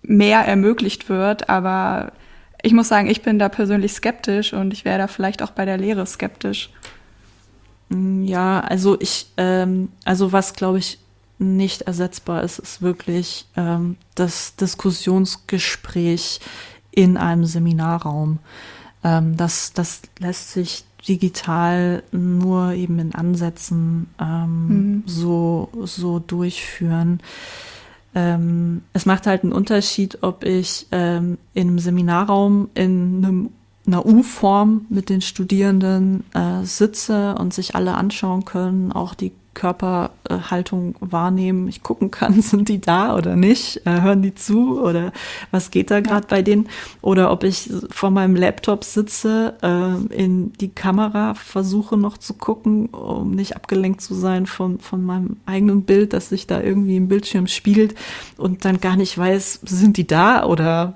mehr 0.06 0.40
ermöglicht 0.40 1.08
wird. 1.08 1.48
Aber 1.48 2.12
ich 2.62 2.72
muss 2.72 2.88
sagen, 2.88 3.08
ich 3.08 3.22
bin 3.22 3.38
da 3.38 3.48
persönlich 3.48 3.92
skeptisch 3.92 4.52
und 4.52 4.72
ich 4.72 4.84
wäre 4.84 4.98
da 4.98 5.06
vielleicht 5.06 5.42
auch 5.42 5.50
bei 5.50 5.64
der 5.64 5.76
Lehre 5.76 6.06
skeptisch. 6.06 6.70
Mm, 7.88 8.24
ja, 8.24 8.60
also 8.60 8.98
ich, 9.00 9.26
ähm, 9.36 9.88
also 10.04 10.32
was 10.32 10.54
glaube 10.54 10.78
ich 10.78 10.98
nicht 11.38 11.82
ersetzbar 11.82 12.42
ist, 12.42 12.58
ist 12.58 12.80
wirklich 12.80 13.46
ähm, 13.56 13.96
das 14.14 14.56
Diskussionsgespräch 14.56 16.40
in 16.90 17.16
einem 17.16 17.44
Seminarraum. 17.44 18.38
Ähm, 19.02 19.36
das, 19.36 19.72
das 19.72 20.02
lässt 20.18 20.52
sich 20.52 20.84
digital 21.06 22.02
nur 22.12 22.72
eben 22.72 22.98
in 22.98 23.14
Ansätzen 23.14 24.08
ähm, 24.18 24.68
mhm. 24.68 25.02
so, 25.06 25.68
so 25.82 26.18
durchführen. 26.18 27.20
Ähm, 28.14 28.82
es 28.92 29.06
macht 29.06 29.26
halt 29.26 29.42
einen 29.42 29.52
Unterschied, 29.52 30.18
ob 30.22 30.44
ich 30.44 30.86
ähm, 30.92 31.38
in 31.52 31.68
einem 31.68 31.78
Seminarraum 31.78 32.68
in 32.74 33.24
einem 33.24 33.50
einer 33.86 34.06
U-Form 34.06 34.86
mit 34.88 35.10
den 35.10 35.20
Studierenden 35.20 36.24
äh, 36.32 36.64
sitze 36.64 37.34
und 37.34 37.52
sich 37.52 37.74
alle 37.74 37.94
anschauen 37.94 38.46
können, 38.46 38.92
auch 38.92 39.14
die 39.14 39.32
Körperhaltung 39.54 40.96
wahrnehmen, 41.00 41.68
ich 41.68 41.82
gucken 41.82 42.10
kann, 42.10 42.40
sind 42.42 42.68
die 42.68 42.80
da 42.80 43.16
oder 43.16 43.36
nicht, 43.36 43.86
äh, 43.86 44.02
hören 44.02 44.22
die 44.22 44.34
zu 44.34 44.80
oder 44.80 45.12
was 45.50 45.70
geht 45.70 45.90
da 45.90 46.00
gerade 46.00 46.26
bei 46.28 46.42
denen 46.42 46.68
oder 47.00 47.30
ob 47.30 47.44
ich 47.44 47.70
vor 47.90 48.10
meinem 48.10 48.36
Laptop 48.36 48.84
sitze, 48.84 49.54
äh, 49.62 50.14
in 50.14 50.52
die 50.54 50.70
Kamera 50.70 51.34
versuche 51.34 51.96
noch 51.96 52.18
zu 52.18 52.34
gucken, 52.34 52.86
um 52.86 53.30
nicht 53.30 53.56
abgelenkt 53.56 54.00
zu 54.00 54.14
sein 54.14 54.46
von, 54.46 54.80
von 54.80 55.04
meinem 55.04 55.36
eigenen 55.46 55.82
Bild, 55.82 56.12
das 56.12 56.28
sich 56.28 56.46
da 56.46 56.60
irgendwie 56.60 56.96
im 56.96 57.08
Bildschirm 57.08 57.46
spielt 57.46 57.94
und 58.36 58.64
dann 58.64 58.80
gar 58.80 58.96
nicht 58.96 59.16
weiß, 59.16 59.60
sind 59.64 59.96
die 59.96 60.06
da 60.06 60.44
oder 60.44 60.94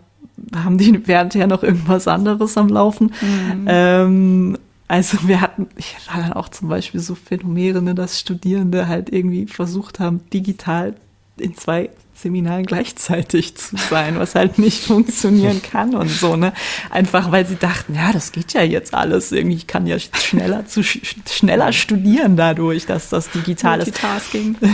haben 0.55 0.79
die 0.79 1.07
währendher 1.07 1.47
noch 1.47 1.63
irgendwas 1.63 2.09
anderes 2.09 2.57
am 2.57 2.69
Laufen. 2.69 3.13
Mhm. 3.21 3.65
Ähm, 3.67 4.59
also 4.89 5.19
wir 5.29 5.41
hatten, 5.41 5.69
ich 5.77 5.95
hatte 6.09 6.23
dann 6.23 6.33
auch 6.33 6.49
zum 6.49 6.69
Beispiel 6.69 7.01
so 7.01 7.15
Phänomene, 7.15 7.83
ne, 7.83 7.95
dass 7.95 8.19
Studierende 8.19 8.89
halt 8.89 9.13
irgendwie 9.13 9.47
versucht 9.47 10.01
haben, 10.01 10.21
digital 10.31 10.95
in 11.37 11.55
zwei 11.55 11.91
Seminaren 12.15 12.65
gleichzeitig 12.65 13.57
zu 13.57 13.77
sein, 13.77 14.19
was 14.19 14.35
halt 14.35 14.59
nicht 14.59 14.83
funktionieren 14.85 15.63
kann 15.63 15.95
und 15.95 16.09
so, 16.09 16.35
ne? 16.35 16.53
Einfach 16.91 17.31
weil 17.31 17.47
sie 17.47 17.55
dachten, 17.57 17.95
ja, 17.95 18.13
das 18.13 18.33
geht 18.33 18.55
ja 18.55 18.63
jetzt 18.63 18.93
alles 18.93 19.31
irgendwie, 19.31 19.57
ich 19.57 19.67
kann 19.69 19.87
ja 19.87 19.99
schneller 19.99 20.67
zu 20.67 20.83
schneller 20.83 21.73
studieren 21.73 22.37
dadurch, 22.37 22.87
dass 22.87 23.09
das 23.09 23.31
digital 23.31 23.81
ist. 23.81 23.89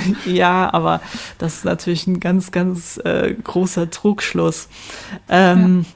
ja, 0.24 0.72
aber 0.72 1.02
das 1.38 1.56
ist 1.56 1.64
natürlich 1.64 2.06
ein 2.06 2.18
ganz, 2.18 2.50
ganz 2.50 2.98
äh, 3.04 3.34
großer 3.34 3.90
Trugschluss. 3.90 4.68
Ähm, 5.28 5.84
ja. 5.84 5.90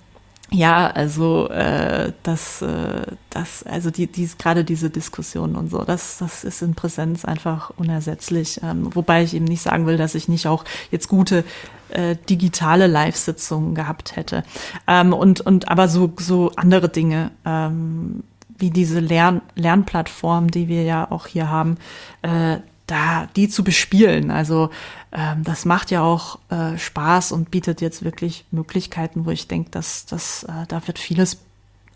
Ja, 0.51 0.87
also 0.87 1.49
äh, 1.51 2.13
das, 2.23 2.63
äh, 2.63 3.03
das, 3.29 3.65
also 3.65 3.91
die, 3.91 4.07
die 4.07 4.29
gerade 4.39 4.65
diese 4.65 4.89
Diskussion 4.89 5.57
und 5.57 5.71
so, 5.71 5.85
das, 5.85 6.19
das 6.19 6.43
ist 6.43 6.63
in 6.63 6.75
Präsenz 6.75 7.27
einfach 7.27 7.71
unersetzlich. 7.77 8.61
Ähm, 8.63 8.95
wobei 8.95 9.23
ich 9.23 9.35
eben 9.35 9.45
nicht 9.45 9.61
sagen 9.61 9.87
will, 9.87 9.99
dass 9.99 10.15
ich 10.15 10.27
nicht 10.27 10.47
auch 10.47 10.65
jetzt 10.91 11.09
gute 11.09 11.45
äh, 11.91 12.17
digitale 12.31 12.87
Live-Sitzungen 12.87 13.75
gehabt 13.75 14.17
hätte. 14.17 14.43
Ähm, 14.87 15.13
und, 15.13 15.43
und 15.43 15.69
aber 15.69 15.87
so, 15.89 16.13
so 16.19 16.51
andere 16.57 16.89
Dinge, 16.89 17.31
ähm, 17.45 18.23
wie 18.57 18.71
diese 18.71 19.01
Lern 19.01 19.43
Lernplattform, 19.55 20.51
die 20.51 20.69
wir 20.69 20.83
ja 20.83 21.11
auch 21.11 21.27
hier 21.27 21.51
haben, 21.51 21.77
äh, 22.23 22.57
da 22.89 23.29
die 23.37 23.49
zu 23.49 23.63
bespielen. 23.63 24.31
Also 24.33 24.71
ähm, 25.13 25.45
das 25.45 25.65
macht 25.65 25.91
ja 25.93 26.03
auch 26.03 26.39
äh, 26.51 26.77
Spaß 26.77 27.33
und 27.33 27.51
bietet 27.51 27.81
jetzt 27.81 28.03
wirklich 28.05 28.45
Möglichkeiten, 28.51 29.25
wo 29.25 29.31
ich 29.31 29.47
denke, 29.47 29.71
dass, 29.71 30.07
dass 30.07 30.43
äh, 30.45 30.67
da 30.67 30.87
wird 30.87 30.99
vieles 30.99 31.35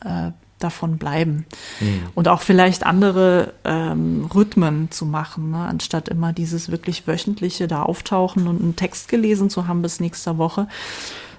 äh, 0.05 0.31
davon 0.61 0.99
bleiben. 0.99 1.47
Mhm. 1.81 2.03
Und 2.15 2.29
auch 2.29 2.41
vielleicht 2.41 2.87
andere 2.87 3.55
ähm, 3.65 4.31
Rhythmen 4.33 4.91
zu 4.91 5.07
machen, 5.07 5.51
ne? 5.51 5.59
anstatt 5.59 6.09
immer 6.09 6.33
dieses 6.33 6.71
wirklich 6.71 7.07
wöchentliche 7.09 7.67
da 7.67 7.83
auftauchen 7.83 8.47
und 8.47 8.63
einen 8.63 8.77
Text 8.77 9.09
gelesen 9.09 9.51
zu 9.51 9.67
haben 9.67 9.83
bis 9.83 9.99
nächster 9.99 10.39
Woche, 10.39 10.69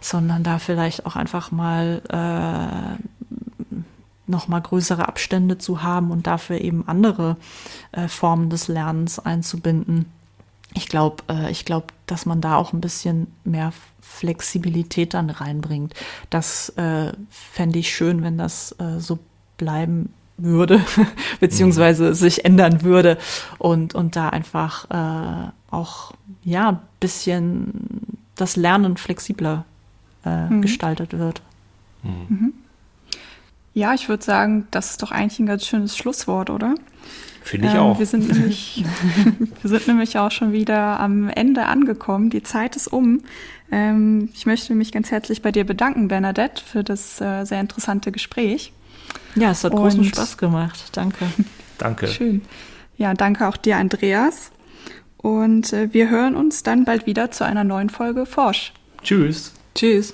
sondern 0.01 0.43
da 0.43 0.59
vielleicht 0.59 1.05
auch 1.05 1.15
einfach 1.15 1.51
mal 1.51 2.01
noch 4.27 4.47
mal 4.47 4.59
größere 4.59 5.07
Abstände 5.07 5.57
zu 5.57 5.83
haben 5.83 6.11
und 6.11 6.27
dafür 6.27 6.61
eben 6.61 6.87
andere 6.87 7.37
äh, 7.91 8.07
Formen 8.07 8.49
des 8.49 8.67
Lernens 8.67 9.19
einzubinden. 9.19 10.05
ich 10.73 10.87
glaube, 10.87 11.23
äh, 11.29 11.51
ich 11.51 11.65
glaube, 11.65 11.87
dass 12.07 12.25
man 12.25 12.41
da 12.41 12.55
auch 12.55 12.73
ein 12.73 12.81
bisschen 12.81 13.27
mehr 13.43 13.73
Flexibilität 14.01 15.13
dann 15.13 15.29
reinbringt. 15.29 15.93
Das 16.29 16.69
äh, 16.69 17.11
fände 17.29 17.79
ich 17.79 17.93
schön, 17.93 18.23
wenn 18.23 18.37
das 18.37 18.73
äh, 18.79 18.99
so 18.99 19.19
bleiben 19.57 20.13
würde, 20.37 20.81
beziehungsweise 21.39 22.09
mhm. 22.09 22.13
sich 22.13 22.45
ändern 22.45 22.81
würde 22.81 23.17
und, 23.57 23.95
und 23.95 24.15
da 24.15 24.29
einfach 24.29 24.89
äh, 24.89 25.51
auch, 25.69 26.13
ja, 26.43 26.69
ein 26.69 26.79
bisschen 26.99 28.17
das 28.35 28.55
Lernen 28.55 28.97
flexibler 28.97 29.65
äh, 30.25 30.47
mhm. 30.47 30.61
gestaltet 30.61 31.17
wird. 31.17 31.41
Mhm. 32.03 32.25
mhm. 32.29 32.53
Ja, 33.73 33.93
ich 33.93 34.09
würde 34.09 34.23
sagen, 34.23 34.67
das 34.71 34.91
ist 34.91 35.01
doch 35.01 35.11
eigentlich 35.11 35.39
ein 35.39 35.45
ganz 35.45 35.65
schönes 35.65 35.97
Schlusswort, 35.97 36.49
oder? 36.49 36.75
Finde 37.43 37.67
ich 37.67 37.73
ähm, 37.73 37.79
auch. 37.79 37.99
Wir 37.99 38.05
sind, 38.05 38.29
nämlich, 38.29 38.85
wir 39.61 39.69
sind 39.69 39.87
nämlich 39.87 40.17
auch 40.17 40.31
schon 40.31 40.53
wieder 40.53 40.99
am 40.99 41.29
Ende 41.29 41.65
angekommen. 41.65 42.29
Die 42.29 42.43
Zeit 42.43 42.75
ist 42.75 42.87
um. 42.87 43.23
Ähm, 43.71 44.29
ich 44.33 44.45
möchte 44.45 44.75
mich 44.75 44.91
ganz 44.91 45.11
herzlich 45.11 45.41
bei 45.41 45.51
dir 45.51 45.65
bedanken, 45.65 46.07
Bernadette, 46.07 46.63
für 46.63 46.83
das 46.83 47.19
äh, 47.19 47.43
sehr 47.45 47.59
interessante 47.59 48.11
Gespräch. 48.11 48.71
Ja, 49.35 49.51
es 49.51 49.63
hat 49.63 49.73
Und, 49.73 49.79
großen 49.79 50.03
Spaß 50.05 50.37
gemacht. 50.37 50.85
Danke. 50.93 51.25
danke. 51.77 52.07
Schön. 52.07 52.41
Ja, 52.97 53.13
danke 53.13 53.47
auch 53.47 53.57
dir, 53.57 53.77
Andreas. 53.77 54.51
Und 55.17 55.73
äh, 55.73 55.93
wir 55.93 56.09
hören 56.09 56.35
uns 56.35 56.63
dann 56.63 56.85
bald 56.85 57.05
wieder 57.05 57.31
zu 57.31 57.45
einer 57.45 57.63
neuen 57.63 57.89
Folge 57.89 58.25
Forsch. 58.25 58.73
Tschüss. 59.01 59.53
Tschüss. 59.73 60.13